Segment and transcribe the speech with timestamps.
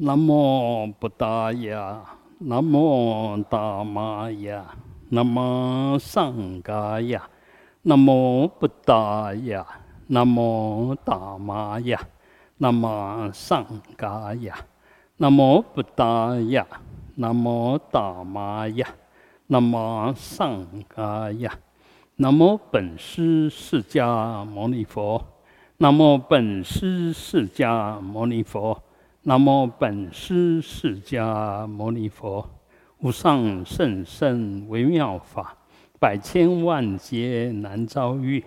[0.00, 2.00] 南无布达雅，
[2.38, 4.64] 南无达玛雅，
[5.08, 7.28] 南无上伽雅，
[7.82, 9.66] 南无布达雅，
[10.06, 12.00] 南无达玛雅，
[12.58, 13.66] 南无上
[13.96, 14.54] 伽雅，
[15.16, 16.64] 南无布达雅，
[17.16, 18.86] 南无达玛雅，
[19.48, 21.52] 南无上伽雅，
[22.14, 25.24] 南无本师释迦牟尼佛。
[25.78, 28.80] 南无本师释迦牟尼佛，
[29.28, 32.48] 南无本师释迦牟尼佛，
[33.00, 35.54] 无上甚深微妙法，
[36.00, 38.42] 百千万劫难遭遇。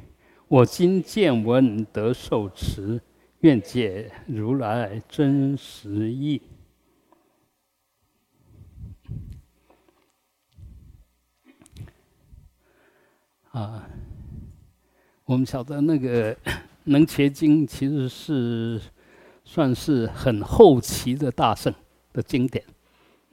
[0.47, 2.99] 我今见闻得受持，
[3.41, 6.41] 愿解如来真实义。
[13.51, 13.87] 啊，
[15.25, 16.35] 我们晓得那个。
[16.83, 18.81] 能结经其实是
[19.51, 21.73] 算是很后期的大圣
[22.13, 22.63] 的经典，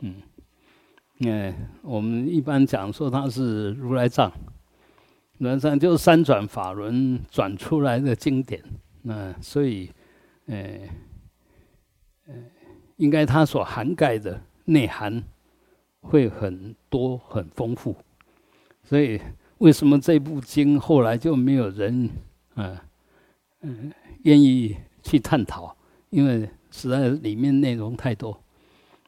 [0.00, 0.16] 嗯，
[1.20, 4.32] 哎，我们一般讲说它是如来藏，
[5.38, 8.60] 如来藏就是三转法轮转出来的经典，
[9.02, 9.88] 那所以，
[10.46, 10.80] 呃，
[12.26, 12.34] 呃，
[12.96, 15.22] 应该它所涵盖的内涵
[16.00, 17.94] 会很多很丰富，
[18.82, 19.20] 所以
[19.58, 22.10] 为什么这部经后来就没有人
[22.56, 22.82] 啊？
[23.60, 23.92] 嗯，
[24.24, 25.76] 愿意去探讨，
[26.10, 28.38] 因为实在里面内容太多，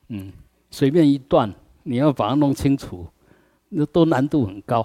[0.08, 0.32] 嗯，
[0.70, 3.06] 随便一段你要把它弄清楚，
[3.70, 4.80] 那都难度很高，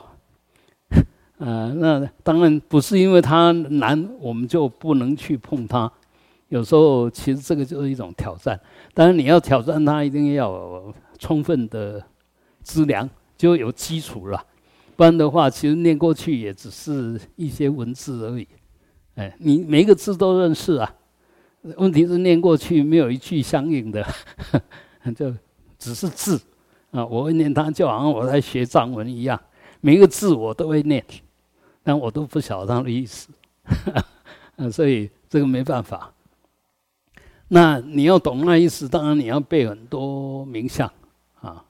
[1.40, 5.92] 啊， 那当然不是因为它难，我们就不能去碰它。
[6.50, 8.60] 有时候其实这个就是一种挑战，
[8.94, 12.02] 当然你要挑战它，一定要充分的
[12.62, 14.46] 资粮，就有基础了，
[14.96, 18.48] 不然的话，其实念过去也只是一些文字而已。
[19.16, 20.96] 哎，你每个字都认识啊？
[21.78, 24.06] 问题是念过去没有一句相应的，
[25.16, 25.34] 就
[25.78, 26.40] 只是字
[26.92, 27.06] 啊。
[27.06, 29.40] 我会念它，就好像我在学藏文一样，
[29.82, 31.04] 每个字我都会念，
[31.84, 33.30] 但我都不晓得它的意思。
[34.58, 36.14] 啊，所以这个没办法。
[37.48, 40.92] 那你要懂那意思，当然你要背很多名相
[41.42, 41.64] 啊，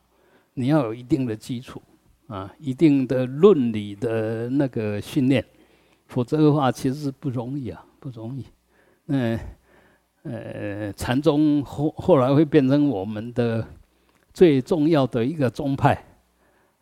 [0.54, 1.82] 你要有一定的基础
[2.28, 5.46] 啊，一定的论理的那个训练。
[6.08, 8.46] 否则的话，其实是不容易啊，不容易。
[9.08, 9.40] 嗯，
[10.28, 13.64] 呃，禅宗后后来会变成我们的
[14.34, 16.04] 最重要的一个宗派，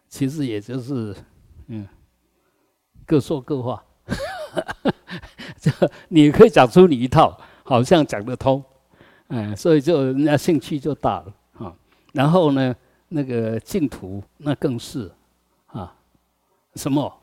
[0.08, 1.14] 其实也就是
[1.68, 1.86] 嗯，
[3.06, 3.84] 各说各话。
[5.60, 5.70] 这
[6.08, 8.64] 你可以讲出你一套，好像讲得通，
[9.28, 11.34] 嗯，所以就人家兴趣就大了
[11.66, 11.76] 啊。
[12.14, 12.74] 然后呢，
[13.10, 15.12] 那个净土那更是
[15.68, 15.94] 啊，
[16.76, 17.22] 什么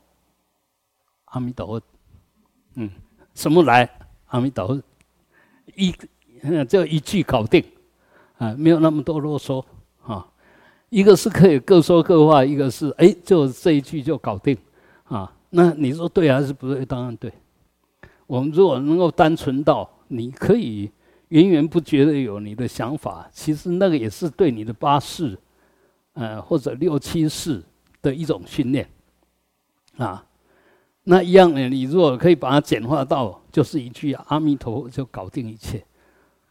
[1.25, 1.81] 阿弥陀佛。
[2.75, 2.89] 嗯，
[3.33, 3.89] 什么来？
[4.27, 4.81] 阿弥陀佛，
[5.75, 5.93] 一
[6.67, 7.63] 就一句搞定，
[8.37, 9.63] 啊，没有那么多啰嗦
[10.03, 10.27] 啊。
[10.89, 14.57] 一个是可以各说各话，一个是哎，就这一句就搞定
[15.03, 15.31] 啊。
[15.49, 16.85] 那你说对还是不对？
[16.85, 17.31] 当然对。
[18.27, 20.89] 我们如果能够单纯到你可以
[21.29, 25.37] 源源不绝的有你的想法，其实那个也是对你的八世，
[26.13, 27.61] 呃，或者六七世
[28.01, 28.89] 的一种训练
[29.97, 30.25] 啊。
[31.03, 31.67] 那一样呢？
[31.67, 35.83] 你如果可以把它简化到，就是一句阿弥陀佛就搞定一切，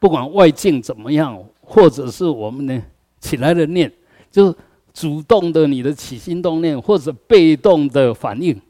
[0.00, 2.83] 不管外境怎么样，或者是我们呢
[3.21, 3.91] 起来的念，
[4.28, 4.53] 就
[4.93, 8.61] 主动的你的起心动念，或者被动的反应，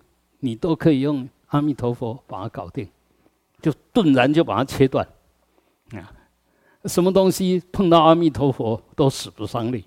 [0.40, 2.86] 你都可以用阿弥陀佛把它搞定，
[3.62, 5.06] 就顿然就把它切断。
[5.92, 6.12] 啊，
[6.84, 9.86] 什么东西碰到阿弥陀佛都使不上力，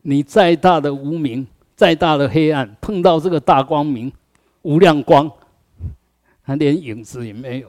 [0.00, 4.10] 你再大的无明，再大的黑暗，碰到这个大光明。
[4.62, 5.30] 无量光，
[6.44, 7.68] 他连影子也没有。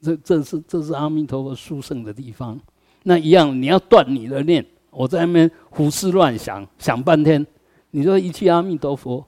[0.00, 2.58] 这这是这是阿弥陀佛殊胜的地方。
[3.02, 7.46] 那一样，你要断你的念，我在那边胡思乱想，想半天。
[7.90, 9.26] 你说一句阿弥陀佛，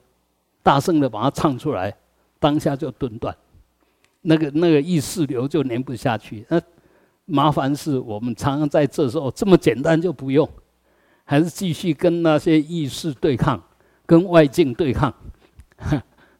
[0.61, 1.95] 大声的把它唱出来，
[2.39, 3.35] 当下就顿断，
[4.21, 6.45] 那个那个意识流就连不下去。
[6.49, 6.61] 那
[7.25, 10.47] 麻烦是我们常常在这时候这么简单就不用，
[11.23, 13.61] 还是继续跟那些意识对抗，
[14.05, 15.13] 跟外境对抗。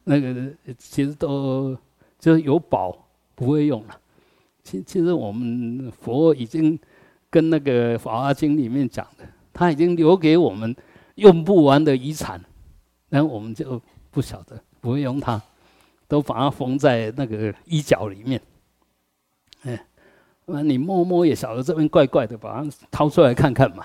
[0.04, 1.76] 那个其实都
[2.18, 2.96] 就是有宝
[3.34, 4.00] 不会用了。
[4.62, 6.78] 其其实我们佛已经
[7.28, 10.74] 跟那个《法华经》里面讲的，他已经留给我们
[11.16, 12.42] 用不完的遗产，
[13.10, 13.80] 然后我们就
[14.10, 15.40] 不晓得不会用它，
[16.08, 18.40] 都把它缝在那个衣角里面。
[19.62, 19.86] 哎，
[20.46, 23.84] 那你摸摸也晓得这边怪怪的，把它掏出来看看嘛。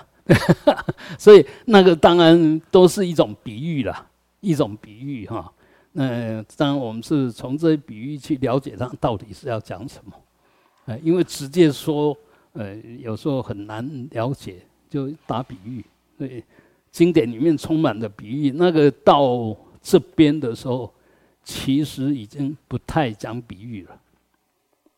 [1.18, 4.06] 所以那个当然都是一种比喻了，
[4.40, 5.52] 一种比喻哈。
[5.92, 10.12] 那当然，我们是从这些比喻去了解它到底是要讲什么，
[10.84, 12.16] 呃，因为直接说，
[12.52, 15.84] 呃，有时候很难了解，就打比喻。
[16.16, 16.44] 对，
[16.92, 18.52] 经典里面充满了比喻。
[18.52, 20.92] 那个到这边的时候，
[21.42, 24.00] 其实已经不太讲比喻了，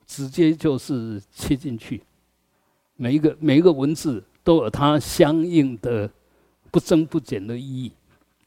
[0.07, 2.03] 直接就是切进去。
[2.97, 6.11] 每一个每一个文字都有它相应的
[6.71, 7.93] 不增不减的意义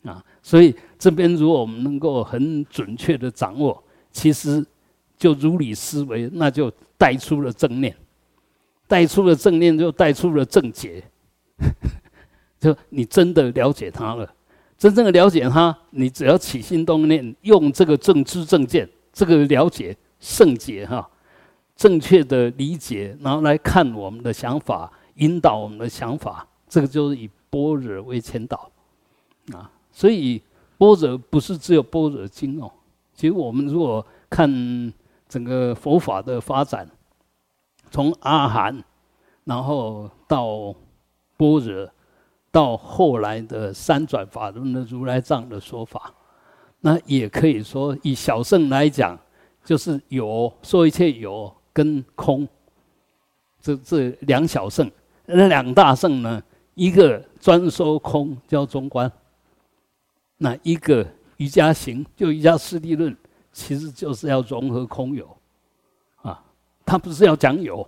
[0.04, 0.24] 啊。
[0.46, 4.64] 所以这边如果我们能够很准确的掌握，其实
[5.18, 7.96] 就如理思维，那就带出了正念。
[8.88, 11.04] 带出了正念，就带出了正解，
[12.62, 14.32] 就你真的了解他了。
[14.78, 21.10] 真正的了解他，你只要起心动念，用这个正知正见，这个了解圣解哈，
[21.76, 28.70] 正确的理解，然后来看我们的想法，引导我们的想法，这个就是以般若为前导
[29.52, 29.72] 啊。
[29.96, 30.44] 所以
[30.78, 32.70] 般若不是只有般若经哦，
[33.14, 34.94] 其实我们如果看
[35.30, 36.86] 整个佛法的发展。
[37.92, 38.84] 从阿含，
[39.46, 40.76] 然后到
[41.38, 41.90] 般若，
[42.52, 46.14] 到后来的三转法轮的如来藏的说法，
[46.82, 49.18] 那也可以说以小圣来讲，
[49.64, 52.46] 就是有说一切有跟空，
[53.62, 54.92] 这这两小圣，
[55.26, 56.44] 那两大圣呢，
[56.74, 59.10] 一个专说空叫中观，
[60.38, 61.06] 那一个
[61.38, 63.16] 瑜伽行就瑜伽师地论，
[63.52, 65.26] 其实就是要融合空有。
[66.22, 66.44] 啊
[66.86, 67.88] 他不是要讲有，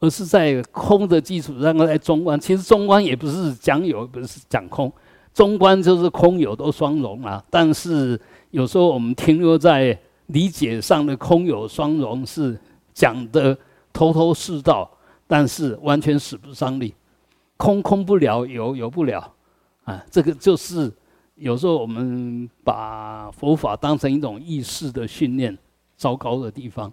[0.00, 2.38] 而是在空的基础上来中观。
[2.40, 4.92] 其实中观也不是讲有，不是讲空。
[5.32, 7.42] 中观就是空有都双融啊。
[7.48, 8.20] 但是
[8.50, 12.58] 有时候我们停留在理解上的空有双融，是
[12.92, 13.56] 讲的
[13.92, 14.90] 头头是道，
[15.26, 16.94] 但是完全使不上力。
[17.56, 19.32] 空空不了，有有不了
[19.84, 20.04] 啊。
[20.10, 20.92] 这个就是
[21.42, 25.58] 有时候我们把佛法当成一种意识的训练，
[25.96, 26.92] 糟糕的地方。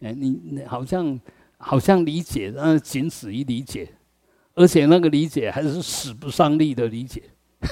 [0.00, 1.20] 哎，你你好像
[1.58, 3.86] 好像理解，但仅此于理解，
[4.54, 7.22] 而且那个理解还是使不上力的理解。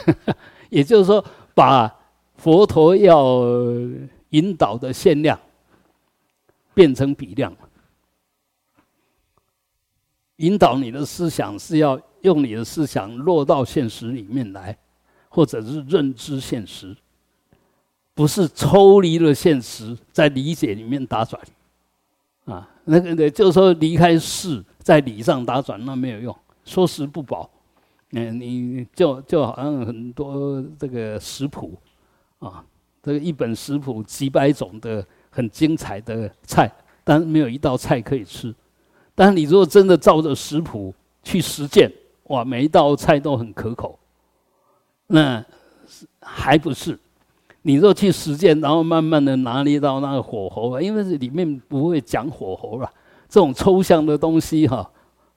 [0.69, 1.25] 也就是说，
[1.55, 1.91] 把
[2.37, 3.43] 佛陀要
[4.29, 5.41] 引导的限量
[6.75, 7.51] 变成比量，
[10.37, 14.77] 引导你的思想是要用你的思想落到现实里面来，
[15.31, 16.95] 或者是认知现实，
[18.13, 21.41] 不是抽离了现实在理解里面打转。
[22.45, 27.49] 啊，那个的，就是说离开事，在理上打转，那没有用，说食不饱。
[28.13, 31.79] 嗯，你就就好像很多这个食谱，
[32.41, 32.65] 啊，
[33.01, 36.69] 这个一本食谱几百种的很精彩的菜，
[37.05, 38.53] 但没有一道菜可以吃。
[39.15, 40.93] 但你如果真的照着食谱
[41.23, 41.93] 去实践，
[42.25, 43.97] 哇，每一道菜都很可口，
[45.13, 45.45] 那
[46.21, 46.99] 还不是？
[47.63, 52.91] 你若去实践，然后慢慢的拿捏到那个火候，因为里面不会讲火候了，
[53.29, 54.89] 这种抽象的东西哈，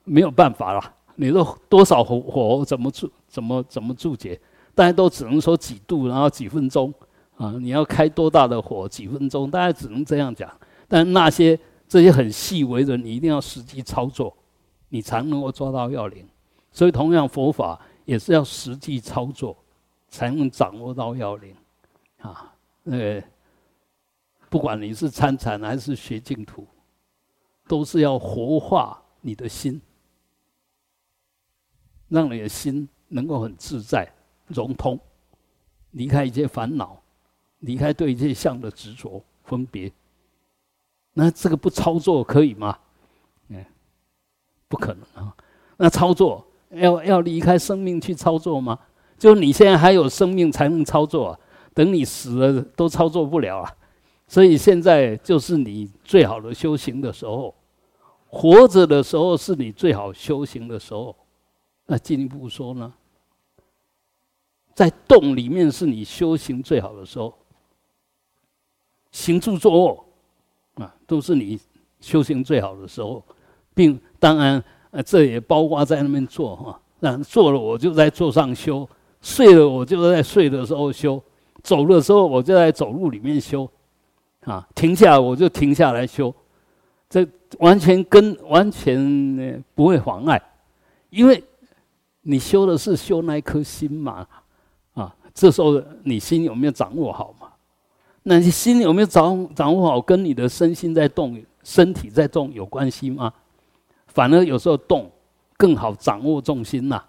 [0.04, 0.94] 没有办法了。
[1.16, 4.40] 你说多少火火候怎么注怎么怎么注解，
[4.74, 6.92] 大家都只能说几度，然后几分钟
[7.36, 10.50] 啊，你要开多大的火几分钟，大家只能这样讲。
[10.88, 14.34] 但那些这些很细微的，你一定要实际操作，
[14.88, 16.24] 你才能够抓到要领。
[16.72, 19.56] 所以同样佛法也是要实际操作，
[20.14, 21.56] 才能掌握到要领。
[22.20, 23.20] 啊，呃，
[24.48, 26.64] 不管你是参禅还是学净土，
[27.66, 29.80] 都是要活化你的心，
[32.06, 34.08] 让你的心能够很自在、
[34.46, 34.96] 融通，
[35.90, 37.02] 离开一些烦恼，
[37.58, 39.90] 离开对一切相的执着、分别。
[41.12, 42.78] 那这个不操作可以吗？
[43.48, 43.64] 嗯，
[44.68, 45.36] 不可能啊。
[45.76, 48.78] 那操作要要离开生命去操作吗？
[49.18, 51.40] 就你现在还有生命才能操作啊。
[51.72, 53.76] 等你死了都操作不了啊，
[54.28, 57.52] 所以现在就是你最好的修行的时候，
[58.28, 61.16] 活着的时候是你最好修行的时候。
[61.86, 62.94] 那进一步说呢，
[64.72, 67.34] 在洞里面是你修行最好的时候，
[69.10, 70.06] 行住坐卧
[70.74, 71.58] 啊，都是你
[72.00, 73.20] 修行最好的时候，
[73.74, 78.88] 并当然呃这也包括在那边坐哈，那坐了我就在坐上修，
[79.24, 81.20] 睡了我就在睡的时候修。
[81.62, 83.66] 走的时候，我就在走路里面修，
[84.42, 86.34] 啊，停下来我就停下来修，
[87.08, 87.26] 这
[87.58, 90.38] 完全跟完全不会妨碍，
[91.08, 91.42] 因为
[92.20, 94.26] 你修的是修那一颗心嘛，
[94.92, 97.48] 啊，这时候你心有没有掌握好嘛？
[98.24, 103.32] 那你心有没有掌掌握好，跟你的身心在动，身体在动有关系吗？
[104.08, 105.10] 反而有时候动
[105.56, 107.00] 更好掌握重心呐，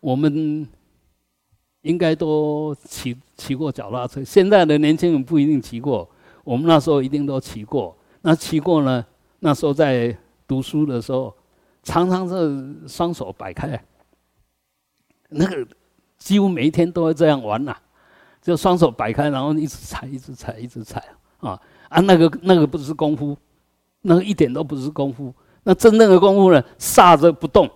[0.00, 0.66] 我们。
[1.82, 6.08] 应该都骑骑过脚踏车，现在的年轻人不一定骑过，
[6.44, 7.96] 我们那时候一定都骑过。
[8.22, 9.04] 那骑过呢？
[9.40, 11.34] 那时候在读书的时候，
[11.82, 13.84] 常常是双手摆开，
[15.28, 15.66] 那个
[16.18, 17.76] 几乎每一天都会这样玩呐，
[18.40, 21.02] 就双手摆开，然后一直踩，一直踩，一直踩
[21.40, 22.00] 啊啊！
[22.02, 23.36] 那个那个不是功夫，
[24.02, 25.34] 那个一点都不是功夫。
[25.64, 27.68] 那真正的功夫呢，刹着不动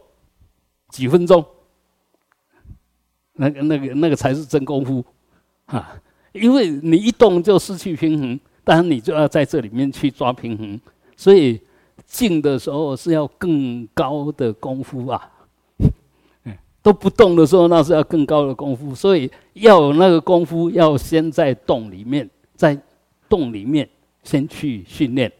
[0.90, 1.44] 几分钟，
[3.36, 5.04] 那个那个那个才是真功夫
[5.66, 5.96] 啊！
[6.32, 10.80] 因为你一动就失去平衡，当然你就要在这里面去抓平衡，
[11.16, 11.60] 所以。
[12.04, 15.32] 静的时候是要更高的功夫啊，
[16.82, 22.78] 都不动的时候那是要更高的功夫，所以要有那个功夫，要先在洞里面，在
[23.28, 23.88] 洞里面
[24.22, 25.32] 先去训练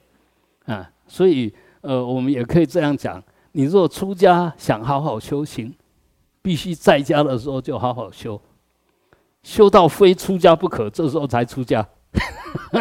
[0.65, 0.91] 啊。
[1.07, 3.23] 所以呃，我们也可以这样讲：
[3.53, 5.73] 你若出家想好好修行，
[6.47, 8.41] 必须在家的时候就好好修，
[9.43, 11.85] 修到非出家不可，这时候才出家。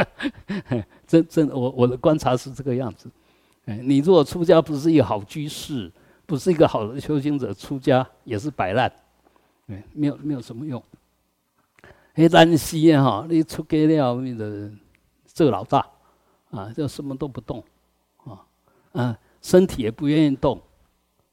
[1.07, 3.09] 真真，我我的观察是这个样子。
[3.65, 5.91] 哎，你如果出家不是一个好居士，
[6.27, 8.91] 不是一个好的修行者，出家也是摆烂，
[9.65, 10.79] 哎，没有没有什么用。
[12.13, 14.69] 哎，单西哈，你出家了，你的
[15.33, 15.83] 这个老大，
[16.51, 17.63] 啊，就什么都不动，
[18.25, 18.45] 啊，
[18.91, 20.61] 啊，身体也不愿意动，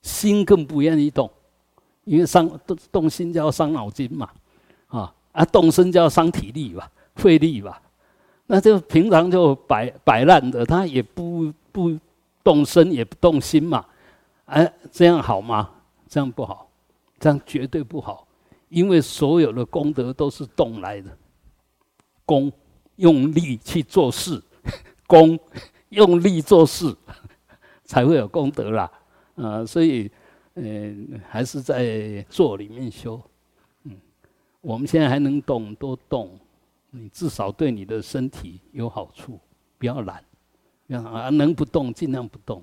[0.00, 1.30] 心更不愿意动，
[2.04, 4.28] 因为伤动动心就要伤脑筋嘛，
[4.88, 7.80] 啊啊，动身就要伤体力吧，费力吧，
[8.46, 11.98] 那就平常就摆摆烂的，他也不不。
[12.44, 13.86] 动身也不动心嘛，
[14.46, 15.70] 哎，这样好吗？
[16.08, 16.68] 这样不好，
[17.20, 18.26] 这样绝对不好，
[18.68, 21.16] 因为所有的功德都是动来的，
[22.26, 22.50] 功
[22.96, 24.42] 用力去做事，
[25.06, 25.38] 功
[25.90, 26.92] 用力做事
[27.84, 28.90] 才会有功德啦，
[29.36, 30.10] 啊，所以，
[30.54, 33.20] 嗯，还是在做里面修，
[33.84, 33.96] 嗯，
[34.60, 36.38] 我们现在还能动多动，
[36.90, 39.40] 你至少对你的身体有好处，
[39.78, 40.22] 不要懒。
[40.88, 42.62] 啊，能不动尽量不动，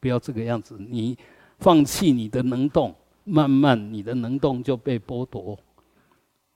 [0.00, 0.76] 不要这个样子。
[0.76, 1.16] 你
[1.60, 5.56] 放弃你的能动，慢慢你的能动就被剥夺。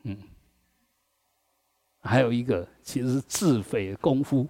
[0.03, 0.19] 嗯，
[2.01, 4.45] 还有一个，其实是自毁功夫。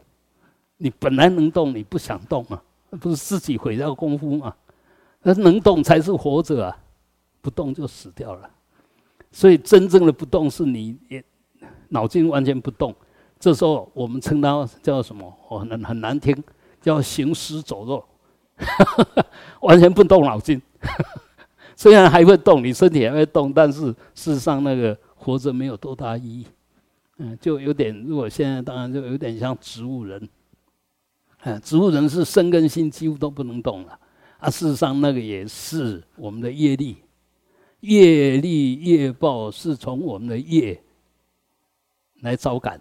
[0.79, 2.63] 你本来能动，你不想动啊，
[2.99, 4.57] 不是自己毁掉功夫吗？
[5.25, 6.77] 那能动才是活着啊，
[7.41, 8.49] 不动就死掉了。
[9.33, 11.25] 所以真正的不动，是你也
[11.89, 12.95] 脑筋完全不动。
[13.41, 15.37] 这时候我们称它叫什么？
[15.49, 16.41] 哦，很很难听，
[16.81, 18.05] 叫行尸走肉，
[19.61, 20.63] 完全不动脑筋。
[21.75, 26.47] 虽然还会动，你身体还会动，但是事实上那个活着没有多大意义。
[27.19, 30.29] 嗯，就有点，如果现在当然就有点像植物人。
[31.43, 33.99] 嗯，植物人是身跟心几乎都不能动了。
[34.45, 36.99] 啊，事实上那个也是我们的业力，
[37.81, 40.79] 业力业报是从我们的业
[42.21, 42.79] 来招感。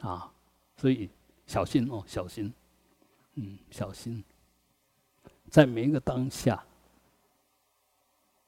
[0.00, 0.28] 啊，
[0.76, 1.08] 所以
[1.46, 2.52] 小心哦，小心，
[3.36, 4.24] 嗯，小心，
[5.48, 6.64] 在每一个当下，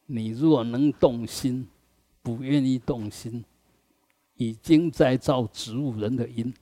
[0.07, 1.69] 你若能动心，
[2.21, 3.45] 不愿意动心，
[4.35, 6.53] 已经在造植物人的因。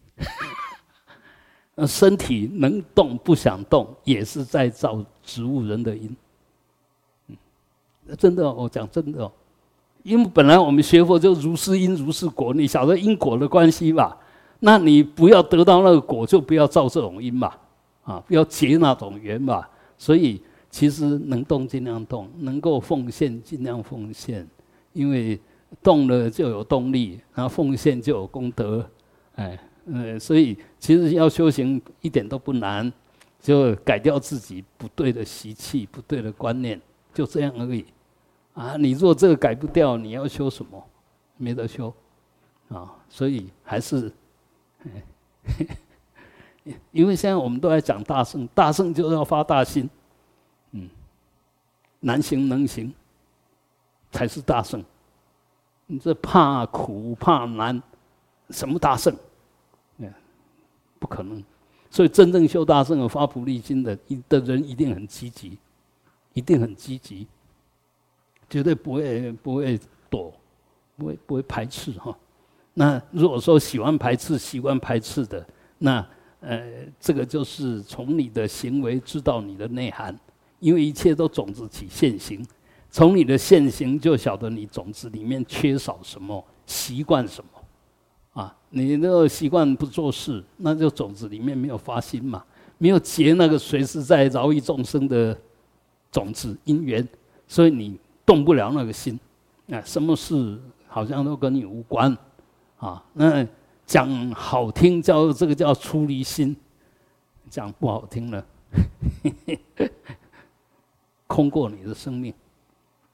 [1.76, 6.16] 那身体能动不想动，也是在造植物人的因。
[8.18, 9.32] 真的，我讲真的哦，
[10.02, 14.16] 因为本来我们学佛就如是因如是果，你晓得因果的关系吧？
[14.60, 17.52] 那你不要得到那个果，就不要造这种因嘛，
[18.04, 19.66] 啊，不要结那种缘嘛。
[19.98, 20.40] 所以
[20.70, 24.48] 其实能动尽量动，能够奉献尽量奉献，
[24.94, 25.38] 因为
[25.82, 28.88] 动了就有动力，然后奉献就有功德，
[29.34, 32.92] 哎，呃，所以其实要修行一点都不难，
[33.40, 36.80] 就改掉自己不对的习气、不对的观念，
[37.14, 37.86] 就这样而已。
[38.54, 40.82] 啊，你若这个改不掉，你要修什么？
[41.36, 41.92] 没得修，
[42.68, 44.12] 啊，所以还是。
[46.90, 49.88] 因为现在我们都在讲大圣，大圣就是要发大心，
[50.72, 50.88] 嗯，
[52.00, 52.92] 难行能行
[54.10, 54.84] 才是大圣。
[55.86, 57.80] 你这怕苦怕难，
[58.50, 59.16] 什么大圣？
[60.98, 61.42] 不可能。
[61.90, 63.96] 所以真正修大圣和发菩提心的
[64.28, 65.56] 的人，一定很积极，
[66.34, 67.26] 一定很积极，
[68.50, 69.78] 绝对不会不会
[70.10, 70.32] 躲，
[70.96, 72.16] 不会不会排斥哈。
[72.74, 75.46] 那如果说喜欢排斥、习惯排斥的，
[75.78, 76.06] 那
[76.40, 80.18] 呃，这个就是从你的行为知道你的内涵，
[80.60, 82.46] 因为一切都种子起现行，
[82.90, 87.55] 从你的现行就晓得你种子里面缺少什么，习惯什么，
[88.36, 92.44] 啊，你那个习惯不做事，那就种子里面没有发心嘛，
[92.78, 95.36] 没有结那个随时在饶益众生的
[96.12, 97.08] 种子因缘，
[97.48, 99.18] 所以你动不了那个心，
[99.70, 102.16] 啊，什么事好像都跟你无关。
[102.76, 103.46] 啊，那
[103.86, 106.54] 讲好听叫这个叫出离心，
[107.48, 108.44] 讲不好听了，
[111.26, 112.34] 空过你的生命。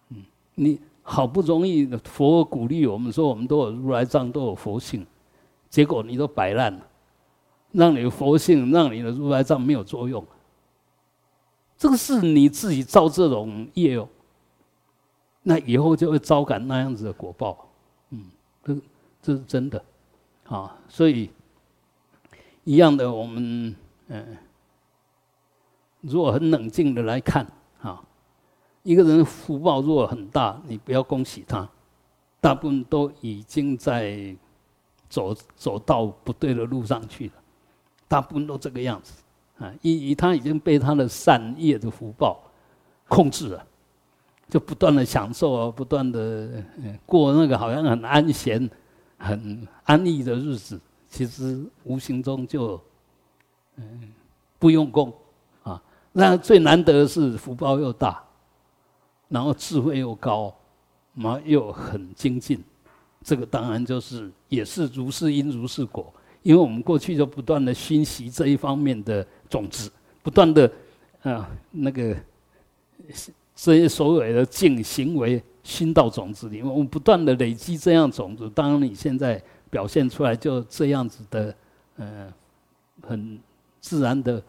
[0.09, 0.25] 嗯，
[0.57, 5.07] 你好不容易佛鼓励我们说，我们都有如来藏，都有佛性，
[5.73, 6.87] 结果你都摆烂了，
[7.71, 10.23] 让你的佛性，让你的如来藏没有作用。
[11.79, 14.07] 这个是你自己造这种业哦，
[15.43, 17.71] 那以后就会招感那样子的果报。
[18.11, 18.27] 嗯，
[18.63, 18.77] 这
[19.23, 19.83] 这是真的，
[20.47, 21.31] 啊，所以
[22.65, 23.75] 一样的，我们
[24.09, 24.37] 嗯。
[26.03, 27.47] 如果很冷静的来看，
[27.81, 28.03] 啊，
[28.83, 31.67] 一个人福报如果很大，你不要恭喜他，
[32.41, 34.37] 大部分都已经在
[35.13, 37.33] 走走到不对的路上去了，
[38.09, 39.13] 大部分都这个样子，
[39.59, 42.41] 啊，以以他已经被他的善业的福报
[43.09, 43.67] 控制了，
[44.49, 46.65] 就不断的享受啊，不断的
[47.05, 48.71] 过那个好像很安闲、
[49.19, 52.81] 很安逸的日子，其实无形中就
[53.77, 54.11] 嗯
[54.59, 55.13] 不用功
[55.63, 55.83] 啊。
[56.13, 58.25] 那最难得的是福报又大，
[59.29, 60.55] 然后智慧又高，
[61.15, 62.65] 然后又很精进，
[63.23, 66.13] 这个当然就是也是如是因如是果。
[66.43, 69.89] 因为我们过去就不断的熏习这一方面的种子，
[70.25, 70.69] 不断的
[71.23, 72.17] 啊那个
[73.55, 78.51] 这些所谓的净行为熏到种子里面，我们不断的累积这样种子。
[78.51, 81.55] 当然你现在表现出来就这样子的，
[81.97, 82.33] 呃，
[83.03, 83.39] 很
[83.79, 84.43] 自然的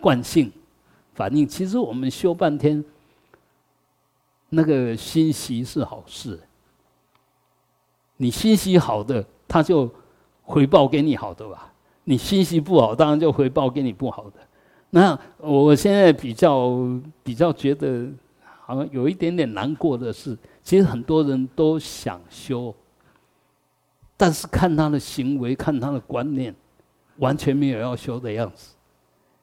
[0.00, 0.50] 惯性。
[1.14, 2.84] 反应其实我们修半天，
[4.48, 6.40] 那个熏习是好事。
[8.18, 9.90] 你心息好的，他就
[10.42, 11.56] 回报给你好的吧；
[12.04, 14.32] 你心息不好，当然就回报给你不好的。
[14.90, 16.78] 那我现在比较
[17.22, 18.06] 比较觉得，
[18.64, 22.74] 好像有一点点难过的是，其实很多人都想修，
[24.16, 26.54] 但是看他的行为，看他的观念，
[27.18, 28.74] 完全没有要修的样子。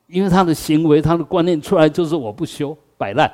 [0.07, 3.31] 因为他的行为、他的观念出来就是我不修，摆烂。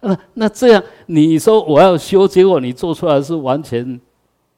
[0.00, 4.00] 那那这样，你说我要修，结果你做出来是完全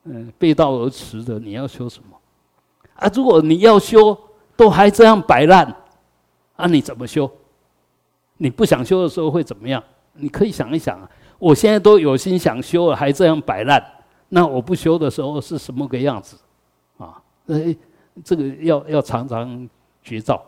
[0.05, 1.38] 嗯背道而驰的。
[1.38, 2.16] 你要修什么？
[2.94, 4.16] 啊，如果你要修，
[4.57, 5.64] 都还这样摆烂，
[6.57, 7.31] 啊，你怎么修？
[8.37, 9.83] 你不想修的时候会怎么样？
[10.14, 11.11] 你可以想一想啊。
[11.38, 13.85] 我现在都有心想修了，还这样摆烂，
[14.29, 16.37] 那我不修的时候是什么个样子？
[16.98, 17.74] 啊，哎，
[18.24, 19.68] 这个要要常常。
[20.03, 20.42] 觉照，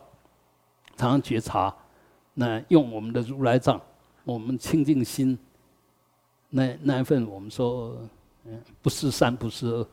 [0.96, 1.72] 常常觉察，
[2.32, 3.78] 那用我们的如来藏，
[4.24, 5.36] 我们清净心，
[6.50, 7.96] 那那一份我们说，
[8.44, 9.86] 嗯，不是善不是恶，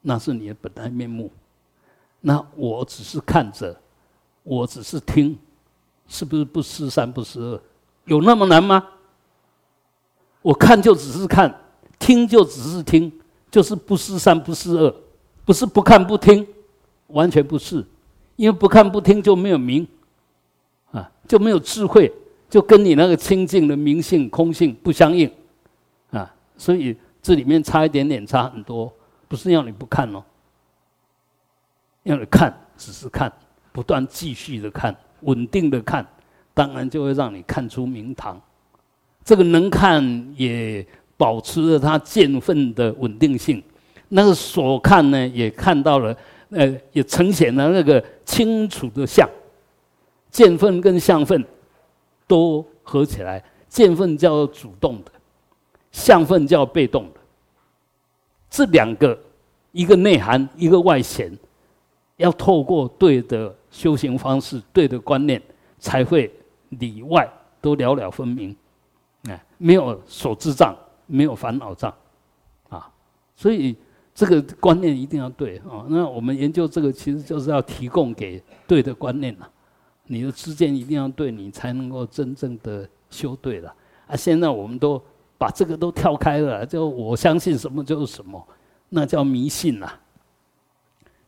[0.00, 1.30] 那是你的本来面目。
[2.20, 3.76] 那我只是看着，
[4.44, 5.36] 我只是听，
[6.06, 7.60] 是不是不是善不是恶？
[8.04, 8.86] 有那么难吗？
[10.40, 11.52] 我看就只是看，
[11.98, 13.12] 听就只是听，
[13.50, 14.94] 就是不是善不是恶，
[15.44, 16.46] 不是不看不听，
[17.08, 17.84] 完全不是。
[18.36, 19.86] 因为不看不听就没有明，
[20.90, 22.12] 啊，就没有智慧，
[22.52, 25.26] 就跟你那个清净的明性空性不相应，
[26.10, 28.92] 啊，所以这里面差一点点，差很多，
[29.26, 30.22] 不是要你不看哦，
[32.02, 33.32] 要你看，只是看，
[33.72, 36.06] 不断继续的看，稳定的看，
[36.52, 38.38] 当然就会让你看出明堂。
[39.24, 40.86] 这个能看也
[41.16, 43.62] 保持了它见分的稳定性，
[44.10, 46.14] 那个所看呢也看到了。
[46.50, 49.26] 呃，也呈现了那个清楚的相，
[50.30, 51.42] 见分跟相分
[52.26, 55.10] 都合起来，见分叫主动的，
[55.90, 57.20] 相分叫被动的。
[58.50, 59.18] 这两个，
[59.72, 61.36] 一个内涵，一个外显，
[62.16, 65.40] 要透过对的修行方式、对的观念，
[65.78, 66.32] 才会
[66.68, 67.30] 里外
[67.60, 68.54] 都了了分明。
[69.28, 71.94] 哎，没有所知障，没有烦恼障，
[72.68, 72.90] 啊，
[73.36, 73.76] 所以。
[74.14, 75.86] 这个观念一定要对啊！
[75.88, 79.50] 那我们研究这个，其实就是要提供给对的观念了。
[80.12, 83.74] 你的知见一定要对，你才能够真正的修对了。
[84.06, 85.02] 啊，现在我们都
[85.38, 88.46] 把这个都跳开了，就我相信什么就是什么，
[88.90, 89.90] 那叫迷信呐。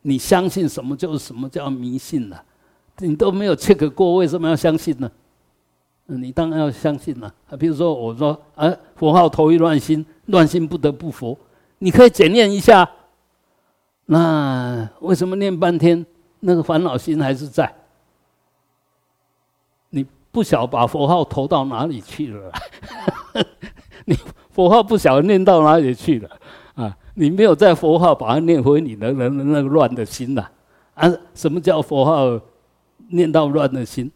[0.03, 2.43] 你相信什么就是什么叫迷信了，
[2.99, 5.11] 你都没有 check 过，为什么要相信呢？
[6.05, 7.33] 你当然要相信了。
[7.49, 11.35] 啊，比如说我说，啊，佛号头一乱心，乱心不得不佛。
[11.79, 12.87] 你可以检验一下，
[14.05, 16.05] 那为什么念半天
[16.41, 17.73] 那个烦恼心还是在？
[20.35, 22.51] 不晓把佛号投到哪里去了？
[24.03, 24.13] 你
[24.51, 26.29] 佛号不晓念到哪里去了
[26.73, 26.97] 啊？
[27.13, 30.45] 你没有在佛号把它念回你的那那个乱的心呐？
[30.95, 32.37] 啊，什么叫佛号
[33.07, 34.11] 念到乱的心？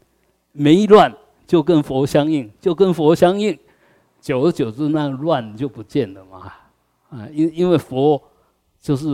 [0.51, 1.09] 没乱
[1.47, 3.57] 就跟佛相应，就跟佛相应，
[4.19, 6.51] 久而久之那乱就不见了嘛。
[7.11, 8.21] 啊，因因为佛
[8.81, 9.07] 就是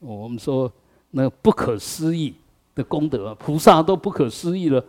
[0.00, 0.68] 我们说
[1.12, 2.34] 那不可思议
[2.74, 4.84] 的功德，菩萨都不可思议了，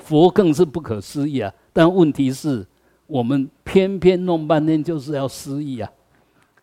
[0.00, 1.54] 佛更是不可思议啊！
[1.72, 2.66] 但问题是，
[3.06, 5.92] 我们偏偏弄半天就是要思议啊！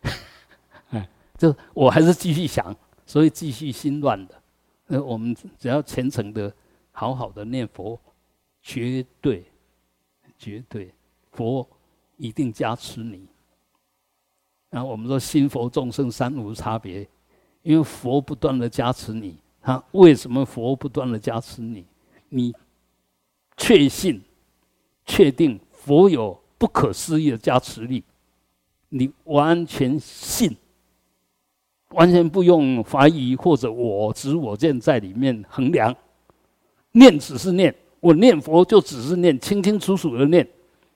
[0.91, 4.35] 哎，就我还是继续想，所以继续心乱的。
[4.87, 6.53] 那我们只要虔诚的、
[6.91, 7.99] 好好的念佛，
[8.61, 9.45] 绝对、
[10.37, 10.93] 绝对，
[11.31, 11.67] 佛
[12.17, 13.27] 一定加持你。
[14.69, 17.07] 然后我们说心佛众生三无差别，
[17.63, 19.37] 因为佛不断的加持你。
[19.61, 21.85] 他为什么佛不断的加持你？
[22.29, 22.53] 你
[23.57, 24.21] 确信、
[25.05, 28.03] 确定佛有不可思议的加持力，
[28.89, 30.55] 你完全信，
[31.89, 35.93] 完全不用怀疑或者我执我见在里面衡量。
[36.91, 40.47] 念只是念，我念佛就只是念，清清楚楚的念，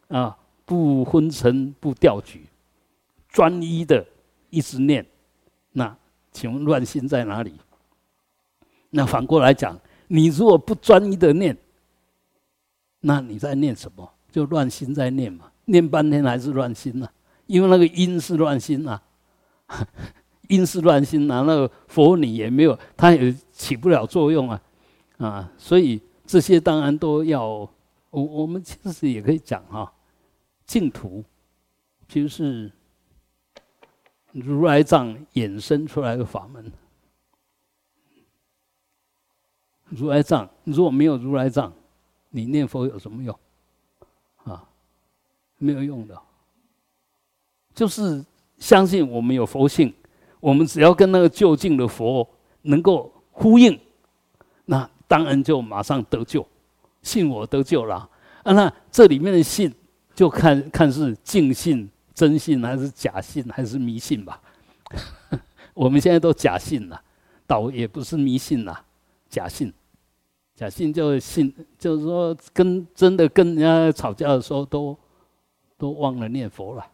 [0.08, 2.46] 啊，不昏沉不掉举。
[3.30, 4.06] 专一的
[4.50, 5.06] 一直念，
[5.72, 5.96] 那
[6.32, 7.54] 请问乱心在哪里？
[8.90, 11.58] 那反过来讲，你如果不专一的念，
[13.02, 14.10] 那你在念什么？
[14.32, 17.10] 就乱心在念嘛，念半天还是乱心呐？
[17.48, 19.02] 因为那个因是乱心呐，
[20.48, 24.62] 因是乱心呐，那个佛你也没有，它也起不了作用啊，
[25.18, 27.46] 啊，所以这些当然都要，
[28.10, 29.92] 我我们其实也可以讲哈，
[30.66, 31.24] 净土
[32.08, 32.72] 就是。
[34.34, 36.72] 如来藏衍生出来的法门，
[39.90, 41.74] 如来藏如果没有如来藏，
[42.32, 43.40] 你念佛有什么用？
[44.44, 44.64] 啊，
[45.60, 46.20] 没有用的。
[47.76, 48.26] 就是
[48.58, 49.94] 相信我们有佛性，
[50.40, 52.28] 我们只要跟那个就近的佛
[52.64, 53.80] 能够呼应，
[54.66, 56.44] 那当然就马上得救，
[57.04, 58.10] 信我得救了。
[58.44, 59.72] 啊，那这里面的信
[60.16, 61.88] 就看看是净信。
[62.14, 64.40] 真信还是假信还是迷信吧？
[65.74, 67.02] 我们现在都假信了，
[67.48, 68.86] 倒也不是迷信了，
[69.28, 69.74] 假信，
[70.62, 74.96] 假信就是信，就是说跟真的跟人家吵架的时候都
[75.76, 76.86] 都忘了念佛了，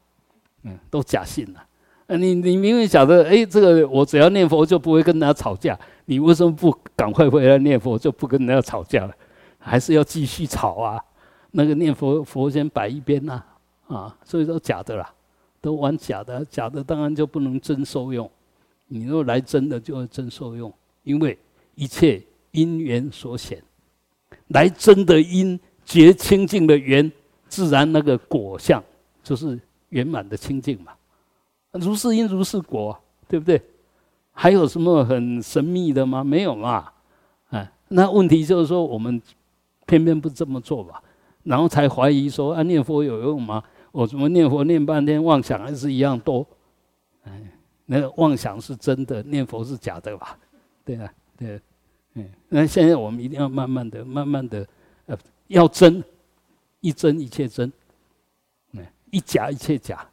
[0.63, 2.17] 嗯，都假信了。
[2.17, 9.13] 你你明明晓得，哎，这个我只要念佛就不会跟人家吵架，你为什么不赶快回来念佛，就不跟人家吵架了？
[9.59, 11.03] 还是要继续吵啊？
[11.51, 13.43] 那个念佛佛先摆一边呐，
[13.87, 15.13] 啊，所以说假的啦。
[15.59, 18.31] 都玩假的，假的当然就不能真受用。
[18.87, 21.37] 你若来真的，就会真受用，因为
[21.75, 22.21] 一切
[22.57, 23.61] 因缘所显，
[24.47, 27.09] 来真的因结清净的缘，
[27.47, 28.83] 自然那个果相
[29.23, 30.91] 就是圆满的清净嘛。
[31.73, 33.61] 如是因如是果，对不对？
[34.31, 36.23] 还有什么很神秘的吗？
[36.23, 36.91] 没有嘛。
[37.49, 39.21] 哎，那问题就是说，我们
[39.85, 41.03] 偏偏不这么做吧，
[41.43, 43.63] 然后才怀疑说，啊，念佛有用吗？
[43.91, 46.45] 我怎么念佛念半天，妄想还是一样多？
[47.23, 47.31] 哎，
[47.85, 50.37] 那个妄想是真的，念佛是假的吧？
[50.83, 51.61] 对啊，对，
[52.49, 54.65] 那现在我们一定要慢慢的、慢慢的，
[55.05, 56.03] 呃，要真，
[56.79, 57.71] 一真一切真，
[58.71, 60.07] 嗯，一假一切假，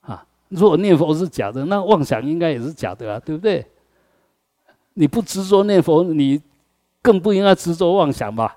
[0.00, 3.66] 啊，如果念佛是假的，那妄想应该也是假的啊，对不对？
[4.94, 6.40] 你不执着念佛，你
[7.02, 8.56] 更不应该执着妄想吧？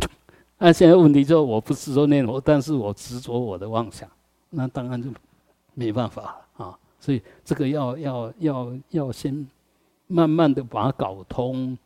[0.58, 4.08] 那现在问题就，我不执着念佛，但是我执着我的妄想，
[4.48, 5.10] 那当然就
[5.74, 6.78] 没办法了啊。
[6.98, 9.46] 所以这个要要要要先
[10.06, 11.76] 慢慢的把它搞通，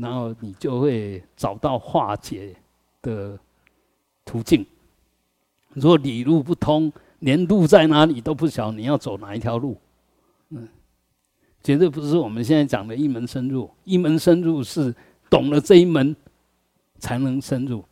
[0.00, 2.54] 然后你就会找到化解
[3.02, 3.38] 的
[4.24, 4.64] 途径。
[5.74, 9.76] 如果理路不通，连路在哪里都不晓，你要走哪一条路？
[10.50, 10.66] 嗯，
[11.62, 13.70] 绝对不是我们现在讲的一门深入。
[13.84, 14.94] 一门深入是
[15.28, 16.14] 懂了这一门
[16.98, 17.84] 才能深入。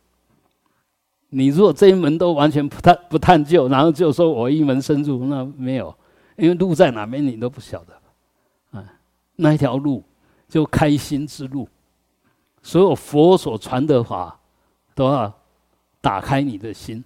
[1.29, 5.93] 你如果这一门都完全不探不探究，然后就说我一门深入，那没有，
[6.37, 8.93] 因为路在哪边你都不晓得，啊，
[9.35, 10.01] 那一条路
[10.47, 11.67] 就开心之路，
[12.61, 14.39] 所有佛所传的法
[14.93, 15.33] 都要
[16.01, 17.03] 打开你的心，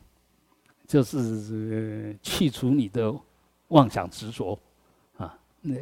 [0.87, 3.13] 就是去除你的
[3.69, 4.57] 妄想执着，
[5.17, 5.75] 啊，那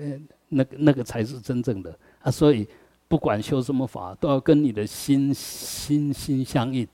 [0.48, 2.68] 那个那个才是真正的啊，所以
[3.08, 6.88] 不管修什么法，都要跟你的心心心相应，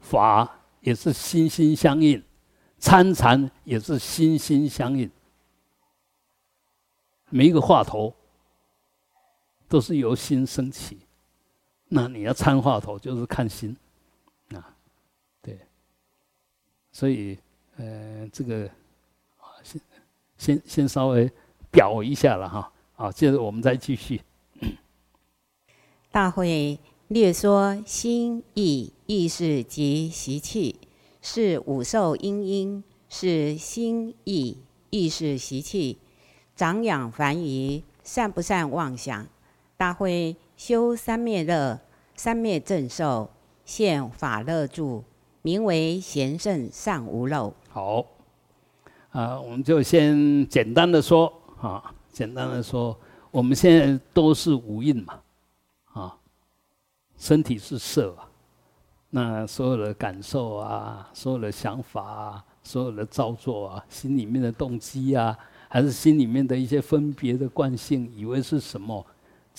[0.00, 0.56] 法。
[0.82, 2.24] 也是心心相印，
[2.78, 5.10] 参禅也是心心相印。
[7.28, 8.14] 每一个话头
[9.68, 11.00] 都是由心升起，
[11.92, 13.76] 那你要参话头就是看心，
[14.54, 14.74] 啊，
[15.42, 15.58] 对。
[16.92, 17.36] 所以，
[17.76, 18.70] 呃，这个
[19.62, 19.80] 先
[20.38, 21.30] 先先稍微
[21.70, 24.22] 表一下了哈，好，接着我们再继续。
[26.10, 26.78] 大会。
[27.08, 30.78] 略说心意，意是即习气，
[31.20, 34.56] 是五受因因，是心意，
[34.90, 35.98] 意是习气，
[36.54, 39.26] 长养繁疑，善不善妄想？
[39.76, 41.80] 大会修三灭乐，
[42.14, 43.30] 三灭正受，
[43.64, 45.02] 现法乐住，
[45.40, 47.54] 名为贤圣尚无漏。
[47.70, 48.04] 好，
[49.08, 52.94] 啊，我们就先简单的说啊，简单的说，
[53.30, 55.18] 我们现在都是五蕴嘛，
[55.94, 56.14] 啊，
[57.16, 58.28] 身体是色啊，
[59.08, 65.34] 那所有的感受啊，所有的想法啊，所有的造作啊，心里面的动机啊，
[65.68, 69.02] 还是心里面的一些分别的惯性，以为是什么？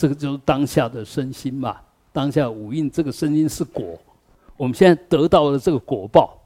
[0.01, 1.79] 这个就是当下的身心嘛。
[2.11, 3.95] 当下五蕴这个身心是果，
[4.57, 6.41] 我们现在得到了这个果报，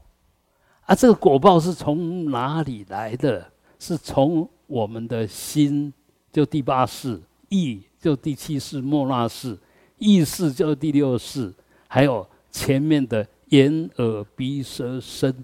[0.82, 3.50] 啊，这个果报是从哪里来的？
[3.78, 5.90] 是从我们的心，
[6.30, 9.56] 就第八世；意就第七世；莫那世，
[9.96, 11.50] 意识就第六世；
[11.88, 15.34] 还有前面的眼、耳、鼻、舌、身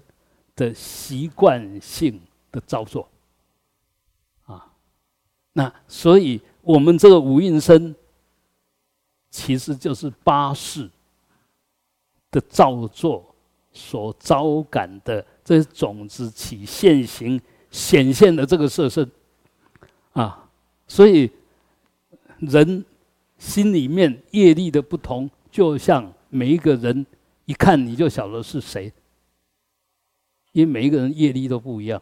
[0.55, 2.21] 的习惯性
[2.51, 3.09] 的造作，
[4.45, 4.71] 啊，
[5.53, 7.95] 那所以我们这个五蕴身。
[9.33, 10.87] 其实就是八世
[12.29, 13.35] 的造作
[13.71, 17.41] 所招感的这些种子起现行
[17.71, 19.09] 显现的这个色身
[20.11, 20.47] 啊，
[20.87, 21.31] 所以
[22.37, 22.85] 人
[23.39, 27.03] 心里面业力的不同，就像每一个人
[27.45, 28.93] 一看你就晓得是谁，
[30.51, 31.99] 因为每一个人业力都不一样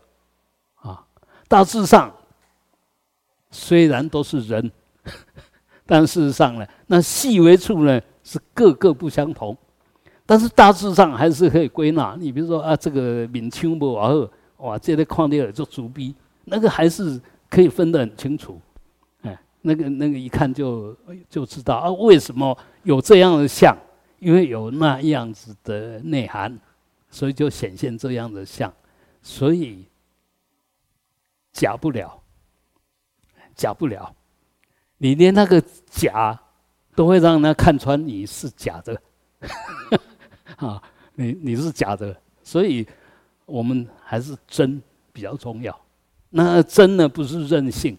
[0.75, 1.07] 啊。
[1.47, 2.13] 大致上
[3.51, 4.69] 虽然都是人。
[5.91, 9.57] 但事实上呢，那细微处呢是各个不相同，
[10.25, 12.15] 但是大致上还是可以归纳。
[12.17, 18.57] 你比如说啊，这个闽清不然后哇，这个矿地尔做竹逼，那个还是可以分得很清楚。
[19.23, 20.95] 哎，那个那个一看就
[21.29, 23.77] 就知道啊，为什么有这样的相？
[24.19, 26.57] 因为有那样子的内涵，
[27.09, 28.73] 所以就显现这样的相，
[29.21, 29.83] 所以
[31.51, 32.17] 假不了，
[33.53, 34.15] 假不了。
[35.03, 35.59] 你连那个
[35.89, 36.39] 假
[36.95, 39.01] 都会让人看穿你是假的，
[40.57, 40.79] 啊，
[41.15, 42.85] 你你是假的，所以
[43.47, 44.79] 我们还是真
[45.11, 45.75] 比较重要。
[46.29, 47.97] 那真呢不是任性。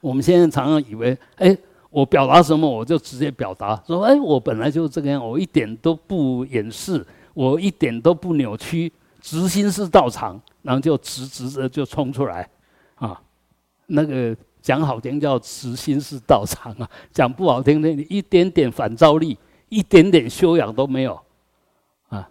[0.00, 1.58] 我们现在常常以为，哎，
[1.90, 12.48] 我表达什么我就直接表达，说，哎，我本来就是这个样，我一点都不掩饰，我一点都不扭曲，直心是道场，然后就直直的就冲出来，
[12.94, 13.20] 啊，
[13.86, 14.36] 那个。
[14.68, 19.38] 讲好听叫慈心是道场啊，讲不好听的，你一点点反照力，
[19.70, 21.18] 一点点修养都没有，
[22.10, 22.28] 啊，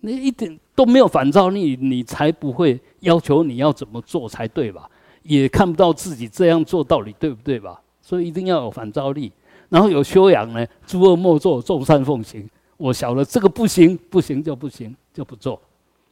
[0.00, 4.90] 你一点都没有反照力，你才不会要求你要怎么做才对吧？
[5.22, 7.80] 也看不到自己这样做到底对不对吧？
[8.02, 9.32] 所以一定要有反照力，
[9.70, 12.46] 然后有修养呢，诸恶莫作，众善奉行。
[12.76, 15.58] 我晓得这个不行，不行就不行，就不做。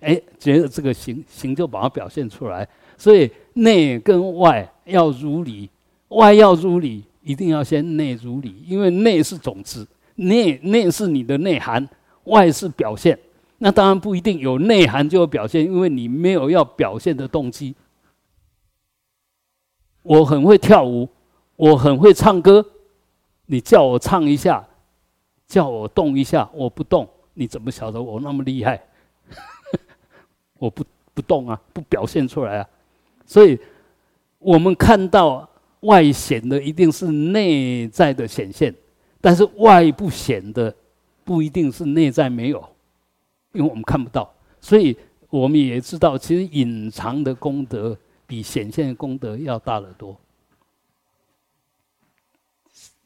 [0.00, 2.66] 哎，觉得这个行行就把它表现出来。
[2.96, 5.70] 所以内跟外要如理，
[6.08, 11.88] 外要如理，一定要先内如理，因为内是种子，内内是你的内涵，
[12.24, 13.18] 外是表现。
[13.58, 17.74] 那当然不一定有内涵就有表现，因为你没有要表现的动机。
[20.02, 21.08] 我很会跳舞，
[21.56, 22.64] 我很会唱歌，
[23.46, 24.66] 你叫我唱一下，
[25.46, 28.80] 叫我动一下，我不动，你怎么晓得我那么厉害？
[30.58, 32.68] 我不不动啊，不表现出来啊。
[33.26, 33.58] 所以，
[34.38, 35.48] 我们看到
[35.80, 38.74] 外显的一定是内在的显现，
[39.20, 40.74] 但是外不显的
[41.24, 42.68] 不一定是内在没有，
[43.52, 44.32] 因为我们看不到。
[44.60, 44.96] 所以
[45.30, 47.96] 我们也知道，其实隐藏的功德
[48.26, 50.18] 比显现的功德要大得多。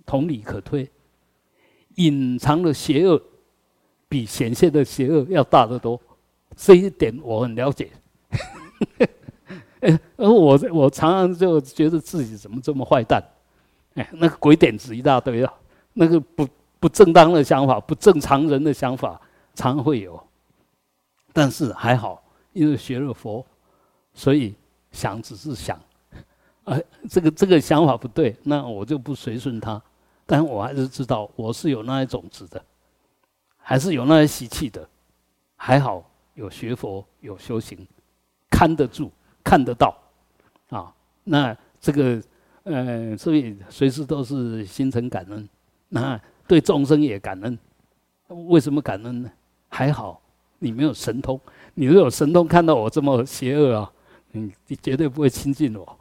[0.05, 0.89] 同理可推，
[1.97, 3.23] 隐藏的邪恶
[4.09, 6.01] 比显现的邪恶要大得多。
[6.57, 7.91] 这一点我很了解。
[9.83, 13.23] 哎， 而我我常常就觉得自己怎么这么坏蛋？
[13.95, 15.53] 哎，那个鬼点子一大堆啊，
[15.93, 16.49] 那个不
[16.81, 19.21] 不正当的想法、不正常人的想法，
[19.55, 20.21] 常会有。
[21.33, 23.45] 但是还好，因为学了佛，
[24.15, 24.55] 所以
[24.91, 25.79] 想只是想，
[26.65, 29.81] 哎，这个这个想法不对，那我就不随顺他。
[30.25, 32.65] 但我还是知道我是有那些种子的，
[33.57, 34.89] 还是有那些习气的。
[35.57, 37.87] 还好有学佛，有修行，
[38.51, 39.13] 看得住。
[39.43, 39.97] 看得到，
[40.71, 40.93] 啊，
[41.25, 42.23] 那这个，
[42.65, 45.49] 呃，所以随时都是心存感恩，
[45.89, 47.59] 那对众生也感恩。
[48.49, 49.31] 为什么感恩呢？
[49.69, 50.21] 还好
[50.59, 51.41] 你没有神通，
[51.75, 53.93] 你如果有神通，看到我这么邪恶啊，
[54.31, 55.99] 你你绝对不会亲近我。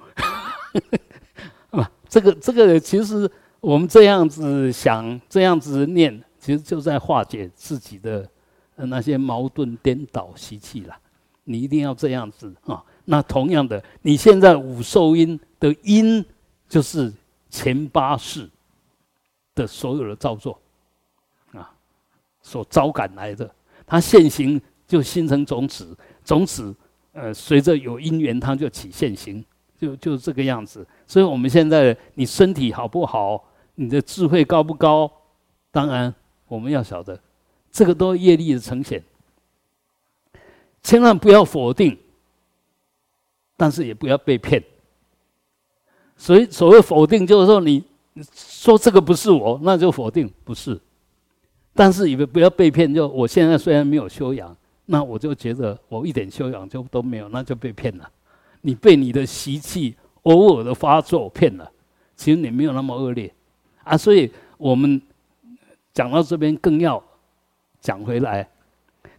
[1.71, 8.29] 啊，这个这个，其实我们这样子想，这样子念，其实就在化解自己的
[8.75, 10.95] 那些矛盾颠倒习气了。
[11.43, 12.83] 你一定要这样子啊。
[13.11, 16.23] 那同样的，你现在五受音的音，
[16.69, 17.11] 就是
[17.49, 18.49] 前八世
[19.53, 20.57] 的所有的造作，
[21.51, 21.69] 啊，
[22.41, 23.53] 所招感来的，
[23.85, 25.93] 它现行就形成种子，
[26.23, 26.73] 种子
[27.11, 29.43] 呃随着有因缘，它就起现行，
[29.77, 30.87] 就就这个样子。
[31.05, 33.43] 所以我们现在你身体好不好，
[33.75, 35.11] 你的智慧高不高，
[35.69, 36.15] 当然
[36.47, 37.19] 我们要晓得，
[37.73, 39.03] 这个都业力的呈现，
[40.81, 41.97] 千万不要否定，
[43.61, 44.59] 但是也不要被骗。
[46.17, 47.83] 所以所谓否定，就是说你
[48.33, 50.79] 说这个不是我，那就否定不是。
[51.75, 58.09] 但是也不要被骗，就我现在虽然没有修养，那我就觉得我一点修养就都没有，那就被骗了。
[58.61, 61.71] 你被你的习气偶尔的发作骗了，
[62.15, 63.31] 其实你没有那么恶劣
[63.83, 63.95] 啊。
[63.95, 64.99] 所以我们
[65.93, 67.01] 讲到这边，更要
[67.79, 68.49] 讲回来，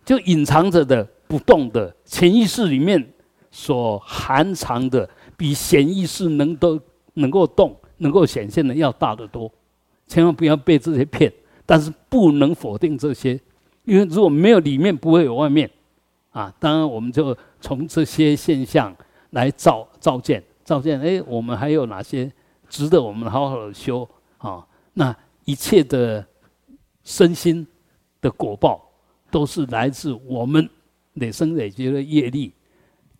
[0.05, 3.09] 就隐藏着的不动的潜意识里面
[3.53, 6.81] 所含藏的，比显意识能都
[7.15, 9.49] 能够动、能够显现的要大得多。
[10.09, 11.33] 千万不要被这些骗。
[11.65, 13.41] 但是不能否定这些，
[13.85, 15.71] 因为如果没有里面，不会有外面，
[16.31, 18.95] 啊，当然我们就从这些现象
[19.31, 22.31] 来照照见，照见，哎，我们还有哪些
[22.69, 24.07] 值得我们好好的修
[24.39, 24.67] 啊？
[24.93, 26.27] 那一切的
[27.05, 27.65] 身心
[28.21, 28.85] 的果报，
[29.31, 30.69] 都是来自我们
[31.15, 32.53] 累生累劫的业力，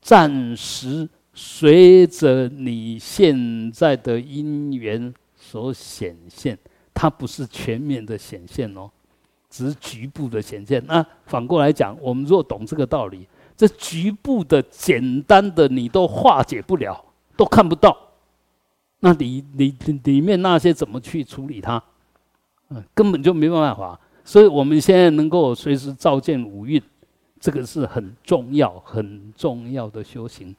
[0.03, 6.59] 暂时随着你现在的因缘所显现。
[6.95, 8.91] 它不是全面的显现哦，
[9.49, 10.85] 只是局部的显现。
[10.87, 17.03] 那反过来讲，我们若懂这个道理，这局部的简单的你都化解不了，
[17.35, 17.97] 都看不到，
[19.01, 21.83] 那你你里面那些怎么去处理它？
[22.69, 23.99] 嗯，根本就没办法。
[24.23, 26.81] 所以我们现在能够随时照见五蕴，
[27.43, 30.55] 这个是很重要、很重要的修行。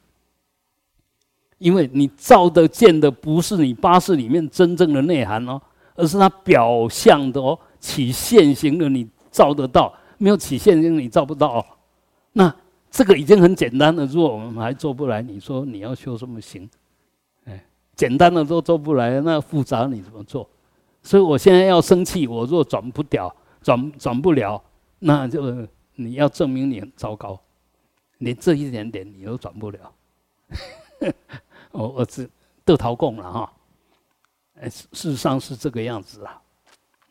[1.56, 5.58] 因为你照得见的，不是你八识里面真正的内涵哦。
[5.96, 11.60] 而是它表象的哦，起现行的你照得到，没有起现行你照不到。
[11.60, 11.64] 哦。
[12.32, 12.54] 那
[12.90, 16.68] 这个已经很简单了，如果我们还做不来，你说你要修什么行？
[17.44, 20.46] 哎，简单的都做不来，那复杂你怎么做？
[21.02, 24.60] 所以我现在要生气，我若转不掉，转转不了，
[24.98, 25.64] 那就
[25.94, 27.40] 你要证明你很糟糕，
[28.18, 29.94] 连这一点点你都转不了。
[31.72, 32.28] 我 我是
[32.64, 33.52] 得逃供了哈。
[34.60, 36.40] 哎，事实上是这个样子啊，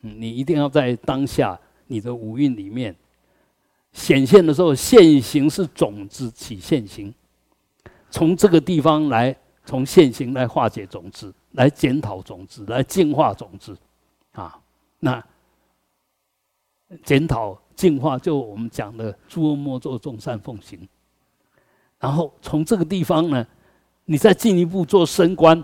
[0.00, 2.94] 嗯，你一定要在当下你的五蕴里面
[3.92, 7.14] 显现的时候，现行是种子起现行，
[8.10, 13.76] 从这个地方来，从现行来化解种子，来检讨种子，来净化种子，
[14.32, 14.58] 啊，
[14.98, 15.24] 那
[17.02, 20.88] 检讨净化就我们讲的诸恶莫作，众善奉行，
[21.98, 23.46] 然后从这个地方呢，
[24.04, 25.62] 你再进一步做升观。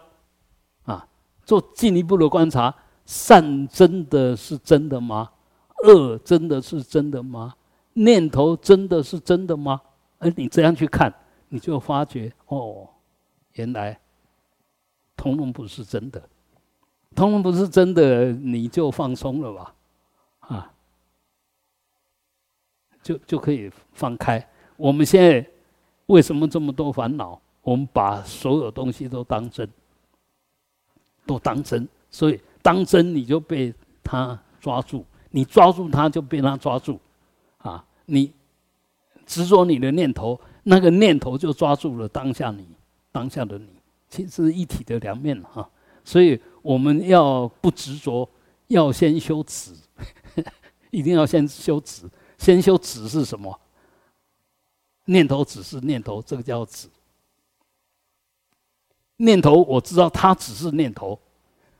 [0.84, 1.06] 啊
[1.44, 2.72] 做进一步的观察，
[3.04, 5.30] 善真的是真的吗？
[5.84, 7.54] 恶真的是真的吗？
[7.94, 9.80] 念头真的是真的吗？
[10.18, 11.12] 而你这样去看，
[11.48, 12.88] 你就发觉哦，
[13.54, 13.98] 原来
[15.16, 16.22] 通通不是真的，
[17.16, 19.74] 通通不是真的，你就放松了吧，
[20.40, 20.72] 啊，
[23.02, 24.46] 就就可以放开。
[24.76, 25.46] 我们现在
[26.06, 27.40] 为什么这么多烦恼？
[27.62, 29.68] 我们把所有东西都当真。
[31.26, 36.98] 都当真，所以当真你就被他抓住，你抓住他就被他抓住，
[37.58, 38.32] 啊，你
[39.26, 42.66] 执着你的念头，那个念头就抓住了当下你
[43.12, 43.68] 当下的你，
[44.08, 45.68] 其实一体的两面哈。
[46.04, 48.28] 所以我们要不执着，
[48.66, 49.72] 要先修止，
[50.90, 52.10] 一定要先修止。
[52.40, 53.60] 先修止是什么？
[55.04, 56.88] 念头只是念头，这个叫止。
[59.18, 61.18] 念头我知道，它只是念头。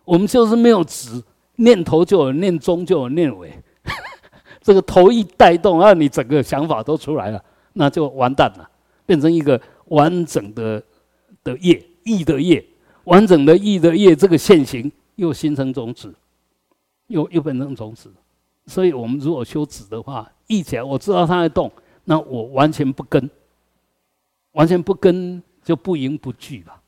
[0.05, 1.23] 我们就是没有止，
[1.57, 3.51] 念头就有念中，就有念尾。
[4.61, 7.43] 这个头一带动，让你整个想法都出来了，
[7.73, 8.71] 那就完蛋了，
[9.07, 10.83] 变成一个完整的
[11.43, 12.63] 的业，意的业，
[13.05, 16.15] 完整的意的业，这个现行又形成种子，
[17.07, 18.13] 又又变成种子。
[18.71, 21.71] 所以我们如果修止的话，意起来我知道它在动，
[22.05, 23.29] 那我完全不跟，
[24.53, 26.81] 完全不跟就不迎不惧吧。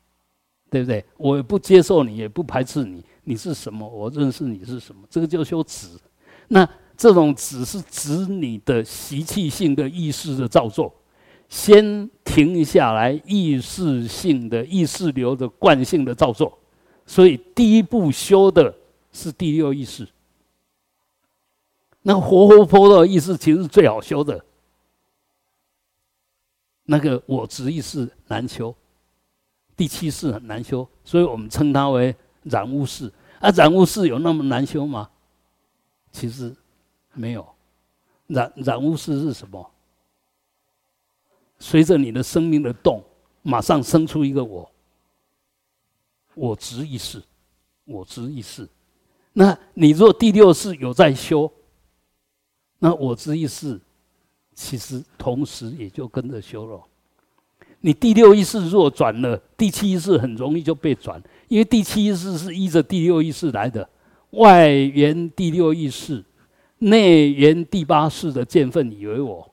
[0.71, 1.05] 对不对？
[1.17, 3.03] 我也不接受你，也不排斥你。
[3.25, 3.87] 你是什么？
[3.87, 5.03] 我认识你是什么？
[5.07, 5.87] 这个就修止。
[6.47, 6.67] 那
[6.97, 10.91] 这种止是指你的习气性的意识的造作，
[11.47, 16.57] 先停下来，意识性的意识流的惯性的造作。
[17.05, 18.73] 所以第一步修的
[19.11, 20.07] 是第六意识。
[22.03, 24.45] 那活活泼的意识其实是最好修的。
[26.83, 28.75] 那个我执意识难修。
[29.75, 33.11] 第七世很难修，所以我们称它为染污世。
[33.39, 35.09] 啊，染污世有那么难修吗？
[36.11, 36.55] 其实
[37.13, 37.47] 没有，
[38.27, 39.71] 染染污事是什么？
[41.57, 43.01] 随着你的生命的动，
[43.41, 44.69] 马上生出一个我，
[46.35, 47.23] 我执意识，
[47.85, 48.67] 我执意识。
[49.31, 51.51] 那你若第六世有在修，
[52.83, 53.79] 那我执意识
[54.53, 56.83] 其实同时也就跟着修了。
[57.79, 63.87] 你第六意识若转了，第七意识很容易就被转，因为第七意识是依着第六意识来的，
[64.31, 66.21] 外缘第六意识。
[66.79, 69.49] 内缘第八世的见分以为我，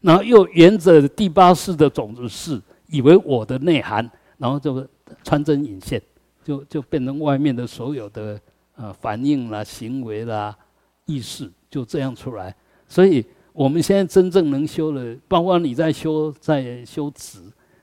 [0.00, 4.88] 然后又沿着第八世的种子是以为我的内涵，然后就
[5.22, 6.00] 穿针引线，
[6.42, 8.40] 就就变成外面的所有的
[8.76, 10.56] 呃反应啦、行为啦、
[11.04, 12.54] 意识就这样出来。
[12.88, 17.40] 所以我们现在真正能修的，包括你在修、在修止、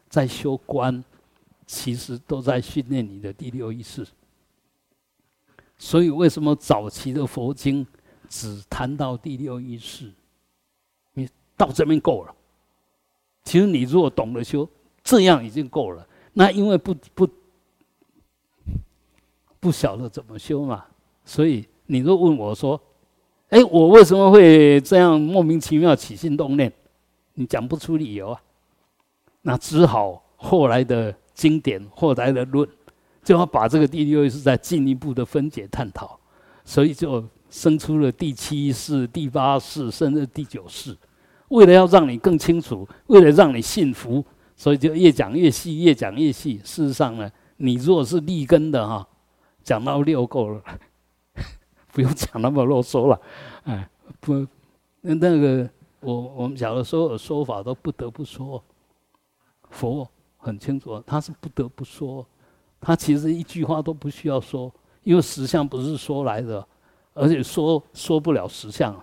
[0.09, 1.03] 在修观，
[1.65, 4.05] 其实都在训练你的第六意识。
[5.77, 7.85] 所以为什么早期的佛经？
[8.29, 10.11] 只谈到第六意识，
[11.13, 12.33] 你到这边够了。
[13.43, 14.67] 其实你如果懂得修，
[15.03, 16.07] 这样已经够了。
[16.33, 17.29] 那因为不不
[19.59, 20.83] 不晓得怎么修嘛，
[21.23, 22.81] 所以你若问我说
[23.53, 26.71] ：“哎，我为什么会这样莫名其妙起心动念？”
[27.35, 28.41] 你讲不出理由啊。
[29.43, 32.67] 那只好后来的经典、后来的论，
[33.23, 36.19] 就要把这个第六意识再进一步的分解探讨，
[36.65, 37.23] 所以就。
[37.53, 40.97] 生出了第七世、第八世，甚至第九世。
[41.49, 44.25] 为了要让你更清楚，为了让你信服，
[44.55, 46.59] 所以就越讲越细，越讲越细。
[46.63, 49.07] 事实上呢，你如果是立根的哈，
[49.63, 50.63] 讲到六够了，
[51.93, 53.21] 不用讲那么啰嗦了。
[53.63, 53.89] 哎，
[54.19, 54.45] 不，
[54.99, 55.69] 那个
[56.01, 58.61] 我我们讲的所有说法都不得不说，
[59.69, 60.05] 佛
[60.37, 62.25] 很清楚，他是不得不说，
[62.81, 64.69] 他其实一句话都不需要说，
[65.03, 66.67] 因为实相不是说来的。
[67.15, 68.99] 而且说说不了实相，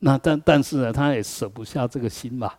[0.00, 2.58] 那但但是呢，他也舍不下这个心吧。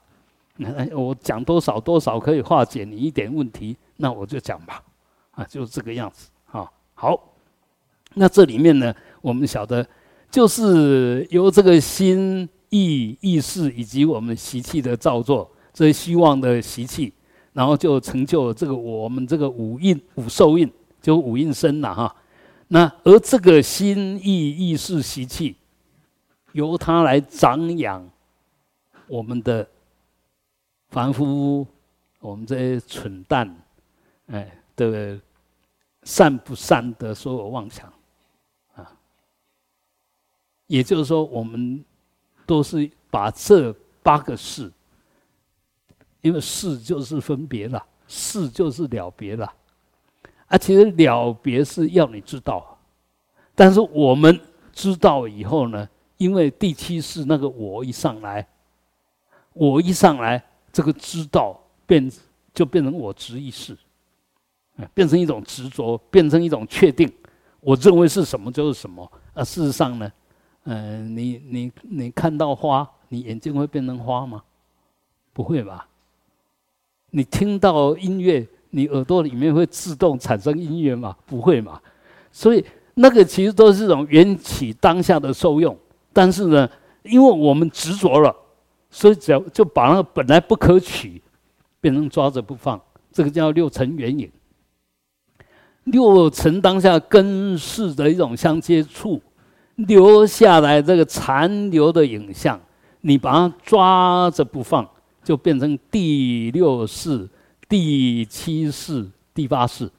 [0.55, 4.81] 那我讲多少多少可以化解你一点问题，那我就讲吧，
[5.29, 6.67] 啊，就是这个样子啊。
[6.95, 7.21] 好，
[8.15, 9.85] 那这里面呢，我们晓得
[10.29, 17.13] 就是由这个心意意识以及我们习气的造作，这些虚妄的习气，
[17.53, 20.69] 然后就成就了这个我们这个五印五受印，
[21.01, 22.15] 就五印身了哈。
[22.67, 25.55] 那而这个心意意识习气，
[26.51, 28.07] 由它来长养
[29.07, 29.65] 我们的
[30.89, 31.65] 凡夫，
[32.19, 33.55] 我们这些蠢蛋，
[34.27, 35.17] 哎的
[36.03, 37.91] 善不善的所有妄想，
[40.67, 41.83] 也就是说，我们
[42.45, 44.71] 都是把这八个事，
[46.21, 49.51] 因为事就是分别了，事就是了别了。
[50.47, 52.77] 啊，其实了别是要你知道，
[53.53, 54.39] 但是我们
[54.71, 55.87] 知道以后呢，
[56.17, 58.47] 因为第七世那个我一上来，
[59.53, 60.41] 我一上来，
[60.71, 62.09] 这个知道变
[62.53, 63.77] 就变成我执意识，
[64.93, 67.11] 变成一种执着，变成一种确定，
[67.59, 69.11] 我认为是什么就是什么。
[69.33, 70.09] 啊，事实上呢，
[70.69, 74.43] 嗯，你你你看到花，你眼睛会变成花吗？
[75.31, 75.87] 不会吧？
[77.11, 78.45] 你听到音乐？
[78.71, 81.15] 你耳朵里面会自动产生音乐吗？
[81.25, 81.81] 不会嘛。
[82.33, 82.63] 所以
[82.95, 85.75] 那个其实都是一种缘起当下的受用。
[86.11, 86.69] 但是呢，
[87.03, 88.35] 因为我们执着了，
[88.91, 91.21] 所以只要就把那个本来不可取
[91.79, 92.79] 变成抓着不放，
[93.13, 94.29] 这个叫六尘缘影。
[95.85, 99.21] 六尘当下根世的一种相接触，
[99.77, 102.59] 留下来这个残留的影像，
[103.01, 104.87] 你把它抓着不放，
[105.23, 107.27] 就变成第六世。
[107.69, 109.91] 第七世、第八世，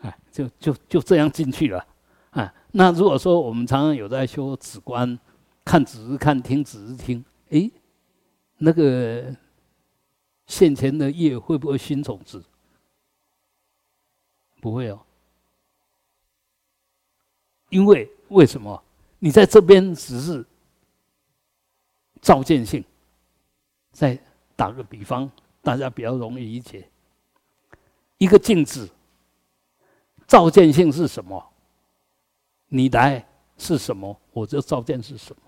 [0.00, 1.84] 哎，就就就这样进去了，
[2.30, 5.18] 啊，那如果说我们常常有在修止观，
[5.64, 7.68] 看只是看，听只是听，哎，
[8.58, 9.34] 那个
[10.46, 12.40] 现前的业会不会熏种子？
[14.60, 15.00] 不会哦，
[17.70, 18.80] 因为为什么？
[19.20, 20.44] 你在这边只是
[22.20, 22.82] 照见性，
[23.92, 24.18] 再
[24.56, 25.30] 打个比方，
[25.62, 26.88] 大家比较容易理解。
[28.18, 28.88] 一个镜子，
[30.26, 31.42] 照见性是什么？
[32.68, 33.24] 你来
[33.56, 34.18] 是什么？
[34.32, 35.42] 我这照见是什么？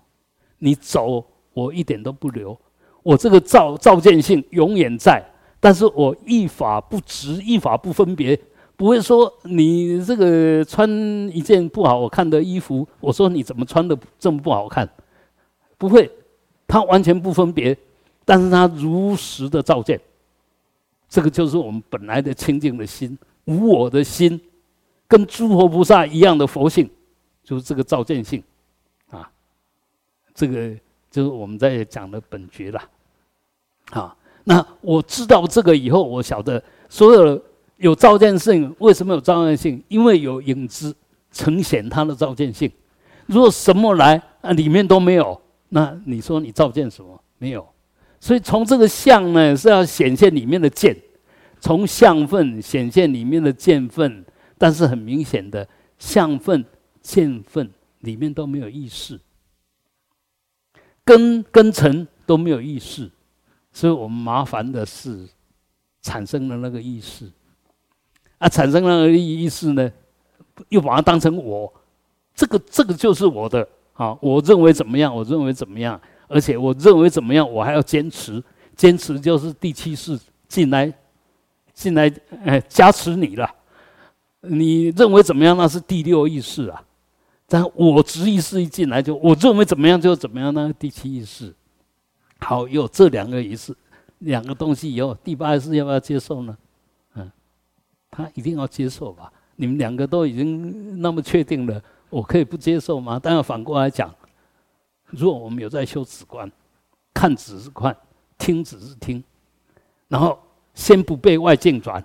[0.59, 2.57] 你走，我一点都不留。
[3.01, 5.23] 我这个照照见性永远在，
[5.59, 8.39] 但是我一法不执，一法不分别，
[8.75, 10.89] 不会说你这个穿
[11.31, 14.89] 一件不好看的衣服，我说你怎么穿的这么不好看？
[15.77, 16.09] 不会，
[16.67, 17.77] 他完全不分别，
[18.25, 19.99] 但是他如实的照见。
[21.07, 24.41] 这个就是我们本来的清净的心，无我的心，
[25.07, 26.89] 跟诸佛菩萨一样的佛性，
[27.43, 28.41] 就是这个照见性，
[29.11, 29.29] 啊，
[30.33, 30.71] 这个
[31.11, 32.81] 就是我们在讲的本觉了。
[33.91, 37.39] 啊，那我知道这个以后，我晓得所有
[37.77, 39.83] 有照见性，为什么有照见性？
[39.87, 40.95] 因为有影子
[41.31, 42.71] 呈现它的照见性。
[43.25, 47.21] 如果什么来啊，里面都没有，那你说你照见什么？
[47.37, 47.67] 没有。
[48.19, 50.95] 所以从这个相呢，是要显现里面的见，
[51.59, 54.25] 从相分显现里面的见分，
[54.57, 55.67] 但是很明显的
[55.97, 56.63] 相分、
[57.01, 57.69] 见分
[57.99, 59.19] 里面都没有意识，
[61.03, 63.11] 根根尘都没有意识，
[63.73, 65.27] 所以我们麻烦的是
[66.01, 67.29] 产生了那个意识，
[68.43, 69.89] 啊，产生了那个意识呢，
[70.67, 71.71] 又把它当成我。
[72.35, 74.17] 这个这个就是我的啊！
[74.19, 75.15] 我认为怎么样？
[75.15, 75.99] 我认为怎么样？
[76.27, 77.49] 而且我认为怎么样？
[77.49, 78.43] 我还要坚持，
[78.75, 80.19] 坚持就是第七世
[80.49, 80.91] 进来，
[81.73, 82.11] 进来
[82.43, 83.49] 哎加持你了。
[84.41, 85.55] 你认为怎么样？
[85.55, 86.83] 那是第六意识啊。
[87.47, 90.73] 但我执意识一进来就我认为怎么样就怎么样呢？
[90.77, 91.53] 第七意识。
[92.39, 93.73] 好，有这两个意识，
[94.19, 96.57] 两个东西以后，第八意识要不要接受呢？
[98.15, 99.31] 他一定要接受吧？
[99.55, 101.81] 你们两个都已经那么确定了。
[102.09, 103.19] 我可以不接受吗？
[103.21, 104.13] 但要反过来讲，
[105.05, 106.51] 如果我们有在修止观，
[107.13, 107.95] 看只是看，
[108.37, 109.23] 听只是听，
[110.07, 110.37] 然后
[110.75, 112.03] 先不被外境转，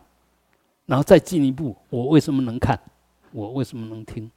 [0.86, 2.80] 然后再进一步，我为什么能看？
[3.32, 4.30] 我为什么能听？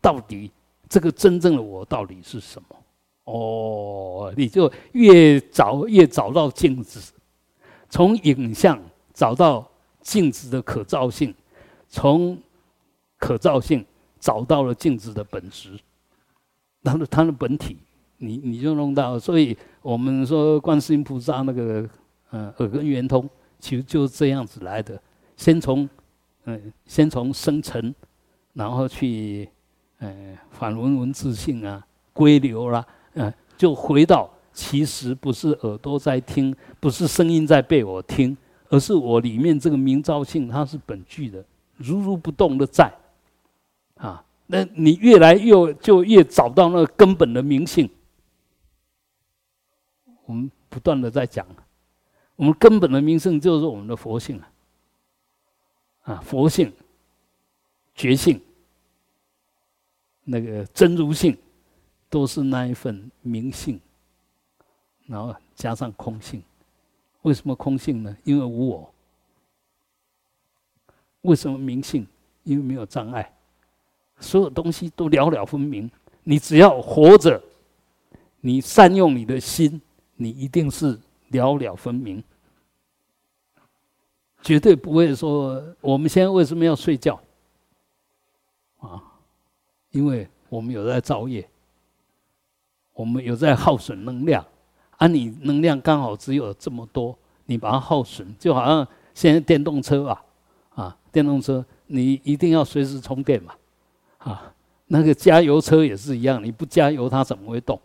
[0.00, 0.50] 到底
[0.88, 2.76] 这个真正的我到底是什么？
[3.24, 7.12] 哦，你就越找越找到镜子，
[7.88, 8.78] 从影像
[9.14, 9.66] 找到
[10.08, 11.34] 镜子的可造性，
[11.88, 12.38] 从
[13.18, 13.84] 可造性。
[14.20, 15.78] 找到了镜子的本质，
[16.82, 17.76] 它的它的本体，
[18.16, 19.16] 你你就弄到。
[19.16, 21.88] 所以我们说观世音菩萨那个
[22.32, 23.30] 嗯耳根圆通，
[23.60, 25.00] 其实就是这样子来的。
[25.36, 25.88] 先从
[26.46, 27.94] 嗯先从生成，
[28.54, 29.48] 然后去
[30.00, 32.84] 嗯反闻闻自性啊归流啦，
[33.14, 38.36] 嗯就回到其实不是耳朵在听，不是声音在被我听，
[38.68, 41.44] 而是我里面这个明照性它是本具的，
[41.76, 42.92] 如如不动的在。
[43.96, 47.90] 啊，那你越来越就越找到那个根本的明性。
[50.24, 51.46] 我们不断的在讲，
[52.36, 54.52] 我们根本的明性就是我们的佛性啊，
[56.02, 56.72] 啊，佛性、
[57.94, 58.40] 觉性、
[60.24, 61.36] 那个真如性，
[62.08, 63.80] 都是那一份明性，
[65.06, 66.42] 然后加上空性。
[67.22, 68.16] 为什么空性呢？
[68.24, 68.94] 因为无我。
[71.22, 72.06] 为什么明性？
[72.44, 73.34] 因为没有障碍。
[74.20, 75.90] 所有东西都了了分明，
[76.24, 77.42] 你只要活着，
[78.40, 79.80] 你善用你的心，
[80.16, 80.98] 你一定是
[81.28, 82.22] 了了分明，
[84.42, 87.20] 绝对不会说我们现在为什么要睡觉
[88.78, 89.02] 啊？
[89.90, 91.48] 因为我们有在造业，
[92.94, 94.44] 我们有在耗损能量，
[94.98, 100.22] 啊，你能量刚好只有这么多，你把它耗损，就好像现在电动车吧，
[100.74, 103.54] 啊，电动车你一定要随时充电嘛。
[104.18, 104.52] 啊，
[104.88, 107.80] 那个加油车也是一样，你不加油它怎么会动？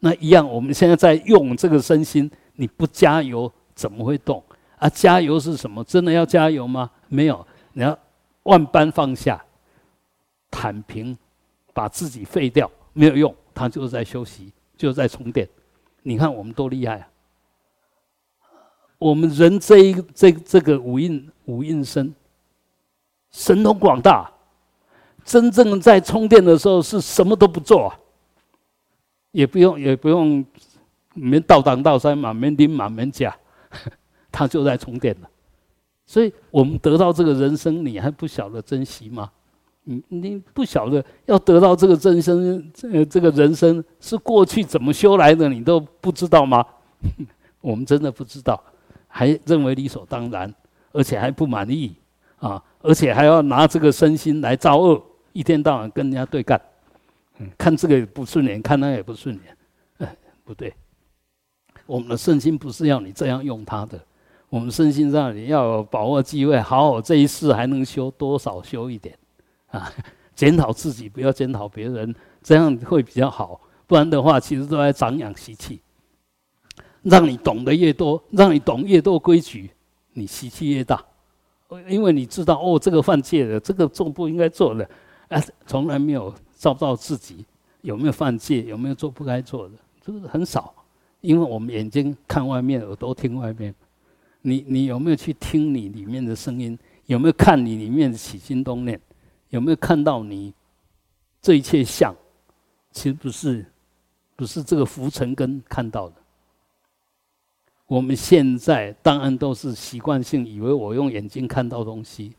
[0.00, 4.42] 那一样，我们现在在用这个身心，你不加油怎么会动？
[4.78, 5.82] 啊，加油是什么？
[5.84, 6.90] 真的要加油吗？
[7.08, 7.98] 没有，你要
[8.42, 9.42] 万般放下，
[10.50, 11.16] 坦平，
[11.72, 15.48] 把自己废掉，没有用，它就是在休息，就是在充电。
[16.02, 17.08] 你看我们多厉害啊！
[18.98, 22.14] 我们人这一这这个五蕴五蕴身，
[23.30, 24.30] 神通广大。
[25.24, 27.94] 真正在充电的时候是什么都不做，
[29.30, 30.44] 也不用也不用，
[31.14, 33.32] 没倒挡倒山嘛，没拎嘛，没夹，
[34.32, 35.30] 他就在充电了。
[36.06, 39.30] 所以我们得到这个人生，你还不晓得珍惜吗？
[39.84, 46.64] 你你不晓得要得到这个真身，这这个人生是过去怎么修来的，你都不知道吗？
[47.60, 48.62] 我们真的不知道，
[49.08, 50.52] 还认为理所当然，
[50.92, 51.94] 而且还不满意
[52.38, 55.02] 啊，而且还要拿这个身心来造恶。
[55.32, 56.60] 一天到晚跟人家对干，
[57.38, 59.56] 嗯，看这个也不顺眼，看那也不顺眼，
[59.98, 60.72] 哎，不对。
[61.86, 63.98] 我们的身心不是要你这样用它的，
[64.48, 69.16] 我们身心让你要把握机会，好好这一世还能修多少修一点，
[69.72, 69.92] 啊，
[70.36, 73.60] 检讨自己，不要检讨别人，这样会比较好。
[73.86, 75.82] 不然的话，其实都在长养习气。
[77.02, 79.68] 让你懂得越多，让你懂越多规矩，
[80.12, 81.04] 你习气越大，
[81.88, 84.88] 因为你知道哦，这个犯戒的，这个做不应该做的。
[85.28, 87.44] 啊，从来没有照到自己
[87.80, 90.72] 有没有犯戒，有没有做不该做的，就是很少。
[91.22, 93.74] 因为我们眼睛看外面，耳朵听外面。
[94.42, 96.78] 你你有没有去听你里面的声音？
[97.06, 99.00] 有没有看你里面的起心动念？
[99.52, 100.52] 有没有看到你
[101.42, 102.14] 这一切相？
[102.90, 103.64] 其实不是，
[104.34, 106.16] 不是这个浮尘根看到的。
[107.86, 112.34] 我们现在当然都是习惯性以为我用眼睛看到东西，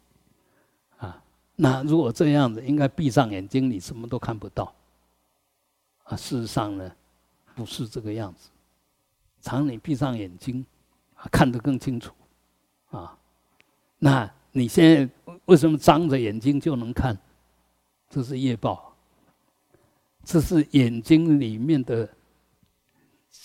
[0.97, 1.23] 啊，
[1.55, 4.73] 那如果这样子，应该闭上眼睛，你什么都看不到。
[6.05, 6.91] 啊，事实上呢，
[7.53, 8.49] 不是这个样子。
[9.39, 10.65] 常你闭上眼睛，
[11.13, 12.11] 啊，看得更清楚，
[12.89, 13.15] 啊，
[13.99, 17.17] 那你现在为什么张着眼睛就能看？
[18.09, 18.95] 这是业报，
[20.23, 22.09] 这是眼睛里面的。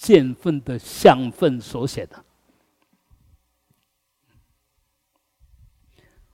[0.00, 2.24] 见分的相分所写的，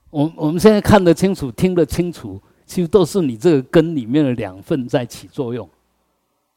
[0.09, 5.67] 我我们现在看得清楚、听得清楚，其实都是你这个根里面的两份在起作用，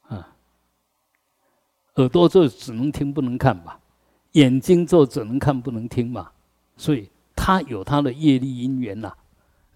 [0.01, 0.35] 啊，
[1.95, 3.79] 耳朵就只能听不能看吧，
[4.33, 6.29] 眼睛就只能看不能听嘛，
[6.77, 7.09] 所以
[7.41, 9.09] 他有他的业力因缘呐，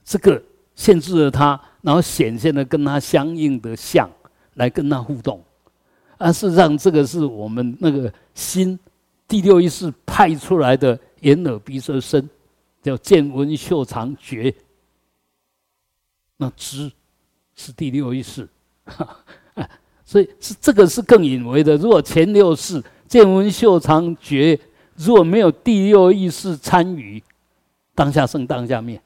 [0.03, 0.43] 这个
[0.75, 4.09] 限制了他，然后显现的跟他相应的相
[4.55, 5.41] 来跟他互动。
[6.17, 8.77] 啊，事实上，这个是我们那个心
[9.29, 12.29] 第六意识派出来的眼耳鼻舌身，
[12.81, 14.53] 叫见闻嗅尝觉。
[16.35, 16.91] 那知
[17.55, 18.47] 是第六意识，
[20.03, 21.77] 所以是这个是更隐微的。
[21.77, 24.59] 如果前六识见闻嗅尝觉，
[24.95, 27.23] 如果没有第六意识参与，
[27.95, 29.01] 当下生当下灭，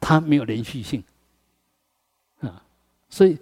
[0.00, 1.02] 它没有连续性
[2.40, 2.62] 啊，
[3.08, 3.38] 所以。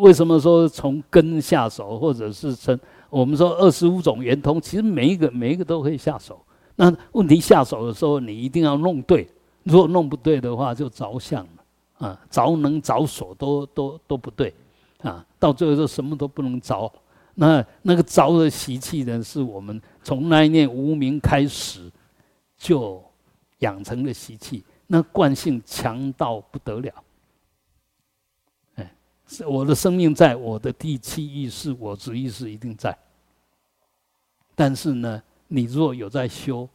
[0.00, 2.78] 为什么说从根下手，或者是从
[3.10, 6.40] 我们说二十五种圆通，其实每一个每一个都可以下手。
[6.76, 9.28] 那问题下手的时候，你一定要弄对，
[9.64, 14.54] 如果弄不对的话，就着相了啊，着能着所都都都不对
[15.02, 16.88] 啊，到最后就什么都不能着。
[17.34, 21.90] 那那个着的习气呢，是我们从那一念无名开始
[22.58, 23.02] 就
[23.58, 26.92] 养成的习气，那惯性强到不得了。
[28.74, 28.94] 哎
[29.46, 32.96] 我的生命在我的第七意识，我执意识一定在。
[34.54, 36.68] 但是呢，你若有在修，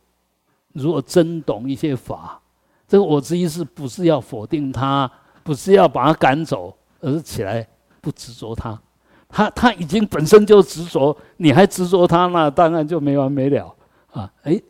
[0.74, 2.41] 如果真懂一些法，
[2.88, 5.10] 这个我执意识不是要否定它，
[5.43, 7.68] 不是要把它赶走，而是起来
[8.01, 8.82] 不执着它。
[9.30, 13.76] 他他已经本身就执着，你还执着他，那当然就没完没了
[14.12, 14.32] 啊！
[14.44, 14.62] 哎，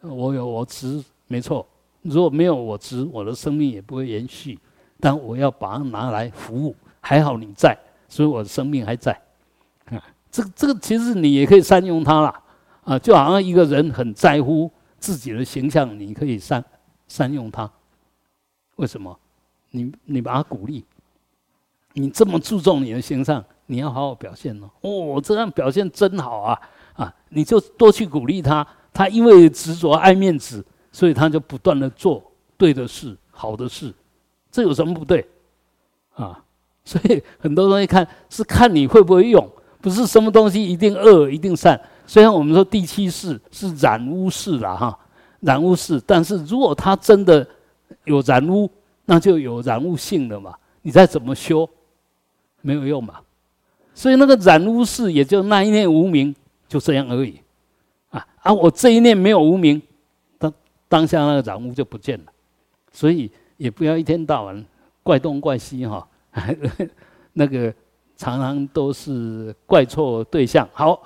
[0.00, 1.66] 我有我执，没错。
[2.02, 4.58] 如果没有我执，我的生命也不会延续。
[5.00, 6.74] 但我要把它拿来服务。
[7.00, 7.78] 还好你在，
[8.08, 9.12] 所以我的生命还在。
[9.90, 12.42] 啊，这个这个其实你也可以善用它了，
[12.84, 16.64] 啊，就好像一个人很在乎自己的形象，你可以善
[17.06, 17.70] 善用它。
[18.76, 19.14] 为什么？
[19.70, 20.82] 你你把它鼓励，
[21.92, 24.70] 你这么注重你的形象，你要好好表现哦。
[24.82, 26.60] 哦，这样表现真好啊！
[26.94, 28.66] 啊，你就多去鼓励他。
[28.92, 32.22] 他因为执着爱面子，所以他就不断的做
[32.56, 33.92] 对的事、好的事。
[34.50, 35.26] 这有什么不对？
[36.14, 36.40] 啊？
[36.84, 39.48] 所以很多东西看是看你会不会用，
[39.80, 41.80] 不是什么东西一定恶一定善。
[42.06, 44.98] 虽然我们说第七世是染污世了哈，
[45.40, 47.46] 染污世，但是如果它真的
[48.04, 48.70] 有染污，
[49.06, 50.54] 那就有染污性了嘛。
[50.82, 51.66] 你再怎么修，
[52.60, 53.14] 没有用嘛。
[53.94, 56.34] 所以那个染污事也就那一念无名，
[56.68, 57.40] 就这样而已。
[58.10, 59.80] 啊啊，我这一念没有无名，
[60.38, 60.52] 当
[60.88, 62.24] 当下那个染污就不见了。
[62.92, 64.64] 所以也不要一天到晚
[65.02, 66.06] 怪东怪西哈。
[67.34, 67.72] 那个
[68.16, 70.68] 常常都是怪错对象。
[70.72, 71.02] 好，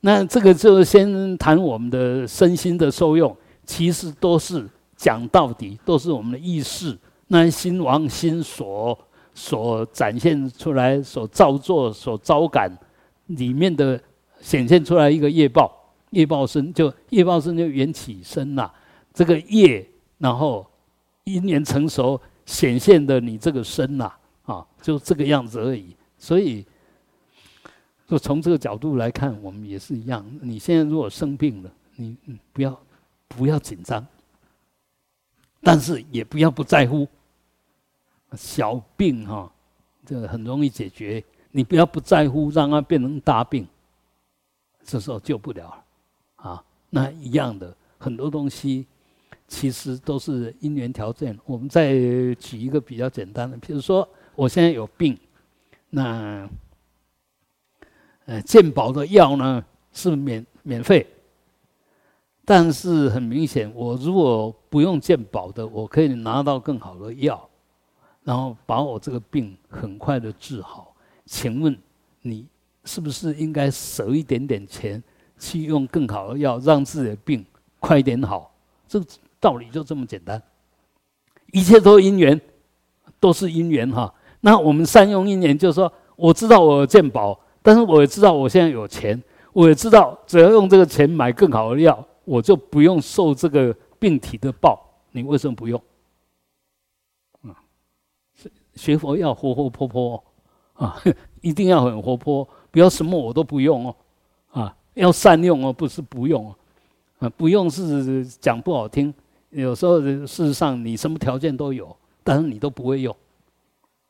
[0.00, 6.96] 那这个就先谈我们的身心的受用，其实都是讲到底都是我们的意识，
[7.28, 8.96] 那心王心所
[9.34, 12.70] 所展现出来、所造作、所招感
[13.26, 14.00] 里面的
[14.40, 18.70] 显现出来一个业报，业报身就业报身就缘起身呐，
[19.12, 19.86] 这个业
[20.18, 20.66] 然后
[21.24, 24.12] 因缘成熟显现的你这个身呐。
[24.44, 25.96] 啊，就这个样子而已。
[26.18, 26.62] 所以，
[28.06, 30.22] 就从这个角度来看，我们也是一样。
[30.42, 32.14] 你现在如果生病了，你
[32.52, 32.78] 不要
[33.26, 34.06] 不要紧张，
[35.62, 37.08] 但是也不要不在乎。
[38.36, 39.50] 小病哈，
[40.04, 41.22] 这个很容易解决。
[41.50, 43.66] 你不要不在乎，让它变成大病，
[44.82, 45.84] 这时候救不了了。
[46.36, 48.86] 啊，那一样的很多东西，
[49.48, 51.38] 其实都是因缘条件。
[51.46, 51.92] 我们再
[52.34, 54.08] 举一个比较简单的，比如说。
[54.36, 55.16] 我现在有病，
[55.90, 56.50] 那
[58.24, 61.06] 呃，健保的药呢是免免费，
[62.44, 67.48] 但是很明显，我如果不用健保的，我可以拿到更好的药，
[68.24, 70.92] 然后把我这个病很快的治好。
[71.26, 71.76] 请问
[72.22, 72.46] 你
[72.84, 75.02] 是不是应该省一点点钱
[75.38, 77.44] 去用更好的药，让自己的病
[77.78, 78.50] 快一点好？
[78.88, 79.06] 这个
[79.40, 80.42] 道理就这么简单，
[81.52, 82.40] 一切都因缘，
[83.18, 84.12] 都是因缘哈。
[84.40, 89.20] 那我们善用因缘，就是说，我知道我有健保，但是我也知道我现在有钱，
[89.52, 94.78] 我也知道只要用这个钱买更好的药，我就不用受这个病体的报。
[95.12, 95.80] 你为什么不用？
[98.74, 100.24] 学佛要活活泼泼
[100.74, 101.00] 啊，
[101.40, 103.96] 一定要很活泼，不要什么我都不用哦，
[104.50, 106.56] 啊，要善用哦，不是不用哦，
[107.20, 109.12] 啊，不用是讲不好听，
[109.50, 113.14] 有时候事实上你什么条件都有，但是你都不会用。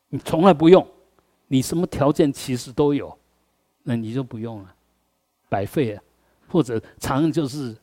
[0.09, 0.85] 你从来不用，
[1.47, 3.15] 你什么条件其实都有，
[3.83, 4.73] 那你就不用了，
[5.49, 6.01] 白费了，
[6.47, 7.75] 或者常就是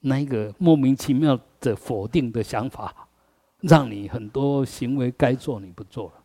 [0.00, 2.94] 那一个莫名其妙的否定的想法，
[3.60, 6.17] 让你很多行为该做你不做了，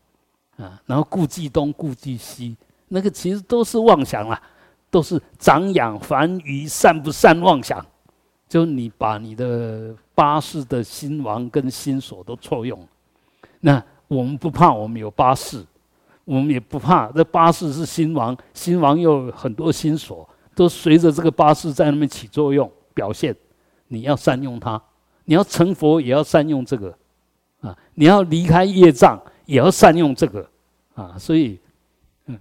[0.58, 2.56] 啊，然后顾忌东顾忌西，
[2.88, 4.41] 那个其实都是妄想啦，
[4.89, 7.86] 都是长养繁育善不善妄想，
[8.47, 12.88] 就你把你的八世的心王跟心所都错用，
[13.60, 13.84] 那。
[14.10, 15.66] 我们不怕，我们有八世，
[16.24, 17.10] 我们也不怕。
[17.14, 23.36] 这八世是心王，心王又很多心所，都随着这个八世在那边起作用表现。
[23.88, 24.80] 你要善用它，
[25.26, 26.95] 你要成佛也要善用这个，
[27.62, 30.49] 啊，你要离开业障也要善用这个，
[30.95, 31.59] 啊，所以，
[32.25, 32.39] 嗯，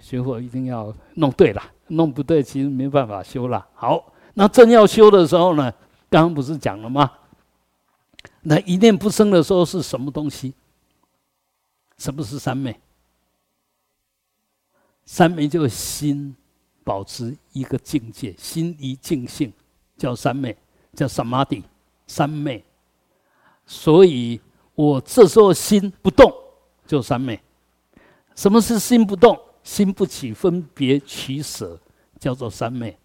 [0.00, 3.66] 学佛一定要弄对了，弄不对其实没办法修了。
[3.74, 5.72] 好，那正要修的时候呢，
[6.08, 7.10] 刚刚不是讲了吗？
[8.42, 10.54] 那一念不生的时候是什么东西？
[11.98, 12.78] 什么是三昧？
[15.04, 16.34] 三昧就是心
[16.84, 19.52] 保持一个境界，心一静性，
[19.96, 20.56] 叫三昧，
[20.94, 21.62] 叫萨玛底，
[22.06, 22.64] 三昧。
[23.66, 24.40] 所以
[24.80, 26.32] 我这时候心不动，
[26.86, 27.38] 就三昧。
[28.34, 29.38] 什么是心不动？
[29.62, 31.78] 心不起分别取舍，
[32.18, 32.96] 叫做三昧。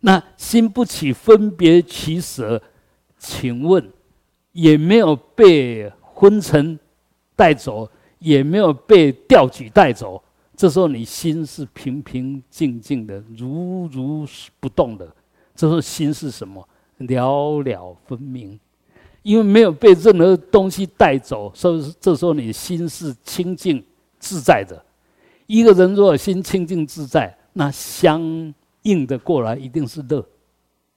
[0.00, 2.60] 那心不起分别取舍，
[3.16, 3.88] 请问？
[4.50, 6.76] 也没有被昏沉
[7.36, 7.88] 带走，
[8.18, 10.20] 也没有被调举带走。
[10.56, 14.26] 这时候你心是平平静静的，如如
[14.58, 15.06] 不动的。
[15.54, 16.68] 这时候心是什么？
[16.98, 18.58] 了了分明，
[19.22, 23.84] 因为没有被任何东西带走，所以这时候你心是清净
[24.18, 24.82] 自在的。
[25.46, 28.22] 一个人如果心清净自在，那相
[28.82, 30.24] 应的过来一定是乐，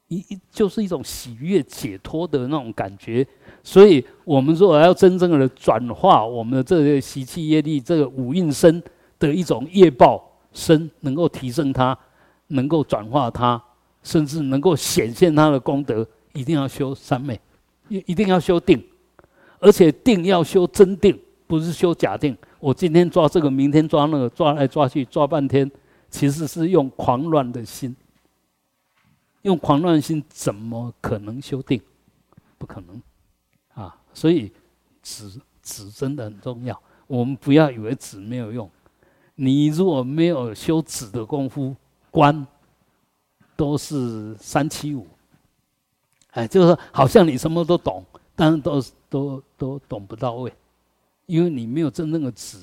[0.08, 3.26] 一一就是一种喜悦解脱的那种感觉。
[3.64, 8.82] 所以，我们如果要真正的转化我们的这个习气业力，这个五蕴身
[9.18, 11.98] 的一种业报身，能够提升它，
[12.48, 13.62] 能够转化它，
[14.04, 17.40] 甚至能够显现它的功德，一定要修三昧，
[18.08, 18.84] 一定要修定，
[19.60, 22.38] 而且定要修真定，不是修假定。
[22.60, 25.70] 我今天抓这个，明天抓那个，抓来抓去抓半天，
[26.10, 27.96] 其实是用狂乱的心，
[29.42, 31.82] 用狂乱心怎么可能修定？
[32.58, 33.02] 不可能
[33.74, 33.96] 啊。
[34.14, 34.52] 所以，
[35.02, 36.82] 止止真的很重要。
[37.08, 38.70] 我们不要以为止没有用。
[39.36, 41.76] 你如果没有修止的功夫，
[42.10, 42.46] 观
[43.56, 45.06] 都是三七五。
[46.34, 48.04] 哎，就是说，好像你什么都懂，
[48.36, 50.52] 但是都都都懂不到位，
[51.26, 52.58] 因为你没有真正的止，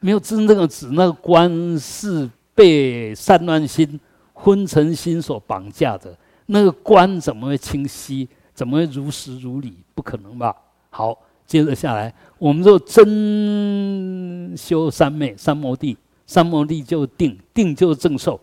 [0.00, 0.88] 没有真正的止。
[0.92, 4.00] 那个观是被散乱心、
[4.32, 6.16] 昏沉心所绑架的，
[6.46, 8.28] 那个观怎么会清晰？
[8.54, 9.74] 怎么会如实如理？
[9.94, 10.56] 不可能吧？
[10.88, 15.96] 好，接着下来，我们就真修三昧、三摩地。
[16.26, 18.40] 三摩地就定，定就是正受。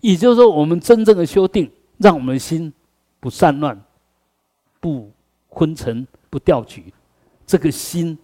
[0.00, 2.72] 也就是说，我们真正的修定，让我们的心
[3.20, 3.78] 不散乱、
[4.80, 5.10] 不
[5.48, 6.92] 昏沉、不掉举，
[7.46, 8.18] 这个心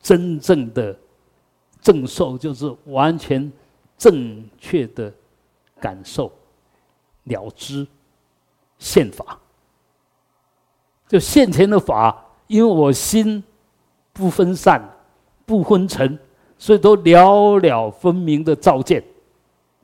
[0.00, 0.96] 真正的
[1.80, 3.50] 正受，就是完全
[3.96, 5.12] 正确的
[5.80, 6.30] 感受、
[7.24, 7.86] 了知
[8.78, 9.38] 现法。
[11.08, 13.42] 就现前的法，因为我心
[14.12, 14.82] 不分散、
[15.44, 16.18] 不昏沉，
[16.58, 19.02] 所以都了了分明的照见。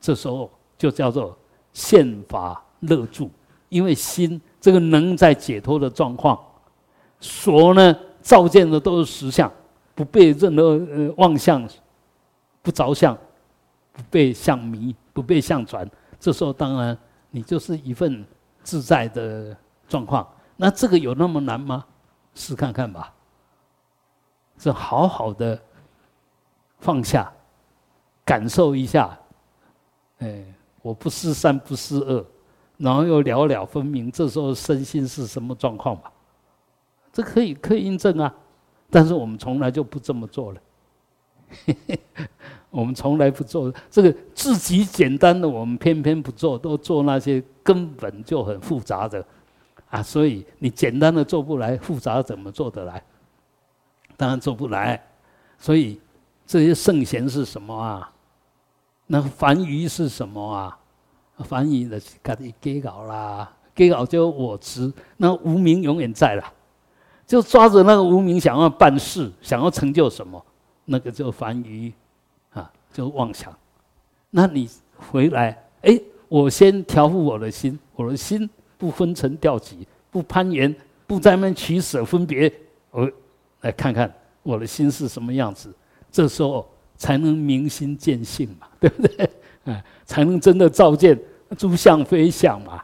[0.00, 1.36] 这时候就叫做
[1.72, 3.30] 现法乐住，
[3.68, 6.38] 因为心这个能在解脱的状况，
[7.18, 9.50] 所呢照见的都是实相，
[9.94, 11.66] 不被任何呃妄想、
[12.62, 13.16] 不着相、
[13.92, 15.88] 不被相迷、不被相转。
[16.18, 16.96] 这时候当然
[17.30, 18.24] 你就是一份
[18.62, 19.56] 自在的
[19.88, 20.28] 状况。
[20.56, 21.84] 那这个有那么难吗？
[22.34, 23.12] 试看看吧。
[24.58, 25.58] 是好好的
[26.80, 27.32] 放下，
[28.26, 29.18] 感受一下。
[30.18, 30.44] 哎，
[30.82, 32.22] 我不是善，不是恶，
[32.80, 34.10] 然后又了了分明。
[34.10, 36.10] 这时候身心是什么状况吧？
[37.12, 38.34] 这可以可以印证啊。
[38.88, 40.60] 但是我们从来就不这么做了。
[42.70, 49.24] 我们从来不做这个自己简单的，我们偏偏不做，都做那些根本就很复杂的。
[49.90, 53.02] 啊，所以你简单的做不来，复杂怎么做得来？
[54.16, 55.04] 当然做不来。
[55.58, 56.00] 所以
[56.46, 58.12] 这些圣贤是什么啊？
[59.08, 60.79] 那梵语是什么啊？
[61.44, 66.52] 梵语的自己给搞啦，给搞就我执，那无名永远在了，
[67.26, 70.44] 就抓着那个无名想要办事，想要成就什么，
[70.84, 71.92] 那个就梵语
[72.52, 73.52] 啊，就妄想。
[74.30, 80.74] 那你回来，哎，我先调伏我的心，我的心不分层调集，不攀岩，
[81.06, 82.52] 不在那取舍分别，
[82.90, 83.10] 我
[83.62, 84.12] 来看看
[84.42, 85.74] 我的心是什么样子，
[86.10, 86.68] 这时候。
[87.00, 89.30] 才能明心见性嘛，对不对？
[89.64, 91.18] 哎，才能真的照见
[91.56, 92.82] 诸相非相嘛，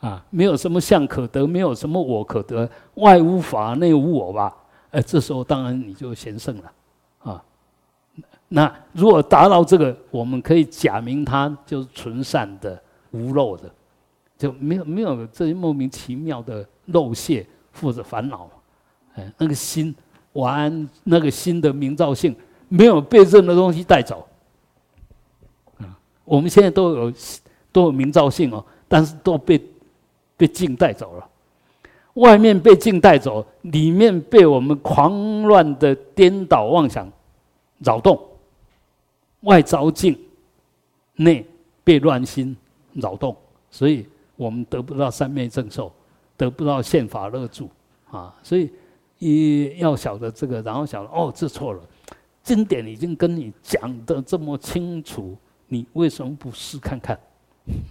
[0.00, 4.54] 啊，没有什么相可得，没有什么我可得，外无法，内无我吧？
[4.90, 6.72] 哎，这时候当然你就贤圣了，
[7.22, 7.44] 啊，
[8.48, 12.80] 那如果达到这个，我们可以假名他就是纯善的、
[13.12, 13.70] 无漏的，
[14.36, 17.46] 就没有没有这些莫名其妙的漏泄
[17.80, 18.48] 或者烦恼，
[19.14, 19.94] 哎，那个心
[20.32, 22.34] 完那个心的明照性。
[22.72, 24.24] 没有被任何东西带走，
[25.78, 27.12] 啊，我们现在都有
[27.72, 29.60] 都有明照性哦，但是都被
[30.36, 31.28] 被境带走了。
[32.14, 37.10] 外面被境带走，里面被我们狂乱的颠倒妄想
[37.78, 38.20] 扰动。
[39.42, 40.18] 外着境，
[41.14, 41.46] 内
[41.84, 42.54] 被乱心
[42.94, 43.34] 扰动，
[43.70, 44.04] 所以
[44.36, 45.90] 我们得不到三昧正受，
[46.36, 47.70] 得不到宪法乐住
[48.10, 48.34] 啊。
[48.42, 48.70] 所以
[49.18, 51.80] 你要晓得这个，然后晓得哦，这错了。
[52.42, 55.36] 经典已经跟你讲的这么清楚，
[55.68, 57.18] 你为什么不试看看？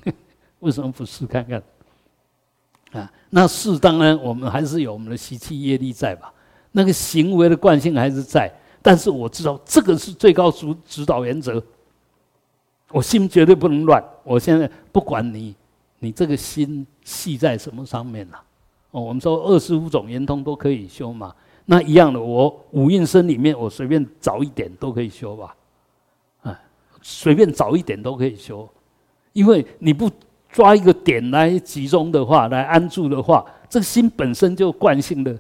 [0.59, 1.63] 为什么不试看看？
[2.91, 6.34] 啊，那试当然我们还是有我们的习气业力在吧？
[6.71, 8.51] 那个行为的惯性还是在，
[8.82, 11.61] 但是我知道这个是最高指指导原则。
[12.91, 14.03] 我心绝对不能乱。
[14.23, 15.55] 我现在不管你，
[15.99, 18.43] 你这个心系在什么上面了？
[18.91, 21.36] 哦，我们说二十五种圆通都可以修嘛。
[21.65, 25.55] 那一样的，我五蕴身里面，我随便找一点都可以修吧，
[26.41, 26.59] 啊，
[27.03, 28.67] 随便找一点都可以修，
[29.40, 30.12] 因为你不
[30.52, 35.38] 抓一个点来集中的话，来安住的话，这个心本身就惯性的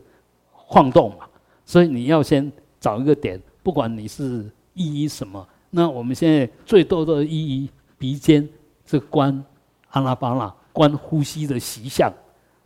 [0.51, 1.27] 晃动嘛，
[1.65, 8.47] 所以你要先找一个点，不管你是意义什么，那我们现在最多的意义鼻尖
[8.85, 9.43] 这观
[9.89, 12.09] 阿拉巴拉观呼吸的习相，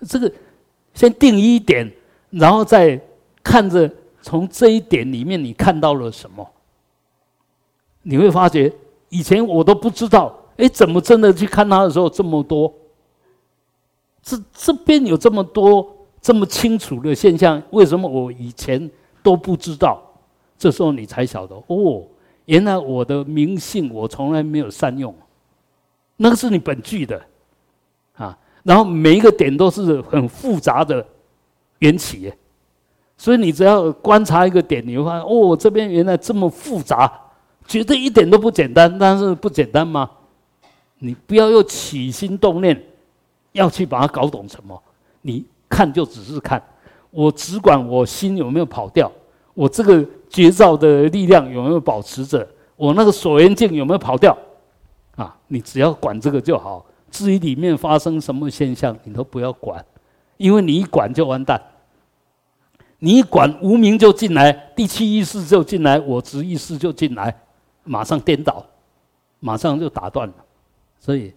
[0.08, 0.32] 这个
[0.94, 1.92] 先定一点，
[2.30, 3.02] 然后再。
[3.46, 6.50] 看着从这一点里面，你看到了什么？
[8.04, 8.72] 你会发觉
[9.10, 12.74] 以前我都不知道，哎，怎么真的去看他的时候这么多？
[14.22, 18.90] 这这边有这么多这么清楚的现象，为什么我以前
[19.22, 20.02] 都不知道？
[20.58, 22.04] 这时候你才晓得，哦，
[22.46, 25.14] 原来我的名姓我从来没有善用，
[26.16, 27.22] 那个是你本具的
[28.14, 28.38] 啊。
[28.64, 31.06] 然后每一个点都是很复杂的
[31.80, 32.32] 缘起。
[33.18, 37.12] 所以你只要观察一个点，你会发现哦，这边原来这么复杂，
[37.68, 38.98] 觉得一点都不简单。
[38.98, 40.10] 但是不简单吗？
[41.04, 42.82] 你不要又起心动念，
[43.52, 44.82] 要去把它搞懂什么？
[45.22, 46.64] 你看就只是看，
[47.12, 49.12] 我只管我心有没有跑掉，
[49.54, 52.48] 我这个觉照的力量有没有保持着，
[52.78, 54.38] 我那个锁缘境有没有跑掉？
[55.18, 56.86] 啊，你只要管这个就好。
[57.12, 59.86] 至于里面发生什么现象，你都不要管，
[60.38, 61.62] 因为你一管就完蛋。
[63.00, 67.42] 你一管无名就进来，第七意识就进来，我执意识就进来，
[67.84, 68.66] 马上颠倒，
[69.42, 70.34] 马上就打断了。
[71.04, 71.34] 所以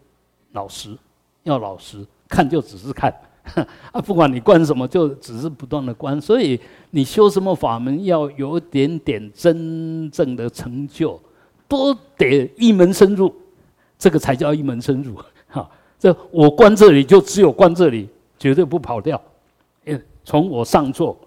[0.52, 0.96] 老实，
[1.42, 3.12] 要老实看，就只是看
[3.90, 6.20] 啊，不管你观什么，就只是不断的观。
[6.20, 6.60] 所以
[6.90, 11.20] 你修什么法门，要有点点真正的成就，
[11.66, 13.34] 都得一门深入，
[13.98, 15.16] 这个才叫一门深入。
[15.50, 18.08] 哈，这我观这里就只有观这里，
[18.38, 19.20] 绝对不跑掉。
[20.24, 21.18] 从我上座。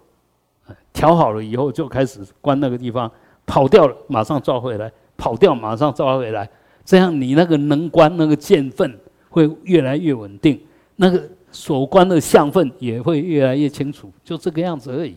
[0.93, 3.09] 调好了以后，就开始关那个地方，
[3.45, 6.49] 跑掉了马上抓回来，跑掉马上抓回来，
[6.89, 10.59] 这样你那个能关那个见分会越来越稳定，
[10.95, 15.15] 那个所关的相分也会越来越清楚，就这个样子而已，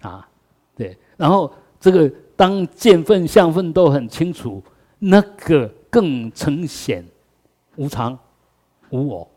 [0.00, 0.28] 啊，
[0.74, 4.60] 对，然后这个当见分相分都很清楚，
[4.98, 7.06] 那个更呈现
[7.76, 8.18] 无常
[8.90, 9.30] 无我，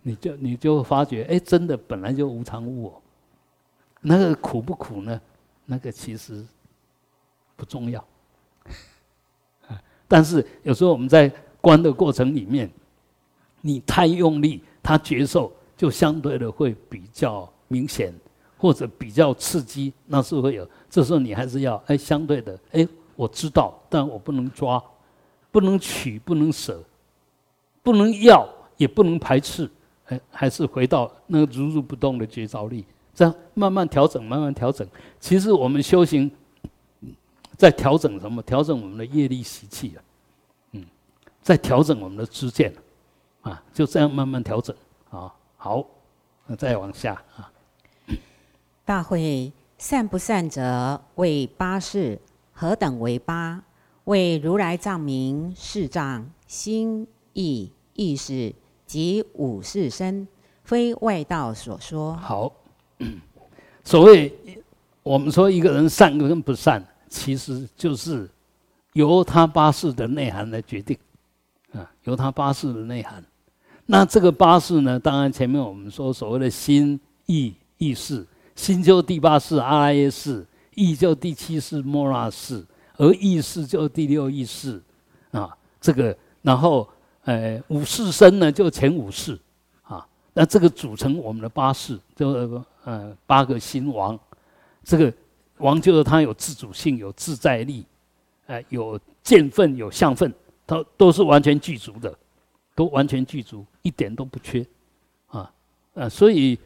[0.00, 3.02] 你就你就发觉，哎，真的本来就无常无我。
[4.00, 5.20] 那个苦不苦呢？
[5.66, 6.42] 那个其实
[7.54, 8.02] 不重要，
[10.08, 11.30] 但是有时候我们在
[11.60, 12.68] 观的过程里面，
[13.60, 18.12] 你太用力，它觉受就相对的会比较明显，
[18.56, 20.68] 或者比较刺激，那是会有。
[20.88, 24.82] 这时候你还是要哎，相对的哎，我知道，但我不能抓，
[25.50, 26.82] 不能取，不能舍，
[27.82, 29.68] 不能要，也不能排斥，
[30.06, 32.84] 哎，还是回到那个如如不动的觉照力。
[33.12, 34.86] 这样慢慢调整，慢慢调整。
[35.18, 36.30] 其实我们修行
[37.58, 38.40] 在调整什么？
[38.42, 40.00] 调整我们的业力习气啊，
[40.72, 40.86] 嗯，
[41.42, 42.72] 在调整我们的知见
[43.42, 44.74] 啊，就这样慢慢调整
[45.10, 45.34] 啊。
[45.56, 45.84] 好，
[46.46, 47.52] 那再往下啊。
[48.84, 52.18] 大会善不善者为八事，
[52.52, 53.62] 何等为八？
[54.04, 58.54] 为如来藏名四藏心意意识
[58.86, 60.26] 及五事身，
[60.62, 62.14] 非外道所说。
[62.14, 62.52] 好。
[63.84, 64.32] 所谓
[65.02, 68.28] 我们说一个人善跟不善，其实就是
[68.92, 70.96] 由他八事的内涵来决定，
[71.72, 73.24] 啊，由他八事的内涵。
[73.86, 82.64] 那这个八事呢，当然前面我们说所谓的心意意识，心就第八事阿赖耶识，意就第七世摩那识，
[82.96, 84.80] 而意识就第六意识，
[85.30, 86.88] 啊，这个然后
[87.24, 89.38] 呃五事身呢就前五世，
[89.82, 92.62] 啊，那这个组成我们的八事就。
[92.84, 94.18] 呃，八个心王，
[94.82, 95.12] 这个
[95.60, 97.84] 王就是他有自主性、有自在力，
[98.46, 100.32] 哎，有见分、有相分，
[100.66, 102.16] 他都是完全具足的，
[102.74, 104.66] 都完全具足，一点都不缺，
[105.26, 105.52] 啊，
[105.94, 106.58] 呃，所以，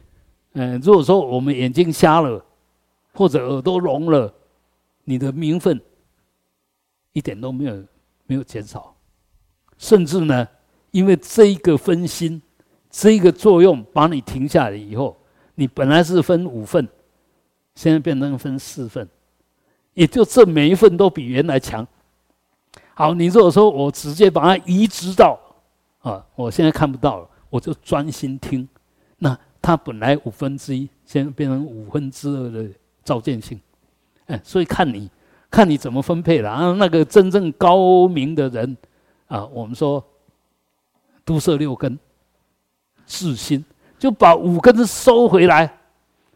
[0.53, 2.43] 嗯，如果说我们眼睛瞎了，
[3.13, 4.33] 或者耳朵聋了，
[5.03, 5.79] 你的名分
[7.11, 7.83] 一点都没有
[8.25, 8.95] 没有减少，
[9.77, 10.47] 甚至呢，
[10.91, 12.41] 因为这一个分心，
[12.89, 15.17] 这一个作用把你停下来以后。
[15.55, 16.89] 你本来是分五份，
[17.75, 19.07] 现在变成分四份，
[19.93, 21.85] 也就这每一份都比原来强。
[22.93, 25.39] 好，你如果说我直接把它移植到
[26.01, 28.67] 啊，我现在看不到了，我就专心听，
[29.17, 32.69] 那它本来五分之一，现在变成五分之二的
[33.03, 33.59] 照见性，
[34.27, 35.09] 哎，所以看你
[35.49, 36.73] 看你怎么分配了啊。
[36.73, 38.77] 那个真正高明的人
[39.27, 40.03] 啊，我们说
[41.25, 41.97] 都摄六根，
[43.05, 43.63] 自心。
[43.99, 45.77] 就把五根收回来，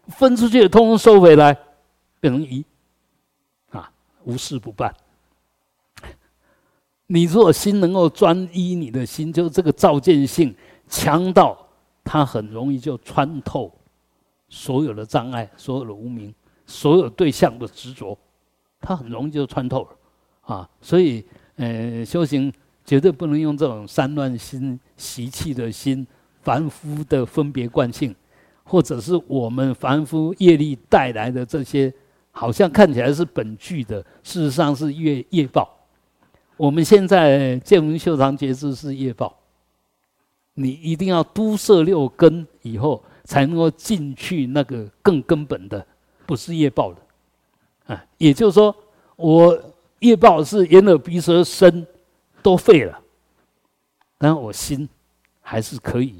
[0.09, 1.57] 分出去的通通收回来，
[2.19, 2.63] 变成一，
[3.71, 3.91] 啊，
[4.23, 4.93] 无事不办。
[7.07, 10.55] 你如果心能够专一，你的心就这个照见性
[10.87, 11.57] 强到，
[12.03, 13.71] 它很容易就穿透
[14.49, 16.33] 所有的障碍、所有的无名、
[16.65, 18.17] 所有对象的执着，
[18.79, 19.89] 它很容易就穿透了，
[20.41, 22.51] 啊，所以，呃，修行
[22.85, 26.05] 绝对不能用这种散乱心、习气的心。
[26.43, 28.15] 凡夫的分别惯性，
[28.67, 31.91] 或者是我们凡夫业力带来的这些，
[32.31, 35.73] 好像看起来是本具的，事实上是业业报。
[36.57, 39.35] 我们现在见闻修长觉知是业报，
[40.53, 45.85] 你一定要都摄六根以后，才能够进去那个更根本的，
[46.25, 47.95] 不是业报的。
[47.95, 48.75] 啊，也就是说，
[49.15, 49.57] 我
[49.99, 51.87] 业报是眼耳鼻舌身
[52.43, 52.99] 都废了，
[54.17, 54.87] 但我心
[55.41, 56.15] 还是可以。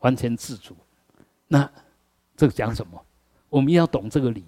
[0.00, 0.74] 完全自主，
[1.46, 1.70] 那
[2.36, 3.00] 这个讲什么？
[3.48, 4.44] 我们要懂这个理。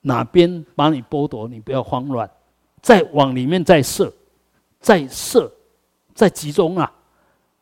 [0.00, 2.28] 哪边把你剥夺，你不要慌乱，
[2.80, 4.12] 再往里面再射，
[4.80, 5.52] 再射，
[6.12, 6.92] 再集中啊！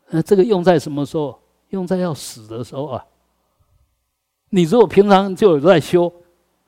[0.08, 1.38] 那这个用在什么时候？
[1.68, 3.06] 用在要死的时候啊！
[4.48, 6.12] 你如果平常就有在修，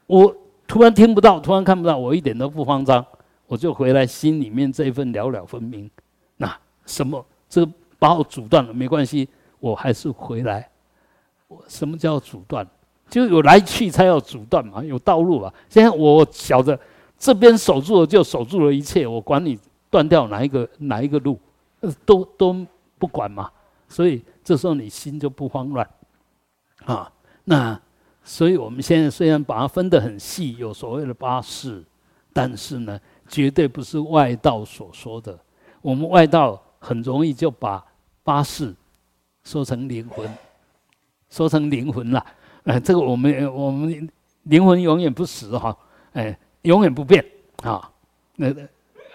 [0.07, 0.37] 我
[0.67, 3.05] 突然听不到，突然看不到，我一点都不慌张，
[3.47, 5.91] 我就回来心里面这一份了了分明。
[6.37, 6.57] 那
[6.87, 7.25] 什么？
[7.49, 9.29] 这个把我阻断了，没关系。
[9.59, 10.71] 我还是回来。
[11.69, 12.67] 什么叫阻断？
[13.09, 15.53] 就有来去才要阻断嘛，有道路啊。
[15.69, 16.79] 现在我晓得
[17.19, 19.07] 这边守住了，就守住了一切。
[19.07, 19.59] 我管你
[19.91, 21.39] 断掉哪一个哪一个路，
[22.07, 22.67] 都都
[22.99, 23.51] 不管嘛。
[23.89, 25.87] 所以这时候你心就不慌乱
[26.87, 27.13] 啊。
[27.45, 27.79] 那
[28.25, 31.85] 所以我们现在虽然把它分得很细，有所谓的八事，
[32.33, 32.99] 但是呢，
[33.29, 35.39] 绝对不是外道所说的。
[35.83, 37.85] 我们外道很容易就把
[38.23, 38.75] 八事。
[39.45, 40.25] 说成灵魂，
[41.33, 42.23] 说成灵魂了，
[42.65, 44.07] 哎，这个我们我们
[44.43, 45.75] 灵魂永远不死哈，
[46.13, 47.25] 哎，永远不变。
[47.63, 47.91] 啊，
[48.37, 48.55] 那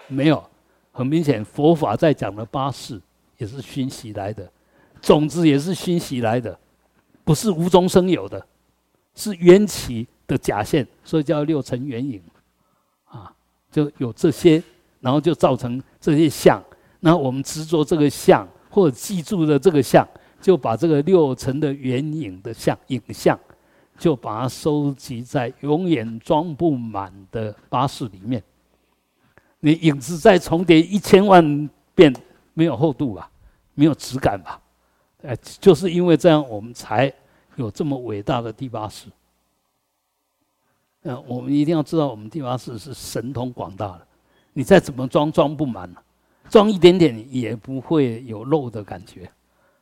[0.08, 0.42] 没有，
[0.90, 3.00] 很明显佛法在讲的八事
[3.36, 4.50] 也是熏习来的，
[5.00, 6.58] 种子也是熏习来的，
[7.22, 8.44] 不是无中生有的，
[9.14, 12.20] 是缘起的假现，所以叫六尘缘影，
[13.04, 13.32] 啊，
[13.70, 14.60] 就有这些，
[15.00, 16.60] 然后就造成这些相，
[16.98, 18.44] 那我们执着这个相。
[18.70, 20.06] 或者记住了这个相，
[20.40, 23.38] 就把这个六层的原影的像影像，
[23.98, 28.42] 就把它收集在永远装不满的巴士里面。
[29.60, 32.14] 你影子再重叠一千万遍，
[32.54, 33.30] 没有厚度吧？
[33.74, 34.60] 没有质感吧？
[35.22, 37.12] 哎，就是因为这样，我们才
[37.56, 39.06] 有这么伟大的第八世。
[41.02, 44.06] 嗯，我们一定要知道，我们第八世是神通广大的。
[44.52, 45.92] 你再怎么装，装不满
[46.48, 49.30] 装一点点也不会有漏的感觉，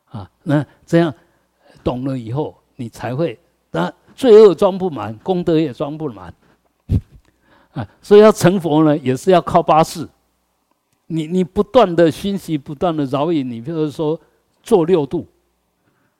[0.09, 1.13] 啊，那这样
[1.83, 3.37] 懂了以后，你才会，
[3.71, 6.33] 那罪恶装不满，功德也装不满。
[7.73, 10.07] 啊，所以要成佛呢，也是要靠八事。
[11.07, 14.19] 你你不断的熏习，不断的饶引，你比如说
[14.61, 15.25] 做六度，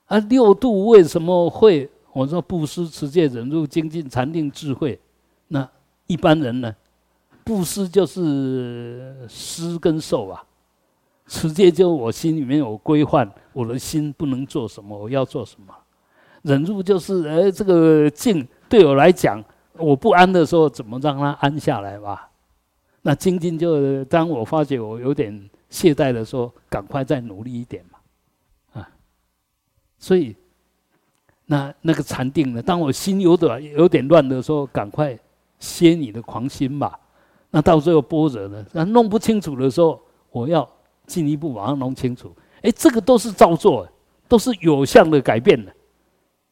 [0.06, 1.90] 啊，六度为什么会？
[2.12, 4.98] 我说布施、持戒、忍辱、精进、禅定、智慧。
[5.48, 5.68] 那
[6.06, 6.74] 一般人呢？
[7.44, 10.44] 布施就是施跟受啊，
[11.28, 15.72] 直接就我心里面有规范，我的心不能做什么，我要做什么。
[16.42, 19.44] 忍住就是，哎，这个静对我来讲，
[19.76, 22.30] 我不安的时候，怎么让它安下来吧？
[23.02, 28.88] 那精进就当我发觉我有点懈怠的时候，赶快再努力一点嘛，啊，
[29.98, 30.34] 所以
[31.46, 32.62] 那那个禅定呢？
[32.62, 35.18] 当我心有点有点乱的时候，赶快
[35.58, 36.98] 歇你的狂心吧。
[37.50, 38.64] 那到最后波折呢？
[38.72, 40.00] 那弄不清楚的时候，
[40.30, 40.68] 我要
[41.08, 42.32] 进一步把它弄清楚。
[42.62, 43.88] 哎，这个都是照做，
[44.28, 45.74] 都是有相的改变的。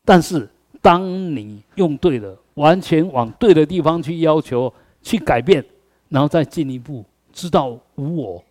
[0.05, 0.49] 但是
[0.83, 1.05] 当
[1.37, 5.65] 你用对了，完全往对的地方去要求、去改变，
[6.09, 8.45] 然后再进一步知道无我，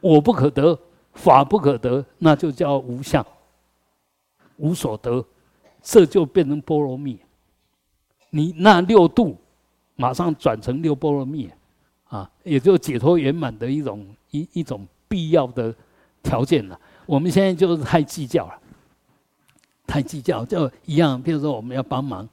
[0.00, 0.78] 我不可得，
[1.14, 3.24] 法不可得，那就叫无相，
[4.56, 5.24] 无所得，
[5.80, 7.18] 这就变成波罗蜜。
[8.28, 9.36] 你那六度。
[9.96, 11.50] 马上转成六波罗蜜，
[12.10, 15.74] 啊，也就解脱圆满的一种一一种必要的
[16.22, 16.78] 条件了。
[17.06, 18.54] 我们现在就是太计较了，
[19.86, 21.20] 太计较就一样。
[21.22, 22.28] 比如说我们要帮忙，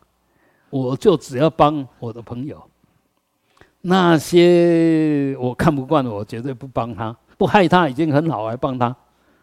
[0.69, 2.61] 我就只要帮我的朋友，
[3.81, 8.95] 那些我看不惯的，我绝对不帮他，不害他已经很好，还帮他，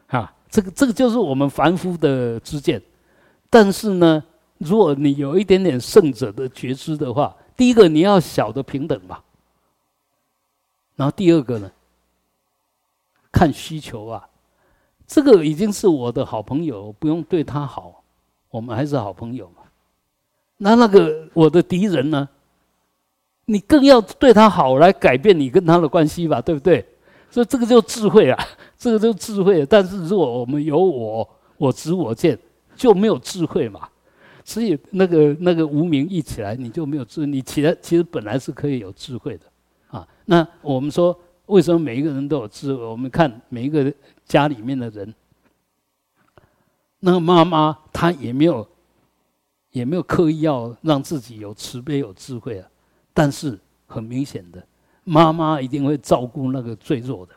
[0.09, 2.83] 哈，这个这个就是我们凡夫的知见。
[3.49, 4.23] 但是呢，
[4.59, 9.23] 如果你有一点点圣者的觉知的话，第一个你要小的平等吧，
[10.97, 11.71] 然后第二个呢，
[13.33, 14.29] 看需求啊，
[15.07, 18.03] 这个已经是我的好朋友，不用对他好，
[18.51, 19.63] 我们还是好朋友嘛。
[20.57, 22.29] 那那个我的敌人呢，
[23.47, 26.87] 你更要对他好来改变你跟他的关系吧，对不对？
[27.29, 28.47] 所以这个就智慧啊，
[28.79, 29.67] 这个就智慧。
[29.67, 32.39] 但是如果我们有我我执我见，
[32.77, 33.89] 就没有智慧嘛。
[34.45, 37.27] 所以那个那个无名一起来，你就没有智。
[37.27, 39.45] 你起来其实本来是可以有智慧的，
[40.27, 42.83] 那我们说为什么每一个人都有智慧？
[42.83, 43.93] 我们看每一个
[44.25, 45.15] 家里面的人，
[47.01, 48.67] 那个妈妈她也没有
[49.71, 52.69] 也没有刻意要让自己有慈悲有智慧啊。
[53.13, 54.67] 但是很明显的，
[55.05, 57.33] 妈妈一定会照顾那个最弱的，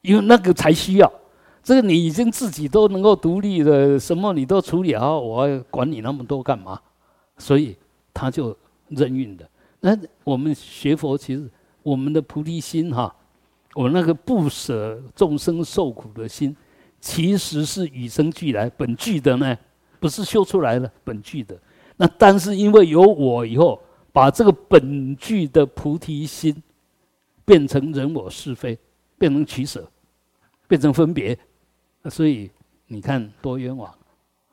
[0.00, 1.12] 因为那个才需要。
[1.62, 6.80] 这个你已经自己都能够独立的，什么你都处理好，我管你那么多干嘛？
[7.36, 7.76] 所以
[8.14, 8.56] 他就
[8.88, 9.46] 任运的。
[9.80, 9.94] 那
[10.24, 11.46] 我们学佛，其实
[11.88, 13.14] 我们的菩提心哈，
[13.74, 16.54] 我那个不舍众生受苦的心，
[17.00, 19.56] 其实是与生俱来本具的呢，
[19.98, 21.58] 不是修出来的本具的。
[21.96, 23.80] 那但是因为有我以后，
[24.12, 26.62] 把这个本具的菩提心
[27.44, 28.78] 变成人我是非，
[29.16, 29.90] 变成取舍，
[30.66, 31.38] 变成分别。
[32.10, 32.50] 所以
[32.86, 33.92] 你看多冤枉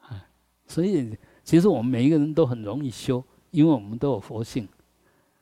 [0.02, 0.24] 啊！
[0.68, 4.68] 所以其实我们每一个人都很容易修，因为我们都有佛性。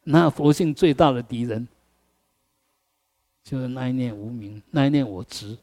[0.03, 1.65] 那佛性最大的敌人，
[3.43, 5.57] 就是那一念无名，那一念我执，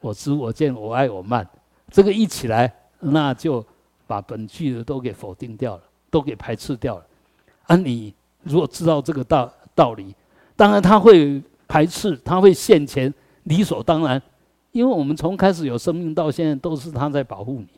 [0.00, 1.48] 我执我见我爱我慢，
[1.90, 3.64] 这个一起来，那就
[4.06, 7.06] 把本具的都给否定掉了，都给排斥掉了。
[7.64, 10.14] 啊，你如果知道这个道道理，
[10.54, 13.12] 当然他会排斥，他会现前，
[13.44, 14.20] 理所当然。
[14.72, 17.68] 因为我们从开始有生命到现在，都是他在保护你，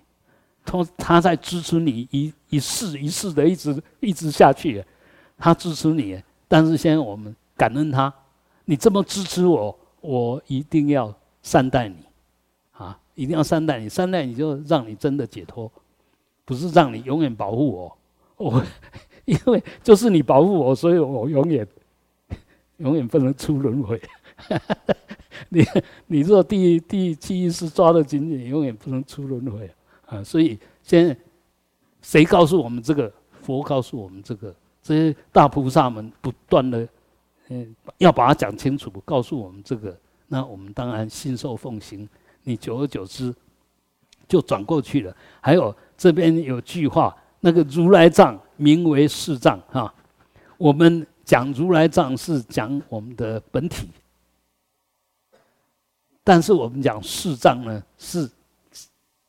[0.64, 4.84] 他他在支持你一一世一世的一直一直下去，
[5.38, 6.20] 他支持你。
[6.48, 8.12] 但是现在我们感恩他，
[8.68, 11.96] 你这么支持我，我一定要善待你，
[12.72, 15.72] 啊，一定要善待你，善待你就让你真的解脱，
[16.44, 17.98] 不是让你永远保护我。
[18.36, 18.62] 我
[19.24, 21.66] 因为就是你保护我，所以我永远
[22.76, 23.98] 永远不能出轮回。
[25.48, 25.64] 你
[26.06, 29.70] 你若第第七意识抓得紧紧，永远不能出轮回
[30.04, 30.22] 啊！
[30.22, 31.16] 所以现
[32.02, 33.10] 谁告诉我们这个？
[33.40, 36.86] 佛告诉我们这个，这些大菩萨们不断的
[37.48, 42.08] 嗯，要把它讲清楚，告诉我们这个，那我们当然信受奉行。
[42.44, 43.34] 你久而久之
[44.26, 45.14] 就转过去了。
[45.40, 49.92] 还有这边有句话，那个如来藏名为世藏哈，
[50.56, 53.88] 我们讲如来藏是讲我们的本体。
[56.24, 58.30] 但是我们讲四藏呢，是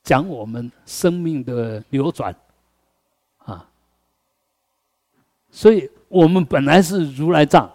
[0.04, 2.36] 讲我们生命的流转，
[3.38, 3.66] 啊，
[5.50, 7.72] 所以我们本来是如来藏，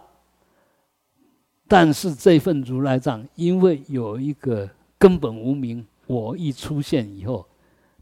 [1.66, 4.69] 但是这份如来藏，因为有一个
[4.99, 7.47] 根本无名我一出现以后，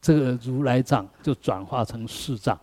[0.00, 2.58] 这个如来藏就转化成四藏，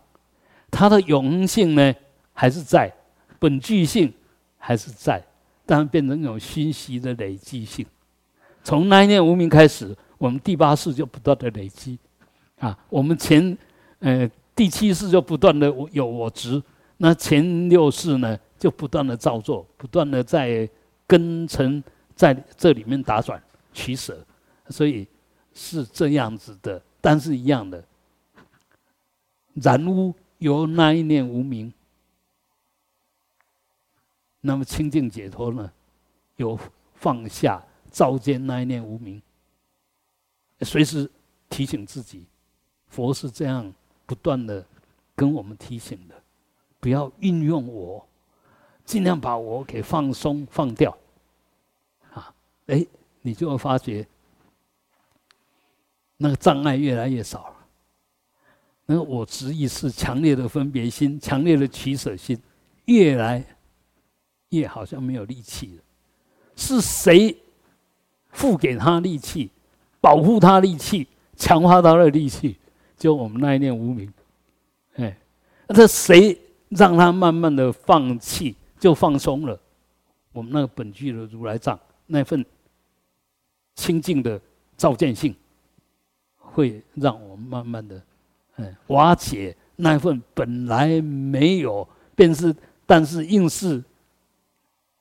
[0.69, 1.95] 它的永恒性呢
[2.33, 2.93] 还是在，
[3.39, 4.13] 本具性
[4.57, 5.23] 还是在，
[5.65, 7.85] 但变成一种熏习的累积性。
[8.61, 11.97] 从那一念无名开始，我们第八世就不断的累积，
[12.59, 13.57] 啊，我们前，
[13.99, 16.61] 呃，第七世就不断的有我执，
[16.97, 20.69] 那前六世呢就不断的造作，不断的在
[21.09, 21.83] 根尘
[22.15, 23.41] 在这里面打转
[23.73, 24.23] 取舍，
[24.69, 25.07] 所以
[25.55, 26.79] 是这样子的。
[27.01, 27.83] 但是一样的，
[29.55, 31.73] 染污由那一念无名，
[34.41, 35.71] 那么清净解脱呢？
[36.35, 36.59] 有
[36.95, 39.21] 放下照见那一念无名，
[40.61, 41.09] 随时
[41.49, 42.25] 提醒自己，
[42.89, 43.73] 佛是这样
[44.05, 44.65] 不断的
[45.15, 46.21] 跟我们提醒的，
[46.81, 48.05] 不要运用我，
[48.89, 50.97] 尽量把我给放松放掉，
[52.11, 52.33] 啊，
[52.65, 52.83] 哎，
[53.21, 54.03] 你就会发觉。
[56.17, 57.55] 那个障碍越来越少了，
[58.87, 62.35] 那个我执意是强烈的分别心、强烈的取舍心，
[62.85, 63.45] 越来
[64.49, 65.83] 越好像没有力气了。
[66.55, 67.37] 是谁
[68.31, 69.51] 付给他力气、
[70.01, 72.57] 保护他力气、强化他的力气？
[72.97, 74.11] 就我们那一念无名，
[74.95, 75.15] 哎，
[75.67, 76.35] 那谁
[76.69, 79.59] 让他慢慢的放弃、就放松了？
[80.31, 82.43] 我们那个本具的如来藏那份
[83.75, 84.41] 清净的
[84.75, 85.35] 照见性。
[86.51, 88.01] 会让我们慢慢的，
[88.55, 92.53] 嗯，瓦解那份本来没有，便是，
[92.87, 93.83] 但是硬是，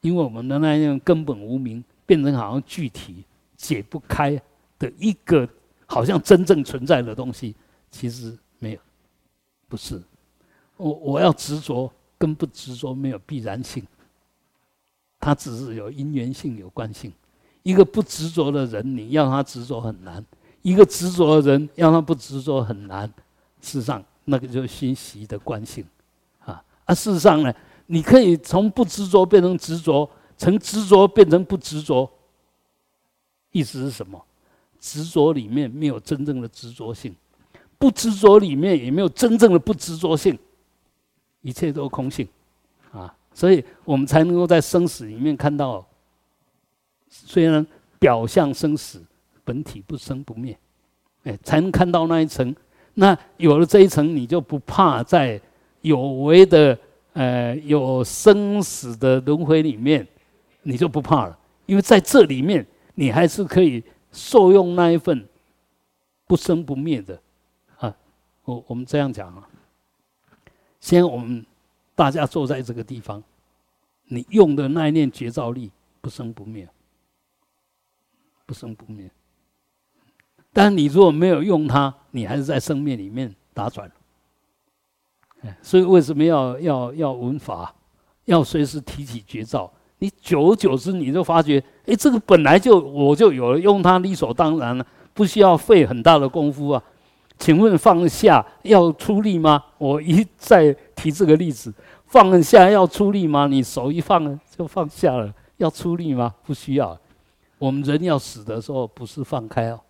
[0.02, 3.24] 因为我们的那样根本无名，变成好像具体
[3.56, 4.38] 解不开
[4.78, 5.48] 的一个，
[5.86, 7.56] 好像真正存在的东西，
[7.90, 8.80] 其实没有，
[9.68, 10.00] 不是。
[10.76, 13.86] 我我要执着，跟不执着没有必然性，
[15.20, 17.12] 它只是有因缘性、有关性。
[17.62, 20.24] 一个不执着的人，你要他执着很难。
[20.62, 23.06] 一个执着的人，让他不执着很难。
[23.60, 25.84] 事实上，那个就是心习的惯性，
[26.40, 26.94] 啊啊！
[26.94, 27.54] 事实上呢，
[27.86, 32.10] 你可以从不执着变成执着，从执着变成不执着。
[33.50, 34.22] 意思是什么？
[34.80, 37.14] 执着里面没有真正的执着性，
[37.78, 40.38] 不执着里面也没有真正的不执着性，
[41.48, 42.28] 一切都空性，
[42.92, 43.14] 啊！
[43.32, 45.86] 所以我们才能够在生死里面看到，
[47.08, 47.66] 虽然
[47.98, 49.02] 表象生死。
[49.48, 50.54] 本体不生不灭，
[51.24, 52.54] 哎，才能看到那一层。
[52.92, 55.40] 那有了这一层，你就不怕在
[55.80, 56.78] 有为的
[57.14, 60.06] 呃有生死的轮回里面，
[60.64, 61.38] 你就不怕了。
[61.64, 65.26] 因为在这里面，你还是可以受用那一份
[66.26, 67.18] 不生不灭的
[67.78, 67.96] 啊。
[68.44, 69.48] 我我们这样讲啊，
[70.80, 71.44] 先我们
[71.94, 73.22] 大家坐在这个地方，
[74.04, 76.68] 你用的那一念绝招力不生不灭，
[78.46, 79.10] 不生不灭。
[80.52, 83.90] 但你如果没有用它，你还是在生命里面打转。
[85.62, 87.74] 所以为什么要要要闻法，
[88.24, 89.70] 要随时提起绝招？
[89.98, 96.82] 你久而久之，你就发觉，哎，这个本来就我就有了，用它理所当然了，不需要费很大的功夫啊。
[97.38, 99.64] 请问放下要出力吗？
[99.78, 101.72] 我一再提这个例子，
[102.06, 103.46] 放下要出力吗？
[103.46, 106.34] 你手一放就放下了，要出力吗？
[106.44, 106.98] 不需要。
[107.58, 109.80] 我们人要死的时候，不是放开哦。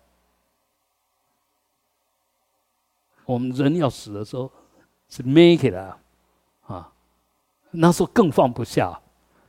[3.25, 4.51] 我们人要死的时候
[5.07, 5.97] 是 make it 啊，
[6.65, 6.91] 啊，
[7.69, 8.99] 那时候更放不下，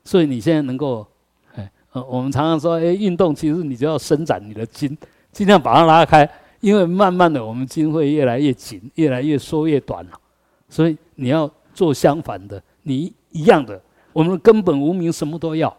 [0.05, 1.07] 所以你现在能够，
[1.55, 4.95] 哎，我们常常说，哎，运动其实你就要伸展你的筋，
[5.33, 10.21] 尽量把它拉开，因为慢慢的我们筋会越来越紧，越来越缩越短了，
[10.69, 13.83] 所以你要做相反的，你一样的，
[14.13, 15.75] 我们根本无名什么都要，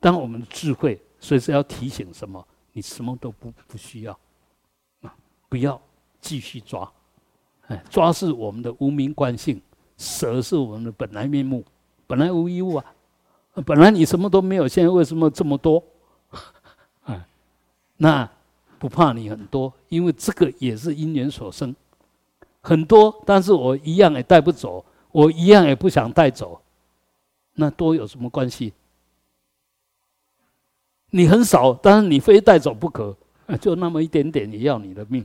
[0.00, 4.18] 当我们的智慧随时要提醒什么，你什么都不不需要，
[5.02, 5.14] 啊，
[5.48, 5.80] 不要
[6.20, 6.90] 继续抓。
[7.68, 9.60] 哎抓是我们的无名惯性，
[9.96, 11.64] 舍是我们的本来面目，
[12.06, 12.84] 本来无一物啊，
[13.64, 15.82] 本来你什么都没有，现在为什么这么多？
[17.04, 17.26] 啊，
[17.98, 18.28] 那
[18.82, 21.72] 不怕你很多，因为这个也是因缘所生，
[22.60, 26.60] 很多，但是我一样也带不走，我一样也不想带走，
[27.54, 28.72] 那多有什么关系？
[31.10, 33.16] 你很少，但是你非带走不可，
[33.60, 35.24] 就那么一点点，也要你的命。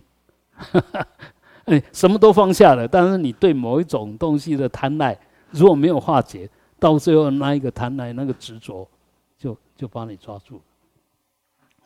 [1.66, 5.18] 哎，什么都放下了，但是你对某一种东西的贪爱，
[5.50, 6.48] 如果没有化解，
[6.78, 8.88] 到最后那一个贪爱、那个执着，
[9.36, 10.62] 就就把你抓住。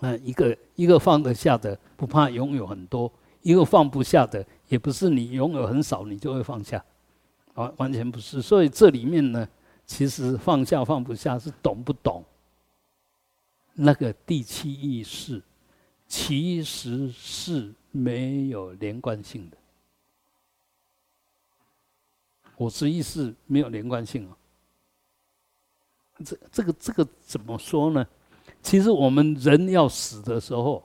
[0.04, 3.08] 那一个一个放得下的，不怕拥有很多；
[3.44, 6.84] 一个放不下的，也不是你拥有很少，你就会放下，
[7.54, 8.42] 完完全不是。
[8.42, 9.48] 所以这里面呢，
[9.86, 12.26] 其实放下放不下是懂不懂
[13.76, 15.40] 那个第七意识
[16.08, 19.58] 其实是没有连贯性的。
[22.58, 24.36] 我执意识没有连贯性啊。
[26.26, 28.08] 这这个这个怎么说呢？
[28.62, 30.84] 其实我们人要死的时候，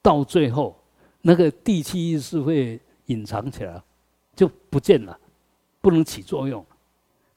[0.00, 0.76] 到最后
[1.20, 3.82] 那个第七意识会隐藏起来，
[4.36, 5.18] 就不见了，
[5.80, 6.64] 不能起作用。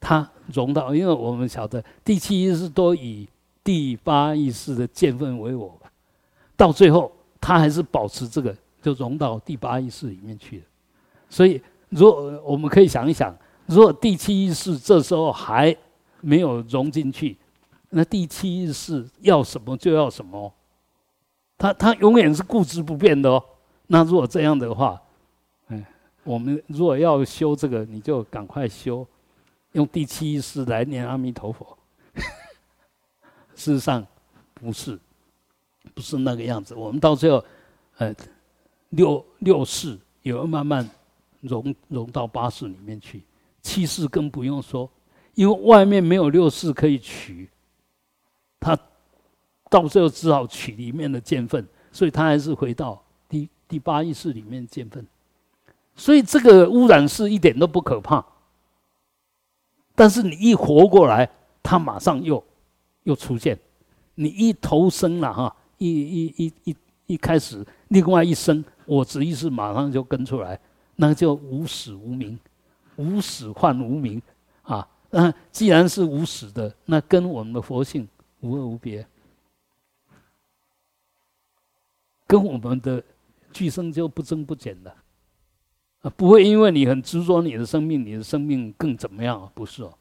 [0.00, 3.28] 它融到，因为我们晓得第七意识都以
[3.62, 5.78] 第八意识的见分为我，
[6.56, 10.64] 到最后它还是保持这个，就融到第八意识里面去了。
[11.30, 13.36] 所以，如果我们可以想一想，
[13.66, 15.76] 如果第七意识这时候还
[16.20, 17.36] 没有融进去，
[17.94, 20.50] 那第七意识要什么就要什么，
[21.58, 23.44] 他他永远是固执不变的哦。
[23.86, 24.98] 那如果这样的话，
[25.68, 25.84] 嗯，
[26.24, 29.06] 我们如果要修这个，你就赶快修，
[29.72, 31.76] 用第七意识来念阿弥陀佛。
[33.54, 34.06] 事实上
[34.54, 34.98] 不是，
[35.92, 36.74] 不是那个样子。
[36.74, 37.44] 我们到最后，
[37.98, 38.14] 呃，
[38.88, 40.88] 六六世也会慢慢
[41.42, 43.22] 融融到八世里面去，
[43.60, 44.90] 七世更不用说，
[45.34, 47.50] 因为外面没有六世可以取。
[48.62, 48.78] 他
[49.68, 55.04] 到最后只好取里面的见分，所以他还是回到第第八意识里面见分。
[55.96, 58.24] 所以这个污染是一点都不可怕，
[59.94, 61.28] 但是你一活过来，
[61.62, 62.42] 他马上又
[63.02, 63.58] 又出现。
[64.14, 66.76] 你一投生了哈，一一一一
[67.06, 70.58] 一开始，另外一生，我执意识马上就跟出来，
[70.96, 72.38] 那就无始无明，
[72.96, 74.20] 无始换无明
[74.62, 74.86] 啊。
[75.10, 78.06] 那既然是无始的，那跟我们的佛性。
[78.42, 79.06] 无二无别，
[82.26, 83.02] 跟我们的
[83.52, 84.94] 俱生就不增不减的
[86.02, 86.10] 啊！
[86.16, 89.50] 不会因为你很执着你的生命，你的生命更怎么样？
[89.54, 89.94] 不是哦，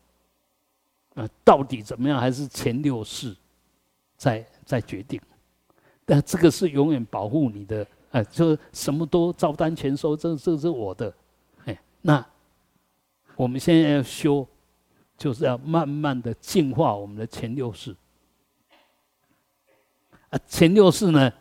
[1.15, 2.19] 啊，到底怎么样？
[2.19, 3.35] 还是前六世
[4.17, 5.21] 在在决定？
[6.03, 11.13] 但这个是永远保护你的，哎，就什么都照单全收，这这是我的，
[11.65, 12.25] 哎，那
[13.35, 14.47] 我们现在要修，
[15.15, 17.95] 就是要慢慢的净化我们的前六世。
[20.31, 21.31] 啊，前六世呢，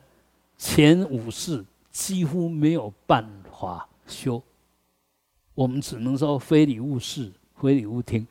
[0.59, 4.43] 前五世几乎没有办法修，
[5.55, 8.27] 我们只能说非礼勿视，非礼勿听。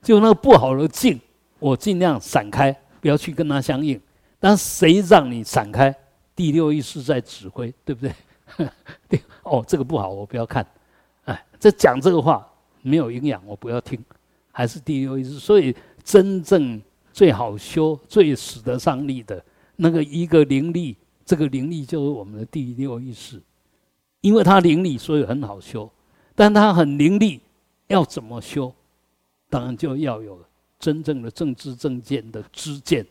[0.00, 1.20] 就那个不好的境，
[1.58, 4.00] 我尽量闪开，不要去跟他相应。
[4.38, 5.92] 但谁让你闪开？
[6.36, 8.14] 第六意识在指挥，对不对？
[9.08, 10.64] 对，哦，这个不好，我不要看。
[11.24, 12.48] 哎，这讲这个话
[12.82, 14.00] 没有营养，我不要听。
[14.52, 16.80] 还是第六意识，所以真正
[17.12, 19.44] 最好修、最使得上力的。
[19.80, 23.40] 那个一个灵力，这个灵力就是我们的第六意识，
[24.22, 25.88] 因为它灵力，所以很好修。
[26.34, 27.40] 但它很灵力，
[27.86, 28.74] 要怎么修？
[29.48, 30.36] 当然就要有
[30.80, 33.06] 真正的正知正见的知见，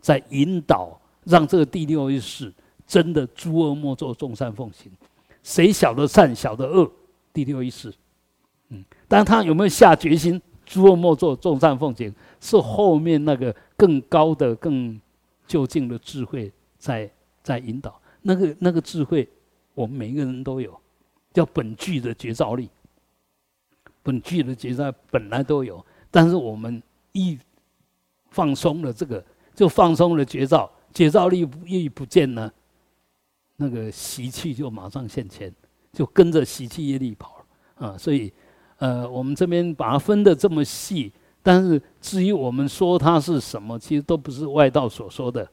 [0.00, 2.52] 在引导，让这个第六意识
[2.86, 4.92] 真的诸恶莫作，众善奉行。
[5.42, 6.88] 谁晓得善，晓得恶？
[7.32, 7.92] 第六意识，
[8.68, 10.40] 嗯，但他有没有下决心？
[10.64, 15.00] 诸恶莫作，众善奉行，是后面那个更高的更。
[15.46, 17.10] 究竟的智慧在
[17.42, 19.28] 在引导，那个那个智慧，
[19.74, 20.80] 我们每一个人都有，
[21.32, 22.68] 叫本具的觉照力。
[24.02, 26.82] 本具的觉照本来都有，但是我们
[27.12, 27.38] 一
[28.30, 29.24] 放松了这个，
[29.54, 32.50] 就放松了觉照，觉照力一不见呢，
[33.56, 35.54] 那个习气就马上现前，
[35.92, 37.98] 就跟着习气业力跑了啊！
[37.98, 38.32] 所以，
[38.78, 41.12] 呃，我们这边把它分的这么细。
[41.42, 45.48] 但是至于我们说它是什么，其实都不是外道所说的。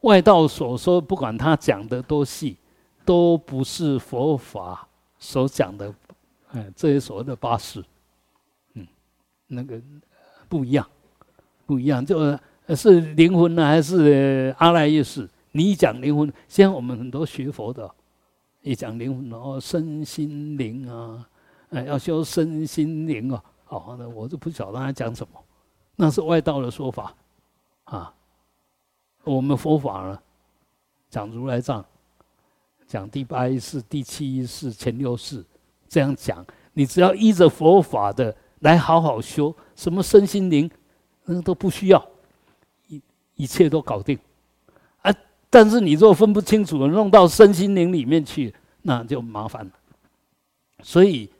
[0.00, 2.56] 外道所说，不管他讲的多细，
[3.04, 4.88] 都不是佛法
[5.18, 5.92] 所讲的。
[6.52, 7.84] 哎，这些所谓的八识，
[8.72, 8.86] 嗯，
[9.46, 9.78] 那个
[10.48, 10.88] 不一样，
[11.66, 12.18] 不一样，就
[12.74, 15.28] 是灵魂呢，还是阿赖耶识？
[15.52, 17.88] 你讲灵魂，现在我们很多学佛的，
[18.62, 21.28] 一讲灵魂哦，身心灵啊，
[21.68, 23.44] 哎，要修身心灵啊。
[23.78, 25.40] 好的，我就不晓得他讲什么，
[25.94, 27.14] 那是外道的说法，
[27.84, 28.12] 啊，
[29.22, 30.18] 我们佛法呢，
[31.08, 31.84] 讲如来藏，
[32.86, 35.44] 讲第八意识、第七意识、前六识，
[35.88, 40.68] 这样讲，你只要依着佛法的来好好修，什么身心灵，
[41.24, 42.04] 那都不需要，
[42.88, 43.00] 一
[43.36, 44.18] 一切都搞定，
[45.02, 45.14] 啊，
[45.48, 48.52] 但是你若分不清楚，弄到身心灵里面去，
[48.82, 49.72] 那就麻烦了，
[50.82, 51.30] 所以。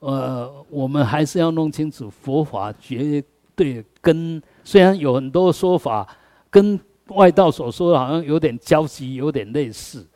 [0.00, 3.22] 呃，我们还是要弄清楚佛法绝
[3.54, 6.08] 对跟虽然有很多说法
[6.50, 6.78] 跟
[7.08, 10.06] 外道所说的好像有点交集，有点类似，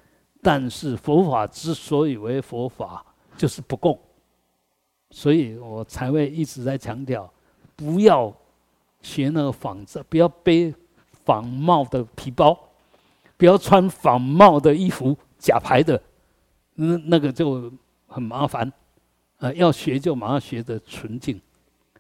[0.43, 3.05] 但是佛法之所以为佛法，
[3.37, 3.99] 就是不共，
[5.11, 7.31] 所以我才会一直在强调，
[7.77, 8.33] 不要
[9.03, 10.73] 学那个仿制，不要背
[11.25, 12.59] 仿冒的皮包，
[13.37, 16.01] 不要穿仿冒的衣服，假牌的，
[16.75, 17.71] 那那个就
[18.07, 18.73] 很麻烦。
[19.45, 21.39] 啊，要学就马上学的纯净。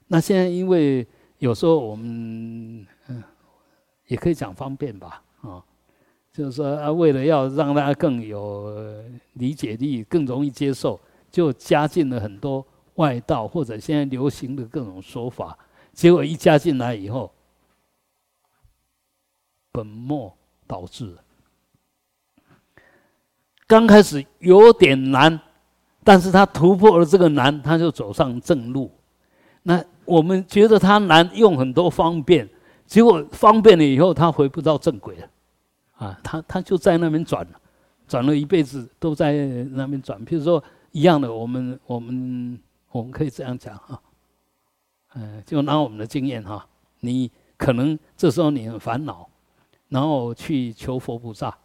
[0.07, 1.07] 那现在因为
[1.37, 3.23] 有时候我们嗯，
[4.07, 5.62] 也可以讲方便吧，啊，
[6.33, 8.75] 就是说啊，为了要让大家更有
[9.35, 10.99] 理解力，更容易接受，
[11.31, 15.59] 就加进了很多外道或者现在流行的各种说法。
[15.93, 17.31] 结果一加进来以后，
[19.71, 20.35] 本末
[20.66, 21.15] 倒置。
[23.66, 25.39] 刚开始有点难。
[26.05, 28.90] 但是他突破了这个难，他就走上正路。
[29.62, 32.47] 那我们觉得他难，用很多方便，
[32.86, 35.26] 结果方便了以后，他回不到正轨了。
[35.97, 37.60] 啊，他他就在那边转了，
[38.06, 39.32] 转了一辈子都在
[39.70, 40.22] 那边转。
[40.26, 40.62] 譬如说
[40.93, 42.60] 一样的，我们我们
[42.90, 43.98] 我们可以这样讲哈，
[45.14, 46.66] 嗯，就拿我们的经验哈，
[47.01, 49.26] 你可能这时候你很烦恼，
[49.89, 51.56] 然后去求佛菩萨，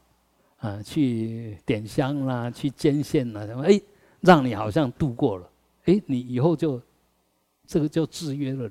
[0.59, 3.77] 啊，去点香啦，去捐献啦，什么哎。
[4.21, 5.49] 让你好像度过了，
[5.85, 6.81] 哎，你以后就
[7.65, 8.69] 这个就制约了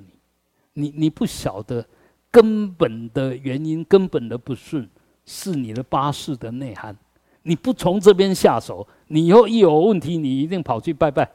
[0.74, 1.84] 你，你你不晓得
[2.30, 4.88] 根本的原因，根本的不顺
[5.24, 6.96] 是你的八事的内涵。
[7.42, 11.26] 你不从这边下手，你以后一有问题，你一定跑去拜拜，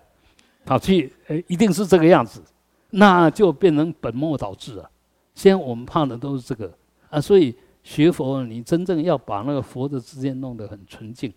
[0.63, 2.43] 跑去，哎，一定是这个样子，
[2.91, 4.87] 那就变成本末倒置了。
[5.33, 6.71] 现在我们怕的都是这个
[7.09, 11.33] 啊，所以学佛，你真正要把那个佛的之间弄得很纯净，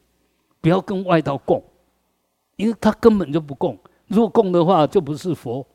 [0.61, 1.63] 不要跟外道共。
[2.57, 3.79] 因为他根本就不供，
[4.09, 5.67] 如果供的话，就不是佛。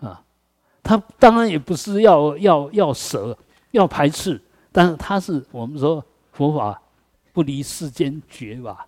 [0.00, 0.22] 啊，
[0.82, 3.36] 他当然也不是要要要舍，
[3.72, 4.40] 要排斥，
[4.72, 6.02] 但是他是我们说
[6.32, 6.80] 佛法
[7.32, 8.86] 不离世间觉吧，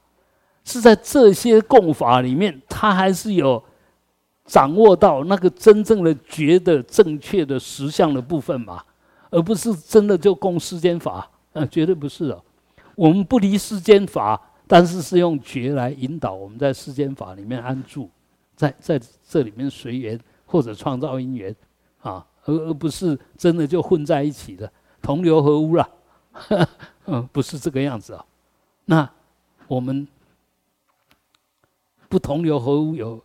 [0.64, 3.62] 是在这些供法里面，他还是有
[4.44, 8.82] 掌握到那个真正的觉的正确的实相的部分嘛，
[9.30, 12.42] 而不是真的就供世间法，嗯，绝对不是哦。
[12.94, 14.40] 我们不离世间法。
[14.72, 18.08] 但是是用觉来引导我们在世间法里面安住，
[18.56, 21.54] 在在这里面随缘或者创造因缘，
[22.00, 24.72] 啊，而而不是真的就混在一起的
[25.02, 25.86] 同流合污了，
[27.04, 28.24] 嗯，不是这个样子啊。
[28.86, 29.06] 那
[29.68, 30.08] 我们
[32.08, 33.22] 不同流合污有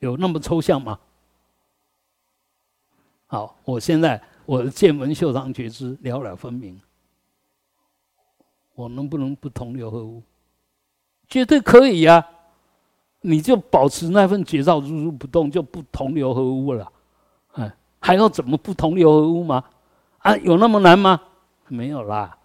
[0.00, 0.98] 有那么抽象吗？
[3.28, 6.82] 好，我现在我的见闻嗅尝觉知了了分明，
[8.74, 10.20] 我能不能不同流合污？
[11.30, 12.26] 绝对可以呀，
[13.20, 16.90] 你就保持那份绝照如如不动，就不同流合污了。
[17.52, 19.62] 哎，还要怎么不同流合污吗？
[20.18, 21.20] 啊，有那么难吗？
[21.68, 22.36] 没有啦，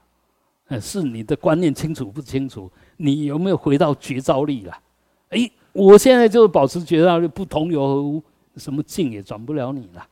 [0.67, 2.71] 哎，是你的观念清楚不清楚？
[2.97, 4.77] 你有没有回到绝招力了？
[5.29, 8.23] 哎，我现在就是保持绝招力，不同流合污，
[8.55, 10.05] 什么境也转不了你了，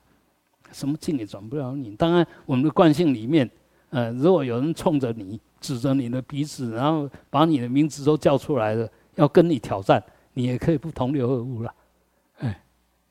[0.71, 1.91] 什么境也转不了你。
[1.91, 3.47] 当然，我们的惯性里面，
[3.91, 5.39] 呃，如果有人冲着你。
[5.63, 10.03] 指着你的鼻子，然后把你的名字都叫出来了，要跟你挑战，
[10.33, 11.73] 你也可以不同流合污了。
[12.39, 12.63] 哎，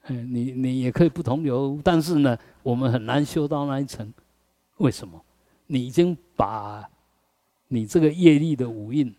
[0.02, 4.12] 哎，你你也可以不同流，但是呢，我们很难修到那一层。
[4.76, 5.18] 为什么？
[5.66, 6.86] 你已经把
[7.68, 9.14] 你这个业力的五印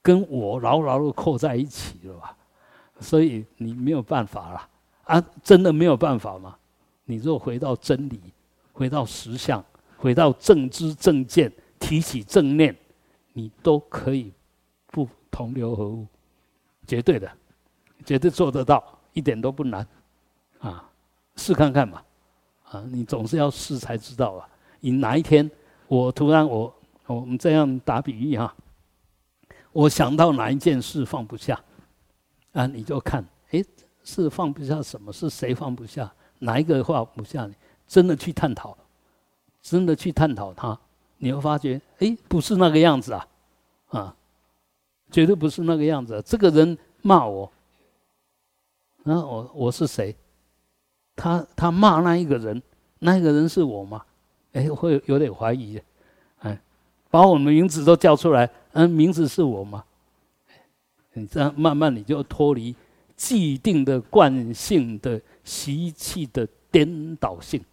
[0.00, 2.36] 跟我牢牢的扣在一起了吧？
[3.00, 4.68] 所以你没有办法了
[5.04, 5.24] 啊！
[5.42, 6.56] 真的没有办法吗？
[7.04, 8.20] 你若回到真理，
[8.72, 9.64] 回到实相，
[9.96, 11.50] 回到正知正见。
[11.82, 12.74] 提起正念，
[13.32, 14.32] 你都可以
[14.86, 16.06] 不同流合污，
[16.86, 17.28] 绝对的，
[18.06, 19.84] 绝对做得到，一点都不难，
[20.60, 20.88] 啊，
[21.34, 22.00] 试看看嘛，
[22.70, 24.48] 啊，你总是要试才知道啊。
[24.78, 25.50] 你哪一天
[25.88, 26.72] 我突然我
[27.06, 28.54] 我们这样打比喻哈，
[29.72, 31.60] 我想到哪一件事放不下，
[32.52, 33.62] 啊，你就看，哎，
[34.04, 35.12] 是放不下什么？
[35.12, 36.10] 是谁放不下？
[36.38, 37.50] 哪一个放不下？
[37.88, 38.78] 真的去探讨，
[39.60, 40.78] 真的去探讨它。
[41.24, 43.28] 你会发觉，哎，不是那个样子啊，
[43.90, 44.16] 啊，
[45.12, 46.20] 绝对不是那个样子。
[46.26, 47.48] 这个人骂我，
[49.04, 50.16] 那我我是谁？
[51.14, 52.60] 他他骂那一个人，
[52.98, 54.04] 那一个人是我吗？
[54.52, 55.80] 哎，会有点怀疑，
[56.40, 56.60] 哎，
[57.08, 59.84] 把我们名字都叫出来，嗯，名字是我吗？
[61.12, 62.74] 你这样慢慢你就脱离
[63.14, 67.64] 既定的惯性的习气的颠倒性，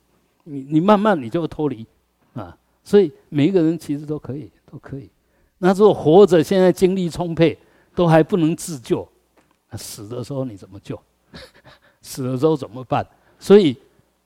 [0.43, 1.88] 你你慢慢你就脱离。
[2.89, 5.07] 所以每一个人其实都可以，都可以。
[5.59, 7.55] 那如果活着，现在精力充沛，
[7.93, 9.07] 都还不能自救，
[9.73, 10.99] 死的时候你怎么救？
[12.01, 13.05] 死了之后怎么办？
[13.37, 13.77] 所以，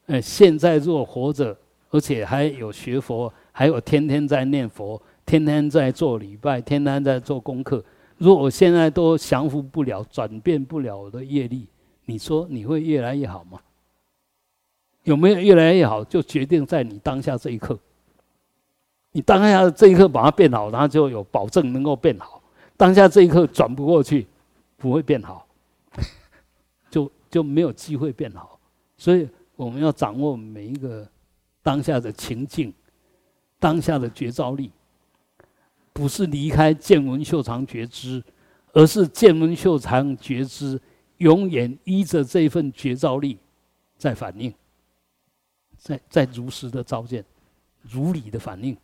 [0.06, 1.54] 呃，现在如果活着，
[1.90, 7.84] 而且还有学佛，还有天天在念佛，天天在做礼拜，天天在做功课。
[8.18, 11.68] 如果现在都降服不了、转变不了我的业力，
[12.06, 13.60] 你说你会越来越好吗？
[15.04, 16.02] 有没有越来越好？
[16.06, 17.78] 就决定在你当下这一刻。
[19.14, 22.42] 你当下这一刻把它变好，它就有保证能够变好。
[22.76, 24.28] 当下这一刻转不过去，
[24.76, 25.48] 不会变好，
[26.90, 28.60] 就就没有机会变好。
[28.98, 31.08] 所以我们要掌握每一个
[31.62, 32.74] 当下的情境，
[33.60, 34.72] 当下的觉照力，
[35.94, 38.24] 不是离开见闻嗅尝觉知，
[38.72, 40.82] 而是见闻嗅尝觉知
[41.20, 43.38] 永远依着这份觉照力
[43.96, 44.52] 在反应，
[45.78, 47.24] 在在如实的照见，
[47.84, 48.76] 如理的反应。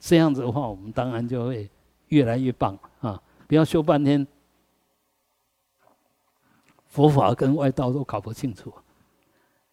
[0.00, 1.70] 这样子的话，我们当然就会
[2.08, 3.22] 越来越棒啊！
[3.46, 4.26] 不要修半天，
[6.86, 8.72] 佛法跟外道都搞不清楚，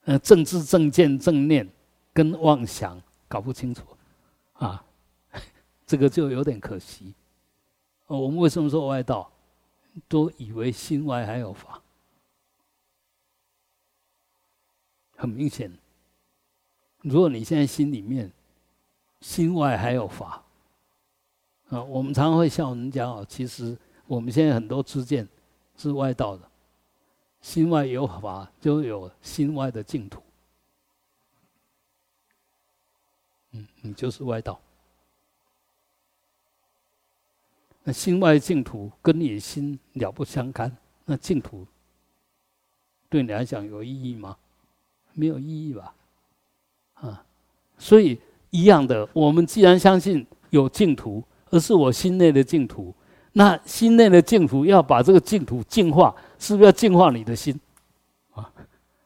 [0.06, 1.68] 呃，政治、正见、正念
[2.14, 3.84] 跟妄想搞不清楚，
[4.54, 4.84] 啊，
[5.86, 7.14] 这个就有点可惜。
[8.08, 9.32] 我们为什么说外道？
[10.08, 11.82] 都以为心外还有法，
[15.16, 15.72] 很明显，
[17.02, 18.32] 如果你现在心里面。
[19.26, 20.44] 心外还有法
[21.70, 21.82] 啊！
[21.82, 23.76] 我们常会笑人家哦，其实
[24.06, 25.28] 我们现在很多知见
[25.76, 26.48] 是外道的。
[27.42, 30.22] 心外有法，就有心外的净土。
[33.54, 34.62] 嗯，你就是外道。
[37.84, 40.72] 那心外净土跟你心了不相干，
[41.04, 41.66] 那净土
[43.10, 44.38] 对你来讲有意义吗？
[45.14, 45.96] 没有意义吧？
[46.94, 47.26] 啊，
[47.80, 48.22] 所以。
[48.56, 52.94] 一样的，我们既然相信有净土，而是我心内的净土，
[53.34, 57.60] 那心内的净土要把这个净土净化，是不是要净化你的心？
[58.34, 58.50] 啊，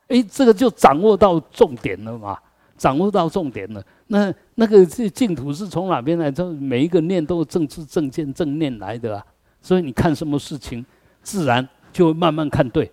[0.08, 2.38] 哎，这个就掌握到重点了嘛，
[2.78, 3.84] 掌握到重点了。
[4.08, 6.32] 那那个这净土是从哪边来？
[6.32, 9.26] 这每一个念都是正知正见正念来的啊。
[9.62, 10.86] 所以你看什么事情，
[11.22, 12.92] 自然就会慢慢看对，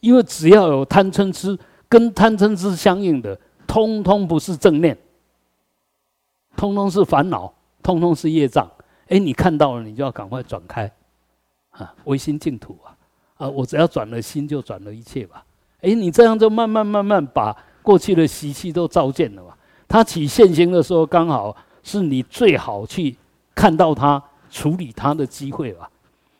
[0.00, 1.58] 因为只要有贪嗔痴，
[1.88, 4.96] 跟贪嗔痴相应的，通通不是正念。
[6.56, 7.52] 通通是烦恼，
[7.82, 8.70] 通通是业障。
[9.08, 10.90] 哎，你看到了，你就要赶快转开，
[11.70, 12.96] 啊，唯心净土啊！
[13.36, 15.44] 啊，我只要转了心，就转了一切吧。
[15.82, 19.56] 哎，你这样就慢慢慢慢把过去的习气都照见了吧？
[19.86, 23.16] 它起现行的时候，刚好是你最好去
[23.54, 25.90] 看到它、处理它的机会吧。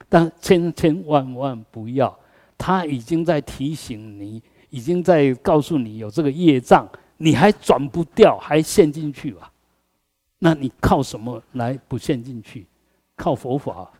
[0.09, 2.17] 但千千万万不要，
[2.57, 9.51] 他已经在提醒你，已经在告诉你有这个业障，你还转不掉，还陷进去吧？
[10.45, 12.67] 那你靠什么来不陷进去？
[13.17, 13.91] 靠佛法，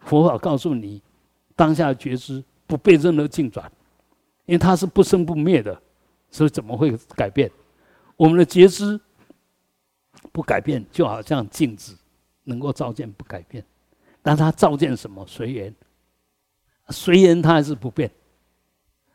[0.00, 1.00] 佛法告诉你，
[1.56, 3.72] 当下觉知不被任何境转，
[4.44, 5.80] 因为它是不生不灭的，
[6.30, 7.50] 所以怎么会改变？
[8.14, 9.00] 我们的觉知
[10.32, 11.96] 不改变，就好像镜子
[12.42, 13.64] 能够照见不改变，
[14.20, 15.26] 但它照见什么？
[15.26, 15.74] 随缘，
[16.90, 18.10] 随缘它还是不变，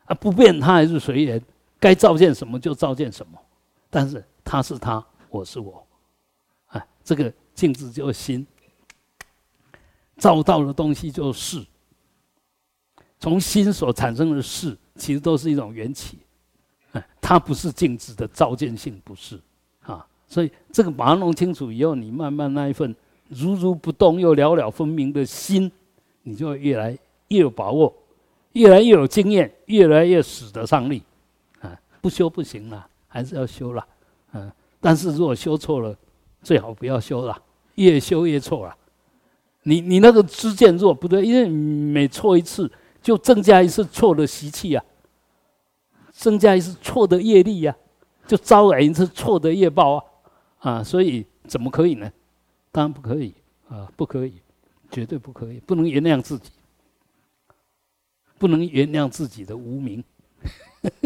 [0.06, 1.40] 啊，不变它还是随缘，
[1.78, 3.38] 该照见什么就照见什么，
[3.88, 5.86] 但是他是他，我是我。
[7.10, 8.46] 这个镜子就是心，
[10.16, 11.60] 照到的东西就是，
[13.18, 16.20] 从心所产生的事，其实都是一种缘起，
[16.92, 19.40] 哎，它不是镜子的照见性，不是
[19.82, 20.06] 啊。
[20.28, 22.94] 所以这个把它弄清楚以后，你慢慢那一份
[23.26, 25.68] 如如不动又了了分明的心，
[26.22, 26.96] 你就越来
[27.26, 27.92] 越有把握，
[28.52, 31.02] 越来越有经验，越来越使得上力
[31.58, 31.76] 啊。
[32.00, 33.84] 不修不行了，还是要修了，
[34.30, 34.52] 嗯。
[34.78, 35.98] 但是如果修错了，
[36.42, 37.42] 最好不要修了，
[37.74, 38.76] 越修越错了。
[39.64, 42.70] 你你那个知见若不对，因为每错一次
[43.02, 44.82] 就增加一次错的习气啊，
[46.12, 47.76] 增加一次错的业力呀，
[48.26, 50.04] 就招来一次错的业报啊
[50.60, 50.82] 啊！
[50.82, 52.10] 所以怎么可以呢？
[52.72, 53.34] 当然不可以
[53.68, 54.40] 啊，不可以，
[54.90, 56.50] 绝对不可以，不能原谅自己，
[58.38, 60.02] 不能原谅自己的无名，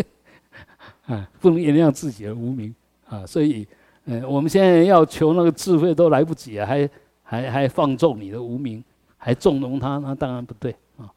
[1.06, 2.73] 啊，不能原谅自己的无名
[3.09, 3.66] 啊，所以。
[4.07, 6.91] 嗯，我们现在要求那个智慧都来不及啊，还
[7.23, 8.85] 还还放纵你的无名，
[9.17, 11.09] 还纵容他，那当然不对啊。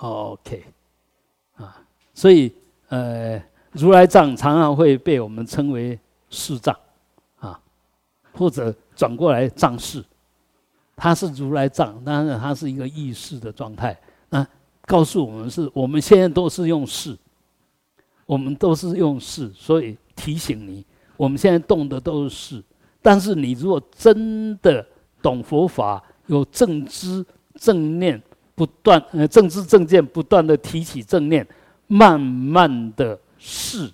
[0.00, 0.64] OK，
[1.54, 1.80] 啊，
[2.12, 2.52] 所以
[2.88, 3.40] 呃，
[3.70, 5.96] 如来藏常常会被我们称为
[6.30, 6.76] 世藏
[7.38, 7.60] 啊，
[8.32, 10.04] 或者转过来藏事，
[10.96, 13.96] 它是如来藏，当然它是一个意识的状态。
[14.30, 14.44] 那
[14.84, 17.16] 告诉我们是，我们现在都是用事，
[18.26, 19.96] 我们都是用事，所以。
[20.20, 20.84] 提醒你，
[21.16, 22.62] 我们现在动的都是事，
[23.00, 24.86] 但是你如果真的
[25.22, 27.24] 懂佛法，有正知
[27.54, 28.22] 正念
[28.54, 31.46] 不断，呃，正知正见不断的提起正念，
[31.86, 33.90] 慢慢的事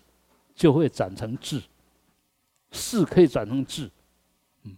[0.52, 1.62] 就会转成智，
[2.72, 3.88] 事可以转成智，
[4.64, 4.76] 嗯，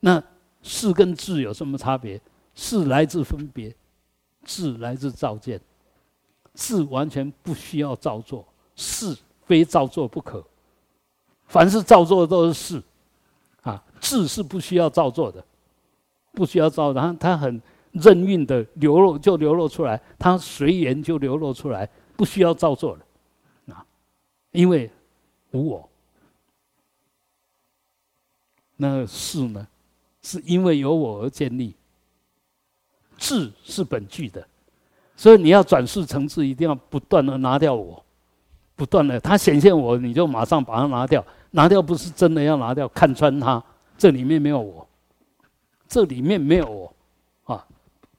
[0.00, 0.20] 那
[0.62, 2.20] 事跟智有什么差别？
[2.56, 3.72] 事来自分别，
[4.44, 5.60] 智来自照见，
[6.54, 8.44] 智完全不需要照做，
[8.74, 9.16] 事。
[9.46, 10.44] 非照做不可，
[11.46, 12.82] 凡是造作都是事，
[13.62, 15.44] 啊，智是不需要造作的，
[16.32, 17.60] 不需要造，然后他很
[17.92, 23.84] 任运的流露就流露出来，他随缘就流露出来，不需要造作的，啊，
[24.52, 24.90] 因为
[25.52, 25.88] 无我。
[28.76, 29.66] 那事呢，
[30.22, 31.74] 是因为有我而建立。
[33.16, 34.44] 智是本具的，
[35.16, 38.04] 所以你要转世成智，一定要不断的拿掉我，
[38.76, 41.24] 不断的它显现我，你就马上把它拿掉。
[41.50, 43.62] 拿掉不是真的要拿掉，看穿它，
[43.96, 44.84] 这里面没有我，
[45.86, 46.92] 这里面没有我，
[47.44, 47.64] 啊，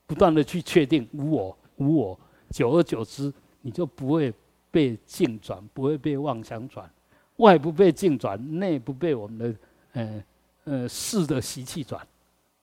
[0.07, 2.19] 不断的去确定无我无我，
[2.51, 4.33] 久而久之，你就不会
[4.71, 6.89] 被境转，不会被妄想转，
[7.35, 9.55] 外不被境转，内不被我们的
[9.91, 10.23] 呃
[10.63, 12.07] 呃世的习气转，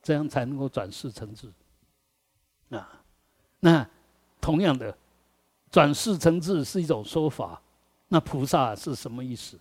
[0.02, 1.52] 这样才能够转世成智。
[2.70, 2.88] 啊，
[3.60, 3.86] 那
[4.40, 4.96] 同样的，
[5.70, 7.60] 转世成智是一种说法，
[8.12, 9.58] 那菩萨是什么意思？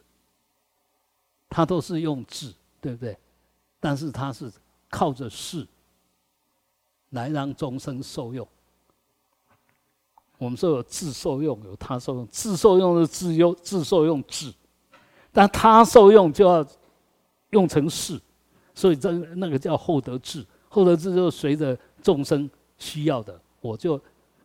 [1.47, 3.17] 他都是用智，对不对？
[3.79, 4.51] 但是他是
[4.89, 5.65] 靠着事
[7.11, 8.45] 来让众生受用。
[10.37, 12.27] 我们说有智受用，有他受用。
[12.29, 14.53] 智受用的自用，智受用智，
[15.31, 16.67] 但他受用就要
[17.51, 18.19] 用成事，
[18.75, 20.45] 所以这那个叫厚德智。
[20.67, 23.97] 厚德智就随着众生需要的，我就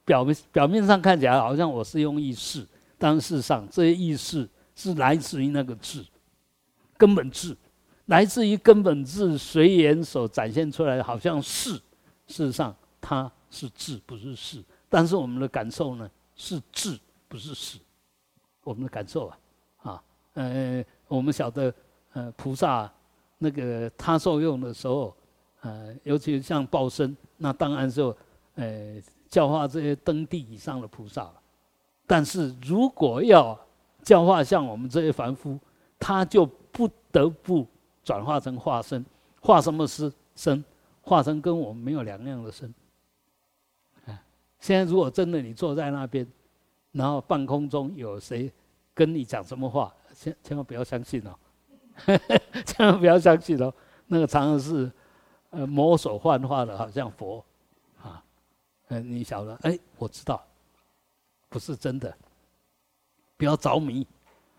[0.05, 2.65] 表面表面上看起来好像我是用意识，
[2.99, 6.05] 但事实上这些意识是来自于那个智。
[6.99, 7.55] 根本智，
[8.07, 11.73] 来自于根本智随缘所展现出来的，好像是，
[12.27, 14.65] 事实上它是智，不是事。
[14.89, 16.99] 但是我们的感受呢，是智，
[17.29, 17.79] 不是事。
[18.65, 19.39] 我们的感受啊，
[19.83, 20.03] 啊，
[20.33, 21.75] 呃，我们晓得，
[22.15, 22.91] 呃，菩萨
[23.37, 25.15] 那个他受用的时候，
[25.61, 28.17] 呃，尤其像报身，那当然就，
[28.55, 31.35] 呃，教化这些登地以上的菩萨了。
[32.07, 33.59] 但是如果要
[34.03, 35.59] 教化像我们这些凡夫，
[35.99, 37.67] 他就不得不
[38.05, 39.05] 转化成化身，
[39.41, 40.13] 化什么身？
[40.37, 40.63] 身
[41.01, 42.73] 化成跟我们没有两样的身。
[44.05, 44.23] 啊，
[44.61, 46.27] 现在如果真的你坐在那边，
[46.93, 48.53] 然后半空中有谁
[48.93, 51.35] 跟你讲什么话，千千万不要相信哦，
[52.67, 53.73] 千万不要相信哦。
[54.07, 54.93] 那个常常是
[55.51, 57.43] 呃魔手幻化的，好像佛
[58.03, 58.23] 啊，
[58.89, 59.55] 嗯，你晓得？
[59.63, 60.45] 哎，我知道，
[61.49, 62.15] 不是真的，
[63.37, 64.07] 不要着迷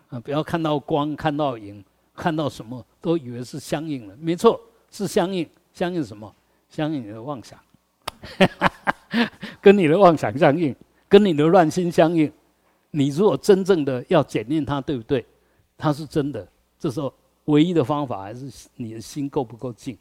[0.10, 1.84] 啊，不要看到光，看到影。
[2.16, 4.60] 看到什么都以为是相应的，没错，
[4.90, 5.48] 是相应。
[5.72, 6.34] 相应什么？
[6.68, 7.60] 相应你的妄想，
[9.62, 10.76] 跟你的妄想相应，
[11.08, 12.34] 跟你的乱心相应。
[12.90, 15.24] 你如果真正的要检验它，对不对？
[15.78, 16.48] 它是真的。
[16.80, 17.14] 这时候
[17.46, 19.96] 唯一的方法还是你的心够不够静。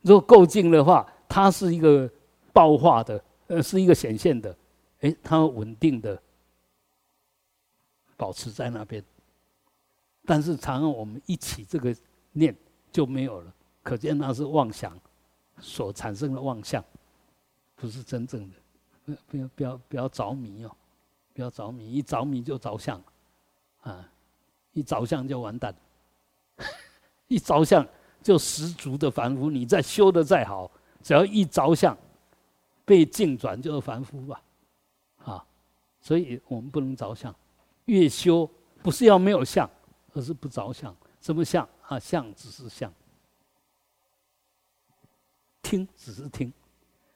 [0.00, 2.10] 如果够静的话，它是一个
[2.54, 4.56] 爆化的，呃，是一个显现的，
[5.04, 6.20] 哎，它稳定的
[8.16, 9.04] 保持在那边。
[10.24, 11.94] 但是，常常我们一起这个
[12.32, 12.56] 念
[12.90, 14.98] 就没有了，可见那是妄想
[15.60, 16.82] 所产生的妄想，
[17.76, 18.56] 不是真正的。
[19.04, 20.74] 不不要不要不要着迷哦，
[21.34, 22.98] 不要着迷，一着迷就着相，
[23.82, 24.10] 啊，
[24.72, 25.74] 一着相就完蛋，
[27.28, 27.86] 一着相
[28.22, 29.50] 就十足的凡夫。
[29.50, 30.70] 你再修的再好，
[31.02, 31.94] 只要一着相，
[32.86, 34.42] 被境转就是凡夫吧，
[36.04, 37.34] 所以我们不能着相，
[37.86, 38.48] 越修
[38.80, 39.68] 不是要没有相。
[40.16, 41.68] 而是不着相，什么相？
[41.88, 41.98] 啊？
[41.98, 42.94] 相只是相，
[45.60, 46.52] 听只是听，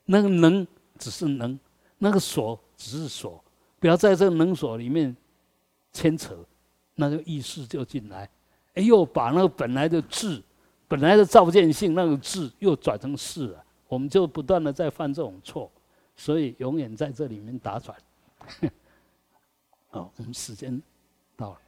[0.05, 0.67] 那个能
[0.99, 1.57] 只是能，
[1.99, 3.41] 那个锁只是锁，
[3.79, 5.17] 不要在这个能锁里面
[5.93, 6.45] 牵扯，
[6.97, 8.29] 那个意识就进来，
[8.75, 10.43] 哎呦，把那个本来的智，
[10.89, 15.71] 本来的照见性那个智又转成事了，我们就不断的在犯这种错，
[16.17, 17.97] 所以永远在这里面打转。
[19.91, 20.83] 好，我们时间
[21.37, 21.61] 到了。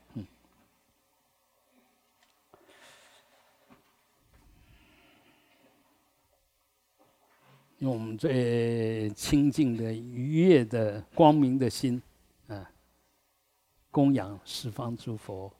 [7.79, 12.03] 用我们最清净的、愉悦的、光明的心，
[12.47, 12.71] 啊，
[13.91, 15.51] 供养十方诸佛，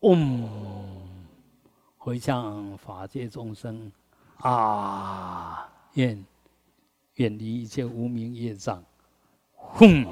[0.00, 0.46] 嗡，
[1.96, 3.90] 回向法界众生，
[4.36, 6.22] 啊，愿
[7.14, 8.84] 远离一切无明业障，
[9.56, 10.06] 吽。